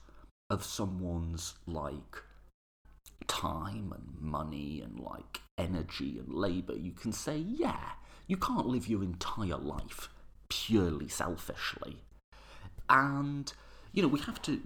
[0.49, 2.23] of someone's like
[3.27, 7.93] time and money and like energy and labor you can say, yeah,
[8.27, 10.09] you can't live your entire life
[10.49, 12.03] purely selfishly
[12.93, 13.53] and,
[13.93, 14.61] you know, we have to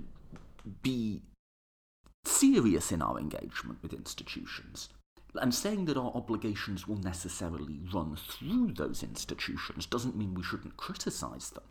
[0.83, 1.23] be
[2.24, 4.89] serious in our engagement with institutions.
[5.35, 10.77] And saying that our obligations will necessarily run through those institutions doesn't mean we shouldn't
[10.77, 11.65] criticise them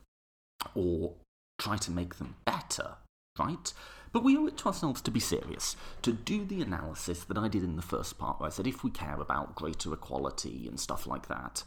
[0.76, 1.14] or
[1.57, 2.95] try to make them better,
[3.40, 3.74] right?
[4.16, 7.50] But we owe it to ourselves to be serious, to do the analysis that I
[7.50, 10.80] did in the first part, where I said if we care about greater equality and
[10.80, 11.64] stuff like that,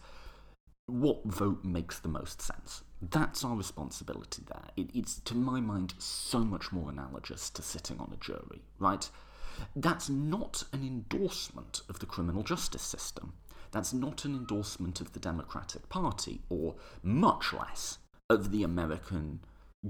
[0.86, 2.84] what vote makes the most sense?
[3.02, 4.64] That's our responsibility there.
[4.78, 9.10] It, it's, to my mind, so much more analogous to sitting on a jury, right?
[9.76, 13.34] That's not an endorsement of the criminal justice system.
[13.72, 17.98] That's not an endorsement of the Democratic Party, or much less
[18.30, 19.40] of the American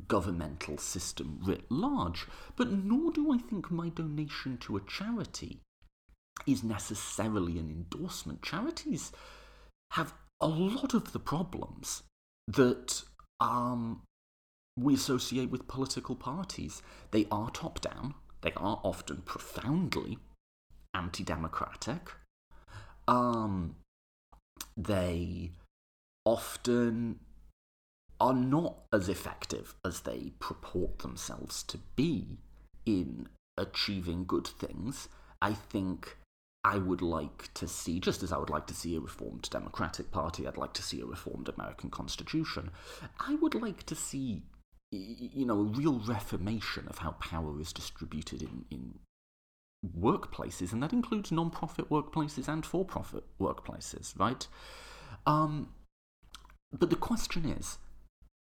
[0.07, 2.27] governmental system writ large.
[2.57, 5.61] But nor do I think my donation to a charity
[6.47, 8.43] is necessarily an endorsement.
[8.43, 9.13] Charities
[9.93, 12.03] have a lot of the problems
[12.47, 13.03] that
[13.41, 14.03] um,
[14.79, 16.83] we associate with political parties.
[17.11, 20.19] They are top down, they are often profoundly
[20.95, 22.11] anti democratic.
[23.07, 23.77] Um,
[24.77, 25.51] they
[26.25, 27.21] often
[28.21, 32.39] are not as effective as they purport themselves to be
[32.85, 35.09] in achieving good things.
[35.41, 36.17] I think
[36.65, 40.11] I would like to see, just as I would like to see a reformed Democratic
[40.11, 42.71] Party, I'd like to see a reformed American Constitution.
[43.21, 44.43] I would like to see,
[44.91, 48.99] you know, a real reformation of how power is distributed in, in
[49.97, 54.47] workplaces, and that includes non profit workplaces and for profit workplaces, right?
[55.27, 55.69] Um,
[56.77, 57.79] but the question is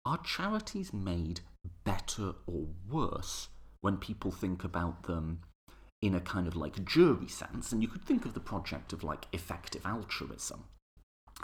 [0.05, 1.41] are charities made
[1.83, 3.49] better or worse
[3.81, 5.41] when people think about them
[6.01, 9.03] in a kind of like jury sense, and you could think of the project of
[9.03, 10.63] like effective altruism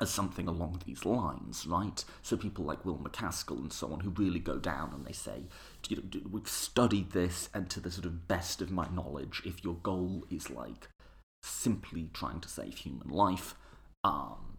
[0.02, 2.04] as something along these lines, right?
[2.22, 5.44] So people like Will MacAskill and so on who really go down and they say,
[5.90, 9.64] you know, we've studied this, and to the sort of best of my knowledge, if
[9.64, 10.90] your goal is like
[11.44, 13.56] simply trying to save human life,
[14.04, 14.57] um,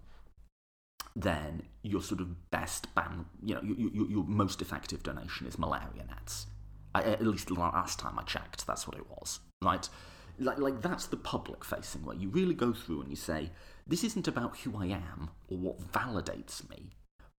[1.16, 5.58] then your sort of best ban, you know, your, your, your most effective donation is
[5.58, 6.46] malaria nets.
[6.94, 9.88] I, at least the last time I checked, that's what it was right?
[10.38, 13.50] like like that's the public facing where you really go through and you say
[13.86, 16.90] this isn't about who I am or what validates me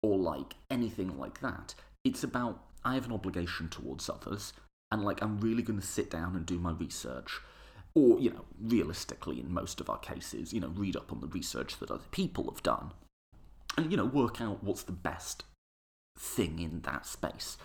[0.02, 1.74] or like anything like that.
[2.04, 4.52] It's about I have an obligation towards others
[4.90, 7.40] and like I'm really going to sit down and do my research
[7.94, 11.26] or you know realistically in most of our cases you know read up on the
[11.26, 12.92] research that other people have done
[13.80, 15.44] and you know work out what's the best
[16.18, 17.56] thing in that space.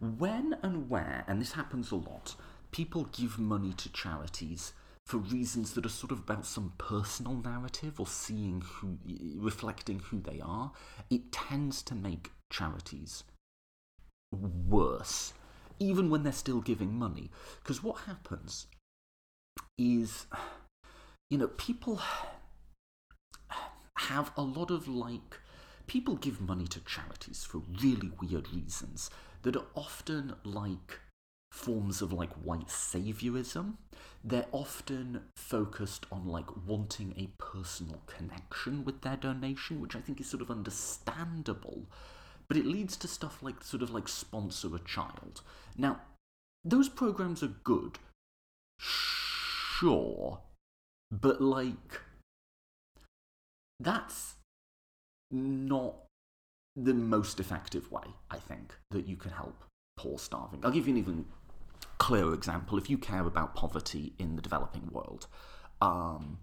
[0.00, 2.36] When and where and this happens a lot
[2.70, 4.72] people give money to charities
[5.06, 8.98] for reasons that are sort of about some personal narrative or seeing who
[9.38, 10.70] reflecting who they are
[11.08, 13.24] it tends to make charities
[14.30, 15.32] worse
[15.80, 17.30] even when they're still giving money.
[17.62, 18.66] Because what happens
[19.78, 20.26] is
[21.30, 22.00] you know people
[23.96, 25.38] have a lot of like
[25.88, 29.10] people give money to charities for really weird reasons
[29.42, 31.00] that are often like
[31.50, 33.74] forms of like white saviorism.
[34.22, 40.20] They're often focused on like wanting a personal connection with their donation, which I think
[40.20, 41.86] is sort of understandable.
[42.46, 45.42] But it leads to stuff like sort of like sponsor a child.
[45.76, 46.00] Now,
[46.64, 47.98] those programs are good,
[48.78, 50.40] sure,
[51.10, 52.00] but like
[53.80, 54.34] that's
[55.30, 55.94] not
[56.76, 59.64] the most effective way, I think, that you can help
[59.96, 60.64] poor starving.
[60.64, 61.24] I'll give you an even
[61.98, 62.78] clearer example.
[62.78, 65.26] If you care about poverty in the developing world,
[65.80, 66.38] um,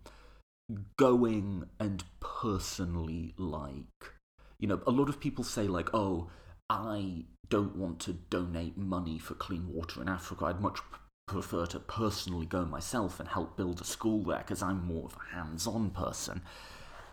[0.98, 4.12] going and personally, like,
[4.60, 6.30] you know, a lot of people say, like, oh,
[6.70, 10.46] I don't want to donate money for clean water in Africa.
[10.46, 10.80] I'd much
[11.28, 15.16] prefer to personally go myself and help build a school there because I'm more of
[15.16, 16.42] a hands on person.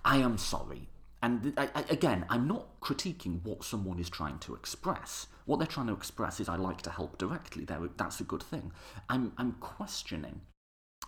[0.04, 0.88] I am sorry.
[1.22, 5.28] And I, I, again, I'm not critiquing what someone is trying to express.
[5.44, 7.64] What they're trying to express is I like to help directly.
[7.64, 8.72] There, that's a good thing.
[9.08, 10.40] I'm, I'm questioning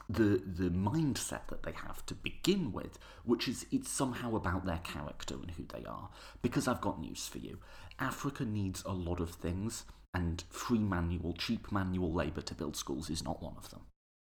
[0.08, 4.80] the the mindset that they have to begin with, which is it's somehow about their
[4.84, 6.10] character and who they are.
[6.42, 7.58] Because I've got news for you.
[7.98, 13.08] Africa needs a lot of things, and free manual, cheap manual labour to build schools
[13.08, 13.80] is not one of them.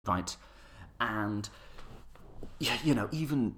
[0.06, 0.36] Right?
[0.98, 1.48] And
[2.58, 3.56] yeah, you know, even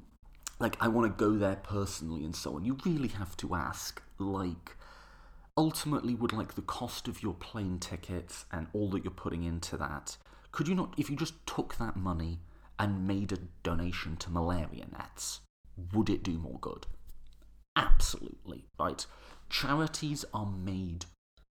[0.63, 4.01] like I want to go there personally and so on, you really have to ask,
[4.19, 4.77] like,
[5.57, 9.77] ultimately, would like the cost of your plane tickets and all that you're putting into
[9.77, 10.17] that,
[10.53, 12.39] could you not, if you just took that money
[12.79, 15.41] and made a donation to malaria nets,
[15.93, 16.87] would it do more good?
[17.75, 19.05] Absolutely, right?
[19.51, 21.07] Charities are made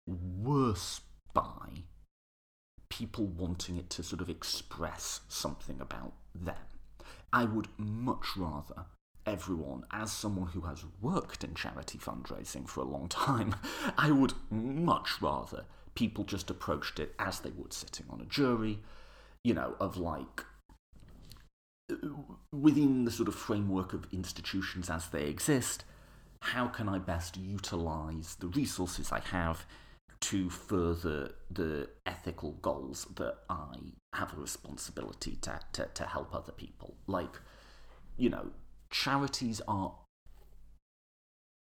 [0.08, 1.02] worse
[1.34, 1.84] by
[2.90, 6.56] people wanting it to sort of express something about them.
[7.34, 8.86] I would much rather
[9.26, 13.56] everyone, as someone who has worked in charity fundraising for a long time,
[13.98, 15.66] I would much rather
[15.96, 18.80] people just approached it as they would sitting on a jury,
[19.44, 20.46] you know, of like
[22.54, 25.84] within the sort of framework of institutions as they exist,
[26.42, 29.66] how can I best utilize the resources I have
[30.22, 33.76] to further the ethical goals that I
[34.14, 36.96] have a responsibility to, to, to help other people?
[37.08, 37.40] Like,
[38.18, 38.52] you know,
[38.92, 39.94] charities are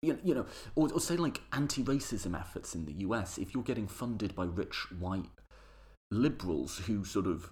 [0.03, 3.87] you, you know, or, or say like anti-racism efforts in the US, if you're getting
[3.87, 5.29] funded by rich white
[6.11, 7.51] liberals who sort of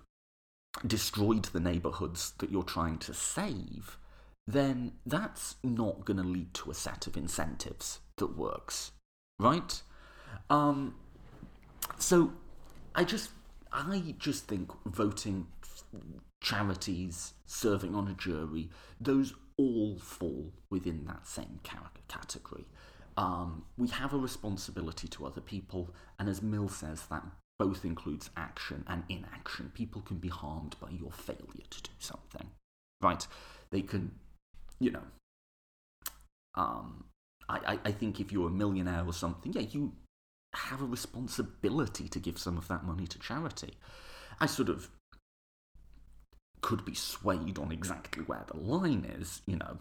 [0.86, 3.98] destroyed the neighborhoods that you're trying to save,
[4.46, 8.92] then that's not going to lead to a set of incentives that works,
[9.38, 9.82] right?
[10.48, 10.94] Um,
[11.98, 12.32] so
[12.94, 13.30] I just,
[13.70, 15.46] I just think voting
[16.42, 18.70] charities, serving on a jury,
[19.00, 21.60] those all fall within that same
[22.08, 22.66] category.
[23.16, 27.24] Um, we have a responsibility to other people, and as Mill says, that
[27.58, 29.72] both includes action and inaction.
[29.74, 32.48] People can be harmed by your failure to do something,
[33.02, 33.26] right?
[33.70, 34.12] They can,
[34.78, 35.02] you know.
[36.54, 37.04] Um,
[37.48, 39.92] I, I think if you're a millionaire or something, yeah, you
[40.54, 43.74] have a responsibility to give some of that money to charity.
[44.40, 44.90] I sort of
[46.60, 49.78] could be swayed on exactly where the line is, you know.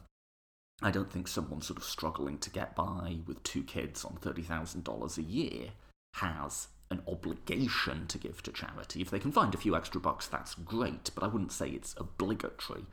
[0.81, 5.17] I don't think someone sort of struggling to get by with two kids on $30,000
[5.17, 5.69] a year
[6.15, 9.01] has an obligation to give to charity.
[9.01, 11.95] If they can find a few extra bucks, that's great, but I wouldn't say it's
[11.97, 12.85] obligatory.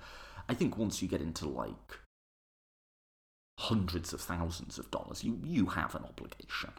[0.48, 1.98] I think once you get into like
[3.58, 6.72] hundreds of thousands of dollars, you, you have an obligation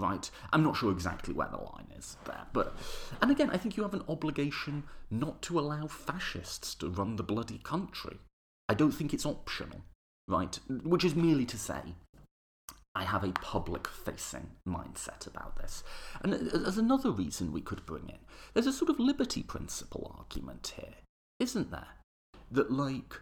[0.00, 0.28] right?
[0.52, 2.74] I'm not sure exactly where the line is there, but
[3.20, 7.22] and again, I think you have an obligation not to allow fascists to run the
[7.22, 8.18] bloody country.
[8.68, 9.82] I don't think it's optional,
[10.28, 10.58] right?
[10.68, 11.94] Which is merely to say,
[12.94, 15.84] I have a public facing mindset about this.
[16.22, 18.18] And uh, as another reason we could bring in,
[18.52, 20.94] there's a sort of liberty principle argument here.
[21.40, 21.96] isn't there?
[22.50, 23.20] That, like,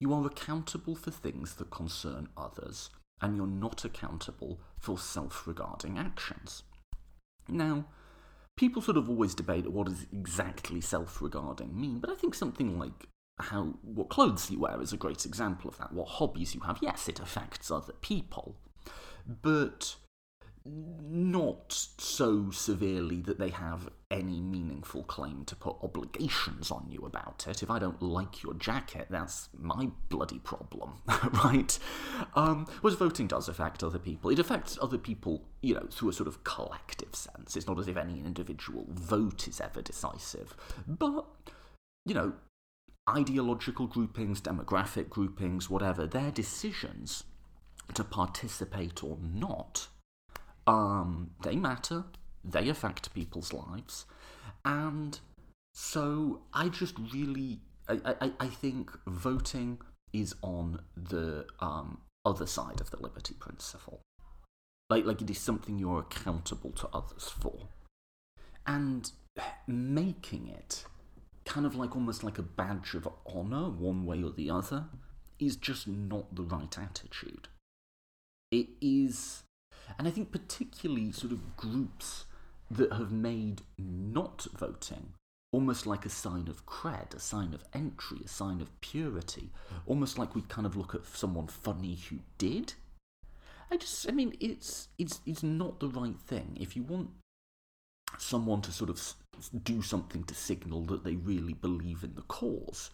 [0.00, 2.90] you are accountable for things that concern others,
[3.20, 6.62] and you're not accountable for self regarding actions.
[7.48, 7.86] Now,
[8.56, 12.78] people sort of always debate what does exactly self regarding mean, but I think something
[12.78, 15.92] like how what clothes you wear is a great example of that.
[15.92, 18.56] What hobbies you have, yes, it affects other people,
[19.42, 19.96] but
[21.08, 27.46] not so severely that they have any meaningful claim to put obligations on you about
[27.48, 27.62] it.
[27.62, 31.02] If I don't like your jacket, that's my bloody problem,
[31.44, 31.78] right?
[32.34, 34.30] Um, whereas voting does affect other people.
[34.30, 37.56] It affects other people, you know, through a sort of collective sense.
[37.56, 40.56] It's not as if any individual vote is ever decisive.
[40.86, 41.26] But,
[42.04, 42.34] you know,
[43.08, 47.24] ideological groupings, demographic groupings, whatever, their decisions
[47.94, 49.88] to participate or not
[50.66, 52.04] um, they matter,
[52.44, 54.06] they affect people's lives,
[54.64, 55.18] and
[55.74, 59.78] so I just really, I, I, I think voting
[60.12, 64.00] is on the um, other side of the liberty principle.
[64.88, 67.68] Like, like it is something you're accountable to others for.
[68.66, 69.12] And
[69.66, 70.84] making it
[71.44, 74.86] kind of like almost like a badge of honour, one way or the other,
[75.38, 77.48] is just not the right attitude.
[78.50, 79.42] It is
[79.98, 82.24] and I think particularly sort of groups
[82.70, 85.12] that have made not voting
[85.52, 89.50] almost like a sign of cred, a sign of entry, a sign of purity,
[89.86, 92.74] almost like we kind of look at someone funny who did.
[93.70, 96.58] I just, I mean, it's it's it's not the right thing.
[96.60, 97.08] If you want
[98.18, 99.14] someone to sort of
[99.64, 102.90] do something to signal that they really believe in the cause,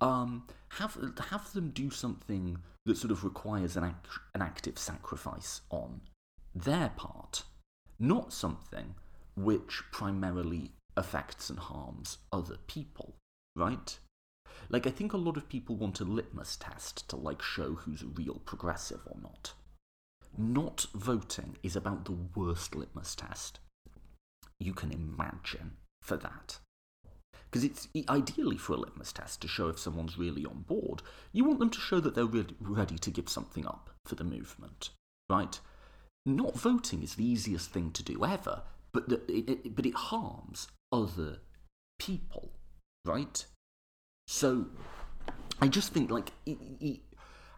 [0.00, 0.98] um, have
[1.30, 6.00] have them do something that sort of requires an act, an active sacrifice on
[6.54, 7.44] their part,
[7.98, 8.94] not something
[9.36, 13.16] which primarily affects and harms other people,
[13.56, 13.98] right?
[14.68, 18.02] Like, I think a lot of people want a litmus test to, like, show who's
[18.02, 19.52] a real progressive or not.
[20.36, 23.58] Not voting is about the worst litmus test
[24.58, 25.72] you can imagine
[26.02, 26.58] for that.
[27.50, 31.02] Because it's ideally for a litmus test to show if someone's really on board,
[31.32, 32.24] you want them to show that they're
[32.60, 34.90] ready to give something up for the movement,
[35.30, 35.60] right?
[36.26, 39.94] Not voting is the easiest thing to do ever, but the, it, it, but it
[39.94, 41.38] harms other
[41.98, 42.52] people,
[43.04, 43.44] right?
[44.26, 44.66] So
[45.60, 47.00] I just think like it, it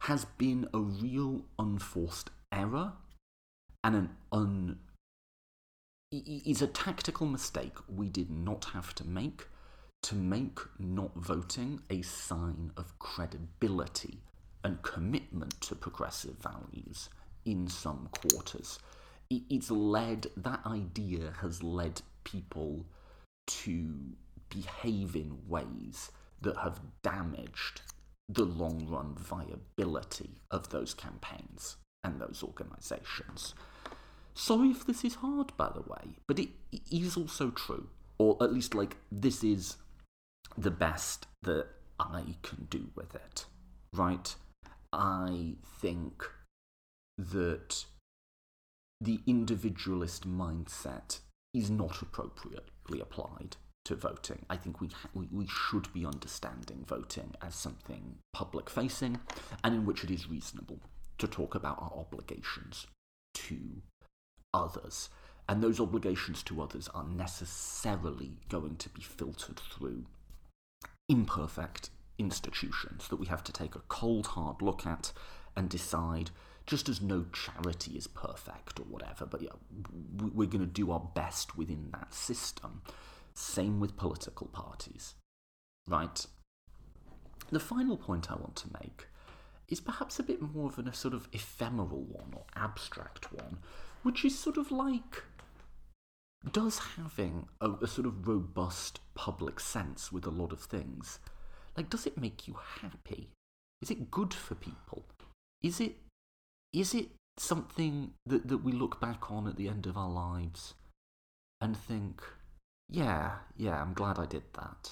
[0.01, 2.93] has been a real unforced error
[3.83, 4.79] and an un
[6.13, 9.49] is a tactical mistake we did not have to make
[10.03, 14.21] to make not voting a sign of credibility
[14.63, 17.09] and commitment to progressive values
[17.47, 18.79] in some quarters.
[19.31, 22.85] It's led, that idea has led people
[23.47, 23.89] to
[24.51, 26.13] behave in ways
[26.43, 27.81] that have damaged
[28.29, 33.55] the long run viability of those campaigns and those organisations.
[34.35, 37.89] Sorry if this is hard, by the way, but it, it is also true.
[38.19, 39.77] Or at least, like, this is
[40.57, 41.67] the best that
[41.99, 43.47] I can do with it,
[43.93, 44.35] right?
[44.93, 46.25] I think
[47.19, 47.85] that
[49.01, 51.21] the individualist mindset
[51.53, 54.45] is not appropriately applied to voting.
[54.51, 59.21] I think we, ha- we, we should be understanding voting as something public facing
[59.63, 60.81] and in which it is reasonable
[61.19, 62.87] to talk about our obligations
[63.35, 63.83] to
[64.53, 65.09] others.
[65.49, 70.07] And those obligations to others are necessarily going to be filtered through
[71.09, 75.13] imperfect institutions that we have to take a cold, hard look at
[75.55, 76.31] and decide
[76.67, 79.51] just as no charity is perfect or whatever, but yeah,
[80.35, 82.83] we're going to do our best within that system.
[83.35, 85.15] Same with political parties,
[85.87, 86.27] right?
[87.51, 89.07] The final point I want to make
[89.69, 93.59] is perhaps a bit more of a sort of ephemeral one or abstract one,
[94.03, 95.23] which is sort of like
[96.53, 101.19] does having a, a, sort of robust public sense with a lot of things,
[101.77, 103.31] like, does it make you happy?
[103.83, 105.05] Is it good for people?
[105.63, 105.97] Is it
[106.77, 107.09] is it
[107.39, 110.75] something that, that we look back on at the end of our lives
[111.59, 112.23] and think,
[112.89, 114.91] yeah, yeah, I'm glad I did that?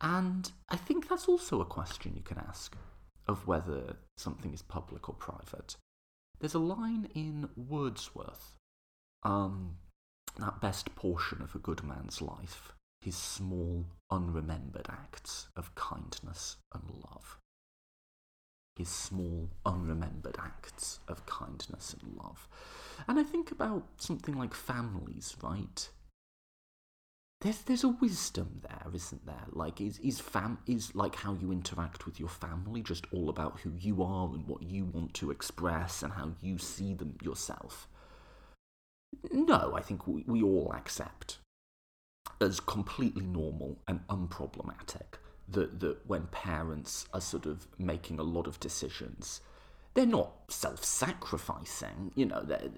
[0.00, 2.74] And I think that's also a question you can ask
[3.28, 5.76] of whether something is public or private.
[6.40, 8.56] There's a line in Wordsworth,
[9.24, 9.76] um,
[10.38, 12.72] that best portion of a good man's life,
[13.02, 17.38] his small, unremembered acts of kindness and love
[18.76, 22.46] his small, unremembered acts of kindness and love.
[23.08, 25.88] And I think about something like families, right?
[27.40, 29.46] there's there's a wisdom there, isn't there?
[29.52, 33.60] Like is is fam is like how you interact with your family just all about
[33.60, 37.88] who you are and what you want to express and how you see them yourself.
[39.32, 41.38] No, I think we, we all accept
[42.40, 48.46] as completely normal and unproblematic that that when parents are sort of making a lot
[48.46, 49.40] of decisions
[49.94, 52.68] they're not self-sacrificing you know they're,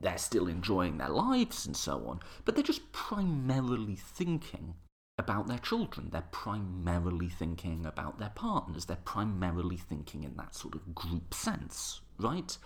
[0.00, 4.74] they're still enjoying their lives and so on but they're just primarily thinking
[5.18, 6.08] about their children.
[6.10, 8.86] They're primarily thinking about their partners.
[8.86, 12.56] They're primarily thinking in that sort of group sense right?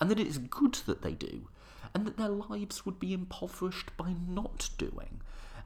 [0.00, 1.48] And that it is good that they do
[1.94, 5.20] and that their lives would be impoverished by not doing.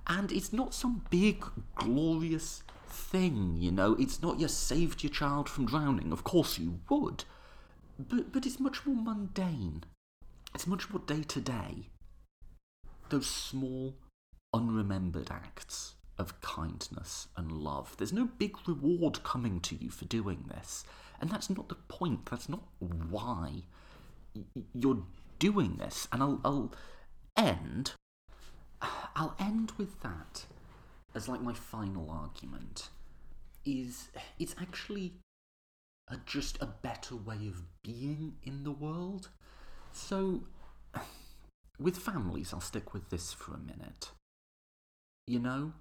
[0.07, 1.45] And it's not some big
[1.77, 2.63] glorious
[2.95, 7.25] thing you know it's not you saved your child from drowning of course you would
[7.99, 9.85] but but it's much more mundane.
[10.55, 11.91] It's much more day to day.
[13.09, 13.95] Those small,
[14.55, 17.97] unremembered acts of kindness and love.
[17.97, 20.85] There's no big reward coming to you for doing this.
[21.21, 22.27] And that's not the point.
[22.27, 22.63] That's not
[23.11, 23.65] why
[24.75, 25.03] you're
[25.39, 26.09] doing this.
[26.13, 26.73] And I'll, I'll
[27.37, 27.93] end.
[29.17, 30.45] I'll end with that
[31.15, 32.89] as like my final argument.
[33.65, 35.15] Is it's actually
[36.09, 39.31] a, just a better way of being in the world.
[39.93, 40.43] So,
[41.79, 44.11] with families, I'll stick with this for a minute.
[45.27, 45.73] You know,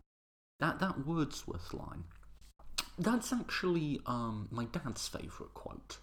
[0.60, 2.06] that that Wordsworth line.
[2.98, 5.98] That's actually um, my dad's favourite quote,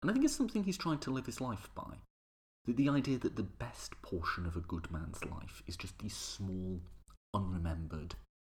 [0.00, 1.96] and I think it's something he's trying to live his life by.
[2.64, 6.14] The, the idea that the best portion of a good man's life is just these
[6.16, 6.80] small,
[7.34, 8.12] unremembered,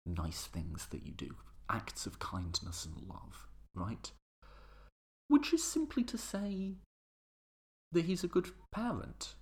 [0.08, 1.36] nice things that you do,
[1.70, 4.12] acts of kindness and love, right?
[5.28, 6.74] which is simply to say
[7.92, 9.36] that he's a good parent,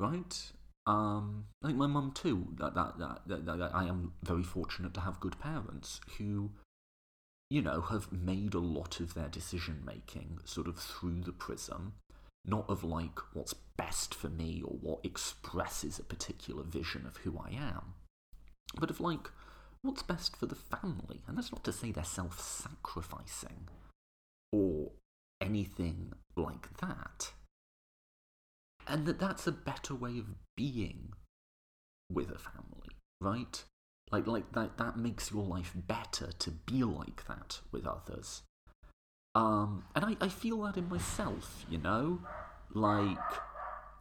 [0.00, 0.52] right?
[0.86, 2.48] Um, I think my mum too.
[2.58, 6.50] That, that, that, that, I am very fortunate to have good parents who,
[7.50, 11.94] you know, have made a lot of their decision making sort of through the prism,
[12.44, 17.38] not of like what's best for me or what expresses a particular vision of who
[17.38, 17.94] I am,
[18.78, 19.30] but of like
[19.82, 21.20] what's best for the family.
[21.26, 23.68] And that's not to say they're self sacrificing
[24.52, 24.90] or
[25.40, 27.32] anything like that.
[28.86, 31.12] And that that's a better way of being
[32.10, 33.62] with a family, right?
[34.10, 38.42] Like, like that, that makes your life better to be like that with others.
[39.34, 42.20] Um, and I, I feel that in myself, you know?
[42.72, 43.18] Like,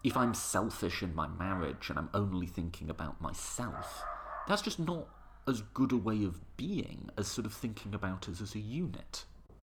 [0.03, 4.03] if I'm selfish in my marriage and I'm only thinking about myself,
[4.47, 5.07] that's just not
[5.47, 9.25] as good a way of being as sort of thinking about us as a unit,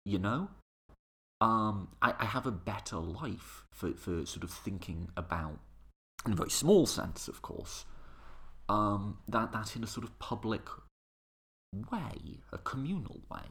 [0.06, 0.50] you know?
[1.44, 5.60] um, I, I have a better life for, for sort of thinking about,
[6.26, 7.84] in a very small sense, of course,
[8.70, 10.70] um, that, that in a sort of public
[11.92, 13.42] way, a communal way,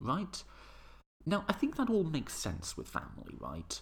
[0.00, 0.42] right?
[1.24, 3.80] Now, I think that all makes sense with family, right?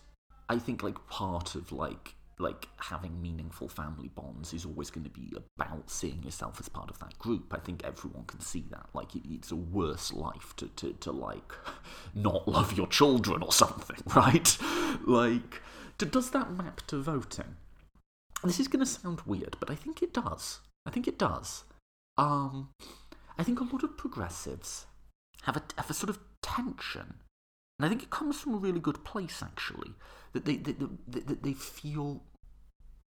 [0.50, 5.10] I think like part of like like having meaningful family bonds is always going to
[5.10, 7.52] be about seeing yourself as part of that group.
[7.52, 8.86] I think everyone can see that.
[8.94, 11.52] Like it, it's a worse life to, to, to like
[12.14, 14.56] not love your children or something, right?
[15.04, 15.62] Like,
[15.98, 17.56] to, does that map to voting?
[18.44, 20.60] This is going to sound weird, but I think it does.
[20.86, 21.64] I think it does.
[22.16, 22.70] Um,
[23.36, 24.86] I think a lot of progressives
[25.42, 27.14] have a, have a sort of tension
[27.78, 29.92] and I think it comes from a really good place, actually,
[30.32, 32.22] that they, they feel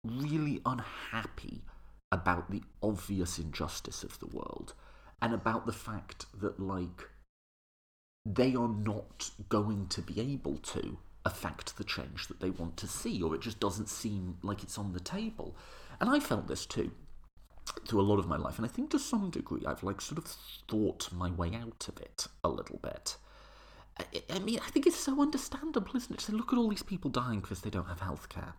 [0.05, 1.62] really unhappy
[2.10, 4.74] about the obvious injustice of the world
[5.22, 7.09] and about the fact that, like,
[8.24, 12.88] they are not going to be able to affect the change that they want to
[12.88, 15.56] see, or it just doesn't seem like it's on the table.
[16.01, 16.90] And I felt this too
[17.86, 20.18] through a lot of my life, and I think to some degree I've like sort
[20.18, 20.24] of
[20.68, 23.16] thought my way out of it a little bit.
[23.98, 26.20] I, I mean, I think it's so understandable, isn't it?
[26.27, 28.55] To look at all these people dying because they don't have healthcare.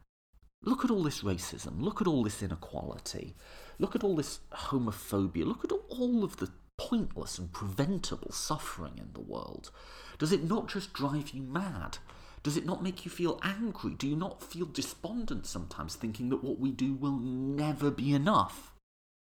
[0.63, 1.81] Look at all this racism.
[1.81, 3.35] Look at all this inequality.
[3.79, 5.45] Look at all this homophobia.
[5.45, 9.71] Look at all of the pointless and preventable suffering in the world.
[10.17, 11.99] Does it not just drive you mad?
[12.43, 13.93] Does it not make you feel angry?
[13.93, 18.73] Do you not feel despondent sometimes, thinking that what we do will never be enough?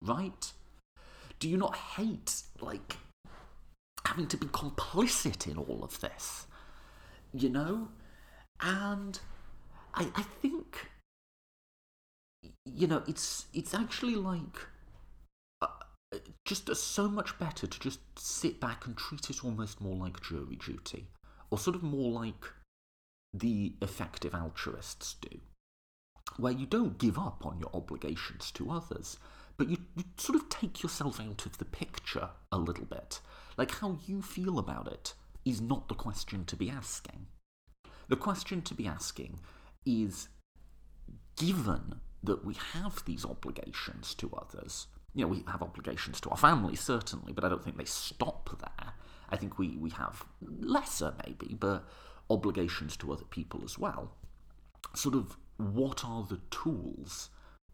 [0.01, 0.51] Right?
[1.39, 2.97] Do you not hate, like,
[4.05, 6.47] having to be complicit in all of this,
[7.33, 7.89] you know?
[8.61, 9.19] And
[9.93, 10.89] I, I think,
[12.65, 14.57] you know, it's, it's actually like
[15.61, 15.67] uh,
[16.45, 20.21] just uh, so much better to just sit back and treat it almost more like
[20.21, 21.07] jury duty,
[21.49, 22.45] or sort of more like
[23.33, 25.39] the effective altruists do,
[26.37, 29.17] where you don't give up on your obligations to others,
[29.57, 33.21] but you, you sort of take yourself out of the picture a little bit.
[33.57, 35.13] Like how you feel about it
[35.45, 37.27] is not the question to be asking.
[38.07, 39.39] The question to be asking
[39.85, 40.27] is
[41.37, 46.37] given that we have these obligations to others, you know, we have obligations to our
[46.37, 48.93] family, certainly, but I don't think they stop there.
[49.29, 51.85] I think we, we have lesser, maybe, but
[52.29, 54.11] obligations to other people as well.
[54.93, 57.29] Sort of what are the tools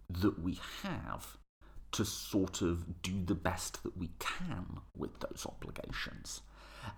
[0.09, 1.37] that we have
[1.93, 6.41] to sort of do the best that we can with those obligations?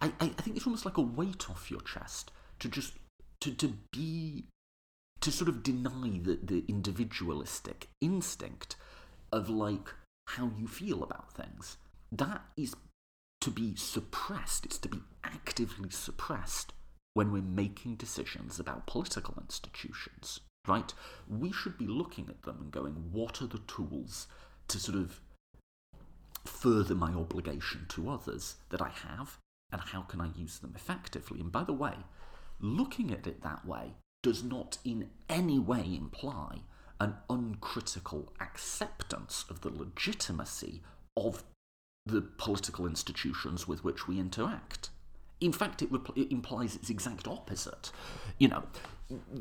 [0.02, 2.94] I, I, I think it's almost like a weight off your chest to just
[3.42, 4.46] to, to be
[5.20, 8.76] to sort of deny the, the individualistic instinct
[9.32, 9.90] of like
[10.28, 11.78] how you feel about things.
[12.12, 12.76] That is
[13.42, 16.74] to be suppressed, it's to be actively suppressed
[17.14, 20.94] when we're making decisions about political institutions, right?
[21.30, 24.28] We should be looking at them and going, what are the tools
[24.68, 25.20] to sort of
[26.46, 29.38] further my obligation to others that I have,
[29.72, 31.40] and how can I use them effectively?
[31.40, 31.96] And by the way,
[32.60, 36.60] looking at it that way does not in any way imply
[37.00, 40.82] an uncritical acceptance of the legitimacy
[41.18, 41.44] of
[42.06, 44.90] the political institutions with which we interact.
[45.42, 47.92] In fact, it, it, implies its exact opposite.
[48.38, 48.64] You know,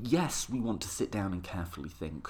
[0.03, 2.29] yes, we want to sit down and carefully think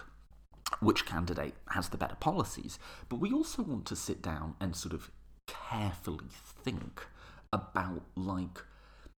[0.81, 2.79] which candidate has the better policies,
[3.09, 5.11] but we also want to sit down and sort of
[5.47, 6.29] carefully
[6.65, 7.07] think
[7.53, 8.63] about, like,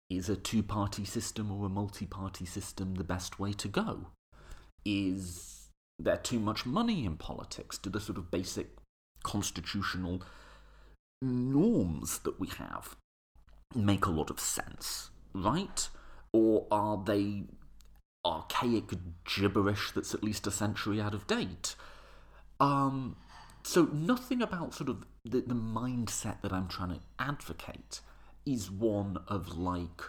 [0.10, 4.08] is a two party system or a multi party system the best way to go?
[4.86, 5.70] Is
[6.00, 7.78] there too much money in politics?
[7.78, 8.70] Do the sort of basic
[9.24, 10.22] constitutional
[11.22, 12.96] norms that we have
[13.76, 15.88] make a lot of sense, right?
[16.32, 17.44] Or are they
[18.26, 18.92] archaic
[19.26, 21.76] gibberish that's at least a century out of date?
[22.60, 23.18] Um,
[23.64, 28.02] so nothing about sort of the, the mindset that I'm trying to advocate
[28.46, 30.02] is one of like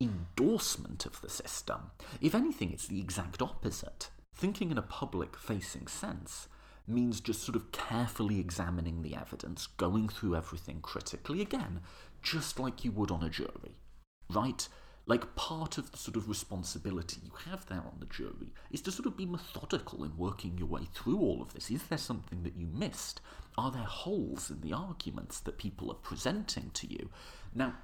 [0.00, 1.90] endorsement of the system.
[2.20, 4.10] If anything, it's the exact opposite.
[4.34, 6.48] Thinking in a public facing sense
[6.86, 11.80] means just sort of carefully examining the evidence, going through everything critically again,
[12.22, 13.76] just like you would on a jury,
[14.30, 14.68] right?
[15.08, 18.90] Like part of the sort of responsibility you have there on the jury is to
[18.90, 21.70] sort of be methodical in working your way through all of this.
[21.70, 23.20] Is there something that you missed?
[23.56, 27.08] Are there holes in the arguments that people are presenting to you?
[27.54, 27.74] Now,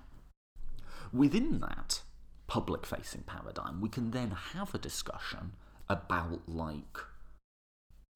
[1.13, 2.03] within that
[2.49, 5.53] public facing paradigm, we can then have a discussion
[5.89, 6.99] about like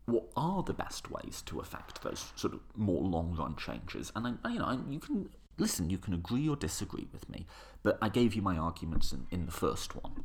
[0.07, 4.11] what are the best ways to affect those sort of more long run changes?
[4.15, 5.28] And I, you know, you can
[5.59, 7.47] listen, you can agree or disagree with me,
[7.83, 10.24] but I gave you my arguments in, in the first one,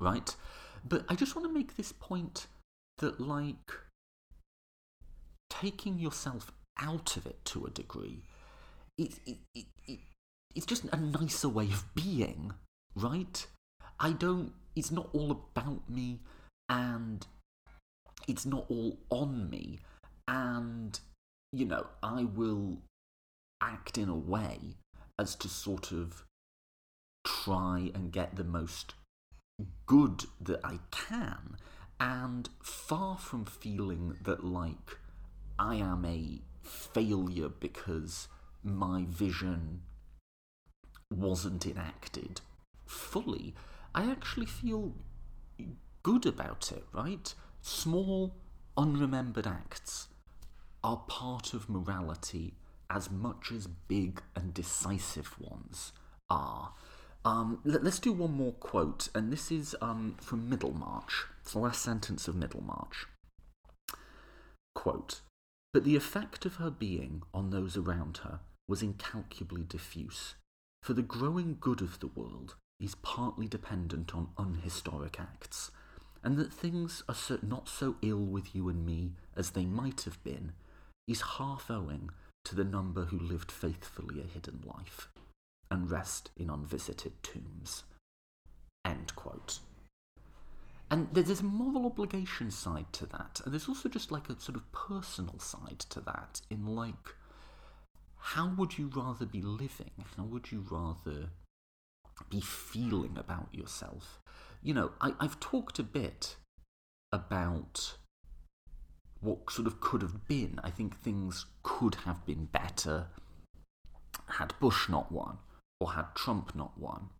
[0.00, 0.34] right?
[0.86, 2.46] But I just want to make this point
[2.98, 3.72] that, like,
[5.50, 8.22] taking yourself out of it to a degree,
[8.96, 9.98] it, it, it, it,
[10.54, 12.52] it's just a nicer way of being,
[12.94, 13.46] right?
[14.00, 16.20] I don't, it's not all about me,
[16.68, 17.26] and
[18.26, 19.80] it's not all on me,
[20.26, 20.98] and,
[21.52, 22.78] you know, I will
[23.60, 24.76] act in a way
[25.18, 26.24] as to sort of
[27.24, 28.94] try and get the most
[29.86, 31.56] good that I can,
[31.98, 34.98] and far from feeling that, like,
[35.58, 38.28] I am a failure because
[38.62, 39.82] my vision
[41.10, 42.40] wasn't enacted
[42.86, 43.54] fully,
[43.94, 44.94] I actually feel
[46.02, 47.34] good about it, right?
[47.60, 48.36] Small,
[48.76, 50.08] unremembered acts
[50.84, 52.54] are part of morality
[52.90, 55.92] as much as big and decisive ones
[56.30, 56.72] are.
[57.24, 61.26] Um, let, us do one more quote, and this is um, from Middlemarch.
[61.42, 63.06] It's the last sentence of Middlemarch.
[64.74, 65.20] Quote,
[65.74, 70.34] but the effect of her being on those around her was incalculably diffuse,
[70.82, 75.70] for the growing good of the world is partly dependent on unhistoric acts,
[76.22, 80.22] and that things are not so ill with you and me as they might have
[80.22, 80.52] been
[81.06, 82.10] is half owing
[82.44, 85.08] to the number who lived faithfully a hidden life
[85.70, 87.84] and rest in unvisited tombs.
[88.84, 89.60] End quote.
[90.90, 94.56] And there's a moral obligation side to that, and there's also just like a sort
[94.56, 97.14] of personal side to that, in like,
[98.16, 99.90] how would you rather be living?
[100.16, 101.28] How would you rather
[102.30, 104.20] be feeling about yourself?
[104.62, 106.36] You know, I, I've talked a bit
[107.12, 107.96] about
[109.20, 110.60] what sort of could have been.
[110.62, 113.06] I think things could have been better
[114.26, 115.38] had Bush not won
[115.80, 117.10] or had Trump not won.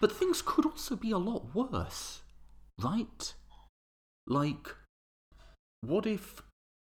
[0.00, 2.22] But things could also be a lot worse,
[2.82, 3.34] right?
[4.26, 4.74] Like,
[5.82, 6.42] what if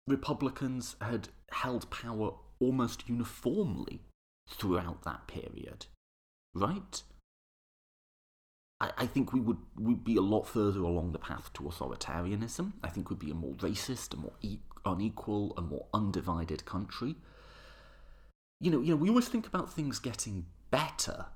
[0.07, 4.01] Republicans had held power almost uniformly
[4.49, 5.87] throughout that period,
[6.55, 7.03] right?
[8.81, 12.73] I, I think we would would be a lot further along the path to authoritarianism.
[12.83, 17.17] I think we'd be a more racist, a more e- unequal, a more undivided country.
[18.61, 21.27] You know, you know, we always think about things getting better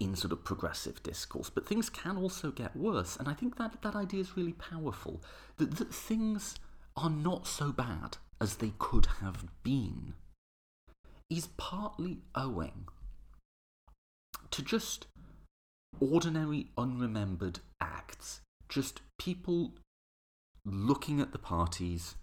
[0.00, 3.82] in sort of progressive discourse, but things can also get worse, and I think that
[3.82, 5.22] that idea is really powerful.
[5.58, 6.56] That, that things
[6.96, 10.14] are not so bad as they could have been
[11.30, 12.88] is partly owing
[14.50, 15.06] to just
[16.00, 18.40] ordinary, unremembered acts.
[18.68, 19.74] Just people
[20.64, 22.14] looking at the parties,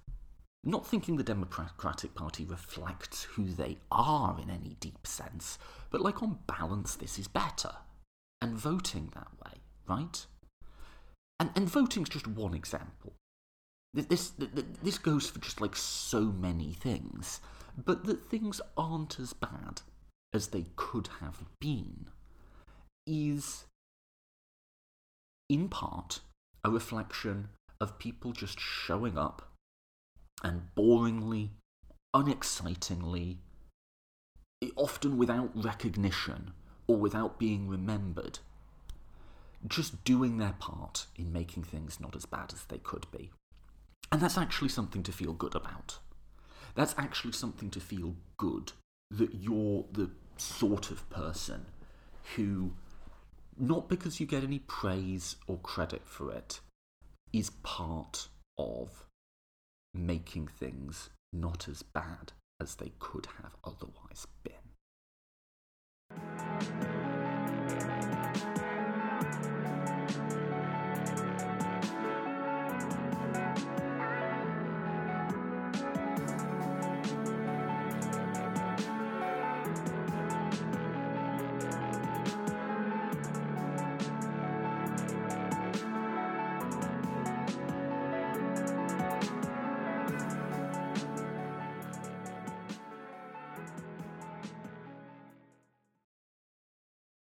[0.64, 5.58] not thinking the Democratic Party reflects who they are in any deep sense,
[5.92, 7.72] but like on balance, this is better.
[8.42, 10.26] And voting that way, right?
[11.40, 13.14] And, and voting's just one example.
[13.94, 17.42] This, this, this goes for just like so many things,
[17.78, 19.82] but that things aren't as bad
[20.34, 22.08] as they could have been
[23.10, 23.66] is
[25.50, 26.20] in part
[26.64, 27.50] a reflection
[27.82, 29.52] of people just showing up
[30.44, 31.50] and boringly,
[32.14, 33.40] unexcitingly,
[34.76, 36.52] often without recognition
[36.88, 38.40] or without being remembered,
[39.68, 43.32] just doing their part in making things not as bad as they could be.
[44.12, 46.00] And that's actually something to feel good about.
[46.76, 48.74] That's actually something to feel good
[49.12, 51.66] that you're the sort of person
[52.36, 52.72] who
[53.60, 56.62] not because you get any praise or credit for it,
[57.34, 59.06] is part of
[59.94, 64.54] making things not as bad as they could have otherwise been.